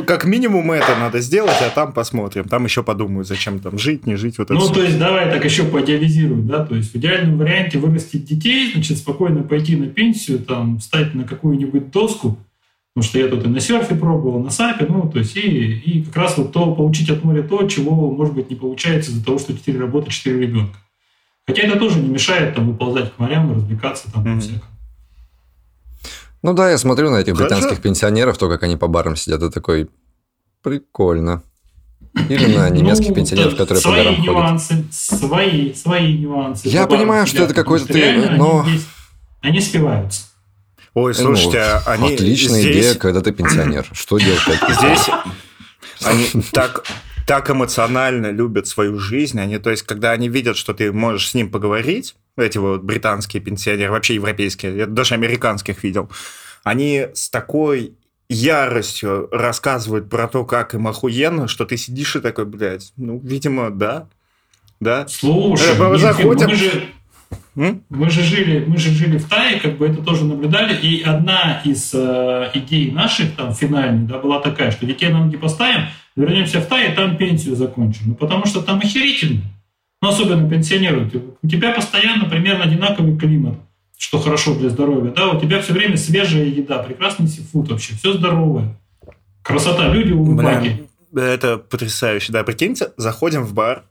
как 0.05 0.25
минимум 0.25 0.71
это 0.71 0.95
надо 0.99 1.19
сделать, 1.19 1.57
а 1.61 1.71
там 1.71 1.93
посмотрим. 1.93 2.43
Там 2.43 2.65
еще 2.65 2.83
подумаю, 2.83 3.25
зачем 3.25 3.59
там 3.59 3.79
жить, 3.79 4.05
не 4.05 4.17
жить. 4.17 4.37
Вот 4.37 4.51
Ну, 4.51 4.69
то 4.69 4.83
есть, 4.83 4.99
давай 4.99 5.31
так 5.31 5.43
еще 5.43 5.63
поидеализируем, 5.63 6.45
да, 6.47 6.63
то 6.63 6.75
есть 6.75 6.93
в 6.93 6.95
идеальном 6.97 7.39
варианте 7.39 7.79
вырастить 7.79 8.25
детей, 8.25 8.71
значит, 8.71 8.99
спокойно 8.99 9.41
пойти 9.41 9.75
на 9.75 9.87
пенсию, 9.87 10.39
там, 10.39 10.77
встать 10.77 11.15
на 11.15 11.23
какую-нибудь 11.23 11.89
доску, 11.89 12.37
потому 12.97 13.09
что 13.11 13.19
я 13.19 13.27
тут 13.27 13.45
и 13.45 13.47
на 13.47 13.59
серфе 13.59 13.93
пробовал, 13.93 14.39
на 14.39 14.49
сапе, 14.49 14.87
ну, 14.89 15.07
то 15.07 15.19
есть, 15.19 15.35
и, 15.37 15.41
и 15.41 16.01
как 16.03 16.15
раз 16.15 16.35
вот 16.39 16.51
то, 16.51 16.73
получить 16.73 17.07
от 17.11 17.23
моря 17.23 17.43
то, 17.43 17.67
чего, 17.67 17.91
может 18.09 18.33
быть, 18.33 18.49
не 18.49 18.55
получается 18.55 19.11
из-за 19.11 19.23
того, 19.23 19.37
что 19.37 19.53
4 19.55 19.79
работы, 19.79 20.09
4 20.09 20.39
ребенка. 20.39 20.75
Хотя 21.45 21.61
это 21.61 21.77
тоже 21.77 21.99
не 21.99 22.09
мешает 22.09 22.55
там 22.55 22.65
выползать 22.71 23.13
к 23.13 23.19
морям 23.19 23.51
и 23.51 23.55
развлекаться 23.55 24.11
там 24.11 24.23
Мгм. 24.23 24.39
всяко. 24.41 24.65
Ну 26.41 26.53
да, 26.53 26.71
я 26.71 26.77
смотрю 26.79 27.11
на 27.11 27.17
этих 27.17 27.37
Хорошо. 27.37 27.53
британских 27.55 27.83
пенсионеров, 27.83 28.35
то, 28.39 28.49
как 28.49 28.63
они 28.63 28.77
по 28.77 28.87
барам 28.87 29.15
сидят, 29.15 29.43
и 29.43 29.51
такой, 29.51 29.89
прикольно. 30.63 31.43
Или 32.29 32.55
на 32.55 32.67
немецких 32.71 33.09
Ну, 33.09 33.15
пенсионеров, 33.15 33.51
да, 33.51 33.57
которые 33.59 33.83
по 33.83 33.89
свои 33.89 34.03
горам 34.03 34.15
ходят. 34.15 34.33
нюансы, 34.33 34.85
свои, 34.89 35.73
свои 35.75 36.17
нюансы. 36.17 36.67
Я 36.67 36.87
понимаю, 36.87 37.27
что 37.27 37.35
сидят, 37.37 37.51
это 37.51 37.61
какой-то 37.61 37.85
ты, 37.85 38.01
они 38.03 38.37
но- 38.39 38.65
здесь- 38.67 38.87
Они 39.41 39.61
спиваются. 39.61 40.23
Ой, 40.99 41.13
Ну, 41.15 41.35
слушайте, 41.35 41.59
а 41.59 41.83
они 41.85 42.15
Отличная 42.15 42.59
здесь, 42.59 42.75
идея, 42.75 42.95
когда 42.95 43.21
ты 43.21 43.31
пенсионер. 43.31 43.85
Что 43.93 44.17
делать? 44.17 44.41
как 44.41 44.71
здесь 44.71 45.07
они 46.03 46.25
так, 46.51 46.85
так 47.27 47.51
эмоционально 47.51 48.31
любят 48.31 48.65
свою 48.65 48.97
жизнь. 48.97 49.39
Они, 49.39 49.59
то 49.59 49.69
есть, 49.69 49.83
когда 49.83 50.09
они 50.09 50.27
видят, 50.27 50.57
что 50.57 50.73
ты 50.73 50.91
можешь 50.91 51.29
с 51.29 51.33
ним 51.35 51.51
поговорить, 51.51 52.15
эти 52.35 52.57
вот 52.57 52.81
британские 52.81 53.43
пенсионеры, 53.43 53.91
вообще 53.91 54.15
европейские, 54.15 54.75
я 54.75 54.85
даже 54.87 55.13
американских 55.13 55.83
видел, 55.83 56.09
они 56.63 57.05
с 57.13 57.29
такой 57.29 57.93
яростью 58.27 59.29
рассказывают 59.31 60.09
про 60.09 60.27
то, 60.27 60.45
как 60.45 60.73
им 60.73 60.87
охуенно, 60.87 61.47
что 61.47 61.65
ты 61.65 61.77
сидишь 61.77 62.15
и 62.15 62.21
такой, 62.21 62.45
блядь, 62.45 62.91
ну, 62.97 63.21
видимо, 63.23 63.69
да, 63.69 64.07
да. 64.79 65.07
Слушай, 65.07 65.75
Э, 65.77 65.97
заходим. 65.99 66.49
же 66.55 66.89
М? 67.55 67.83
мы 67.89 68.09
же 68.09 68.21
жили, 68.21 68.63
мы 68.67 68.77
же 68.77 68.91
жили 68.91 69.17
в 69.17 69.27
Тае, 69.27 69.59
как 69.59 69.77
бы 69.77 69.87
это 69.87 70.03
тоже 70.03 70.25
наблюдали, 70.25 70.77
и 70.77 71.01
одна 71.01 71.61
из 71.63 71.91
э, 71.93 72.51
идей 72.53 72.91
наших 72.91 73.35
там 73.35 73.53
финальных, 73.53 74.07
да, 74.07 74.19
была 74.19 74.39
такая, 74.39 74.69
что 74.71 74.85
детей 74.85 75.09
на 75.09 75.25
ноги 75.25 75.37
поставим, 75.37 75.87
вернемся 76.15 76.61
в 76.61 76.67
Тай 76.67 76.91
и 76.91 76.95
там 76.95 77.17
пенсию 77.17 77.55
закончим, 77.55 78.01
ну 78.07 78.15
потому 78.15 78.45
что 78.45 78.61
там 78.61 78.77
охерительно, 78.77 79.41
ну 80.03 80.09
особенно 80.09 80.47
пенсионеры, 80.47 81.09
у 81.41 81.47
тебя 81.47 81.73
постоянно 81.73 82.29
примерно 82.29 82.65
одинаковый 82.65 83.17
климат, 83.17 83.55
что 83.97 84.19
хорошо 84.19 84.53
для 84.53 84.69
здоровья, 84.69 85.11
да, 85.11 85.29
у 85.31 85.41
тебя 85.41 85.59
все 85.59 85.73
время 85.73 85.97
свежая 85.97 86.45
еда, 86.45 86.77
прекрасный 86.79 87.27
сифуд 87.27 87.71
вообще, 87.71 87.95
все 87.95 88.13
здоровое, 88.13 88.77
красота, 89.41 89.91
люди 89.91 90.11
улыбаки. 90.11 90.87
Блин, 91.11 91.25
это 91.25 91.57
потрясающе. 91.57 92.33
Да, 92.33 92.43
прикиньте, 92.43 92.91
заходим 92.97 93.43
в 93.43 93.53
бар, 93.53 93.85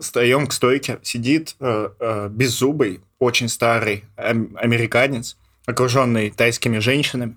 встаем 0.00 0.46
к 0.46 0.52
стойке, 0.52 0.98
сидит 1.02 1.56
э, 1.60 1.88
э, 1.98 2.28
беззубый, 2.30 3.00
очень 3.18 3.48
старый 3.48 4.04
ам- 4.16 4.56
американец, 4.56 5.36
окруженный 5.66 6.30
тайскими 6.30 6.78
женщинами. 6.78 7.36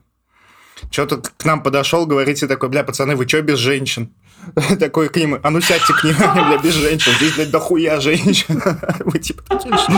Что-то 0.92 1.18
к 1.18 1.46
нам 1.46 1.62
подошел, 1.62 2.06
говорите 2.06 2.48
такой, 2.48 2.70
бля, 2.70 2.84
пацаны, 2.84 3.16
вы 3.16 3.28
что 3.28 3.42
без 3.42 3.60
женщин? 3.60 4.14
Такой 4.80 5.10
к 5.10 5.16
ним, 5.16 5.38
а 5.42 5.50
ну 5.50 5.62
сядьте 5.62 5.94
к 5.94 6.04
ним, 6.04 6.16
бля, 6.34 6.58
без 6.64 6.74
женщин. 6.74 7.12
Здесь, 7.18 7.36
блядь, 7.36 7.52
дохуя 7.52 8.00
женщин. 8.00 8.62
Вы 9.06 9.20
типа 9.20 9.44
такие, 9.44 9.78
что? 9.78 9.94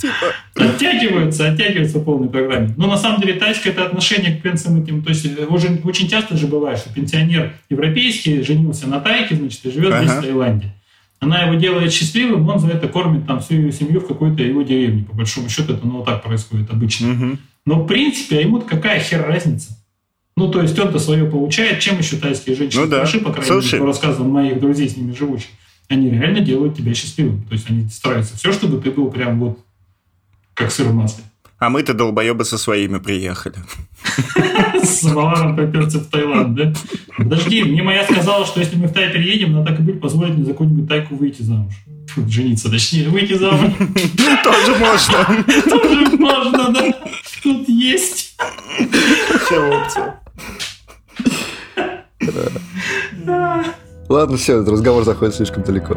Типа, 0.00 0.34
Оттягиваются, 0.54 1.48
оттягиваются 1.48 1.98
в 1.98 2.04
полной 2.04 2.28
программе. 2.28 2.74
Но 2.76 2.86
на 2.86 2.96
самом 2.96 3.20
деле 3.20 3.34
тайское 3.34 3.72
это 3.72 3.86
отношение 3.86 4.36
к 4.36 4.42
пенсиям 4.42 4.82
этим. 4.82 5.02
То 5.02 5.10
есть 5.10 5.24
э, 5.26 5.44
очень, 5.46 5.80
очень 5.84 6.08
часто 6.08 6.36
же 6.36 6.46
бывает, 6.46 6.78
что 6.78 6.92
пенсионер 6.92 7.54
европейский 7.68 8.42
женился 8.42 8.88
на 8.88 9.00
тайке, 9.00 9.36
значит, 9.36 9.64
и 9.64 9.70
живет 9.70 9.94
здесь 9.96 10.10
в 10.10 10.20
Таиланде. 10.22 10.74
Она 11.18 11.42
его 11.42 11.54
делает 11.54 11.92
счастливым, 11.92 12.48
он 12.48 12.58
за 12.58 12.68
это 12.68 12.88
кормит 12.88 13.26
там 13.26 13.40
всю 13.40 13.54
ее 13.54 13.72
семью 13.72 14.00
в 14.00 14.06
какой-то 14.06 14.42
его 14.42 14.62
деревне. 14.62 15.04
По 15.04 15.14
большому 15.14 15.50
счету 15.50 15.74
это 15.74 15.86
ну, 15.86 15.98
вот 15.98 16.06
так 16.06 16.22
происходит 16.22 16.70
обычно. 16.70 17.38
Но 17.66 17.82
в 17.82 17.86
принципе, 17.86 18.38
а 18.38 18.40
ему 18.40 18.60
какая 18.62 19.00
хер 19.00 19.26
разница? 19.26 19.79
Ну, 20.40 20.50
то 20.50 20.62
есть 20.62 20.78
он-то 20.78 20.98
свое 20.98 21.26
получает, 21.26 21.80
чем 21.80 21.98
еще 21.98 22.16
тайские 22.16 22.56
женщины 22.56 22.84
Ну 22.84 22.90
да. 22.90 22.96
хороши, 22.96 23.20
по 23.20 23.30
крайней 23.30 23.62
мере, 23.62 23.78
по 23.78 23.86
рассказам 23.86 24.30
моих 24.30 24.58
друзей 24.58 24.88
с 24.88 24.96
ними 24.96 25.12
живущих. 25.12 25.50
Они 25.90 26.08
реально 26.08 26.40
делают 26.40 26.74
тебя 26.78 26.94
счастливым. 26.94 27.42
То 27.42 27.52
есть 27.52 27.68
они 27.68 27.90
стараются 27.90 28.38
все, 28.38 28.50
чтобы 28.50 28.80
ты 28.80 28.90
был 28.90 29.10
прям 29.10 29.38
вот 29.38 29.58
как 30.54 30.72
сыр 30.72 30.86
в 30.86 30.94
масле. 30.94 31.24
А 31.58 31.68
мы-то 31.68 31.92
долбоебы 31.92 32.46
со 32.46 32.56
своими 32.56 32.96
приехали. 32.98 33.56
С 34.82 35.00
самоваром 35.00 35.56
поперся 35.56 35.98
в 35.98 36.06
Таиланд, 36.06 36.54
да? 36.54 36.72
Подожди, 37.18 37.62
мне 37.62 37.82
моя 37.82 38.04
сказала, 38.04 38.46
что 38.46 38.60
если 38.60 38.76
мы 38.76 38.86
в 38.86 38.94
Тай 38.94 39.12
переедем, 39.12 39.52
надо 39.52 39.72
так 39.72 39.80
и 39.80 39.82
быть, 39.82 40.00
позволить 40.00 40.36
мне 40.36 40.44
за 40.44 40.52
какую-нибудь 40.52 40.88
тайку 40.88 41.16
выйти 41.16 41.42
замуж. 41.42 41.74
Фу, 42.08 42.26
Жениться, 42.26 42.70
точнее, 42.70 43.10
выйти 43.10 43.34
замуж. 43.34 43.74
Тоже 44.42 44.74
можно. 44.78 45.44
Тоже 45.68 46.16
можно, 46.16 46.70
да? 46.72 46.94
Тут 47.42 47.68
есть. 47.68 48.36
Все 49.44 49.58
опции. 49.58 50.19
Ладно, 54.08 54.36
все, 54.36 54.58
разговор 54.64 55.04
заходит 55.04 55.36
слишком 55.36 55.62
далеко. 55.62 55.96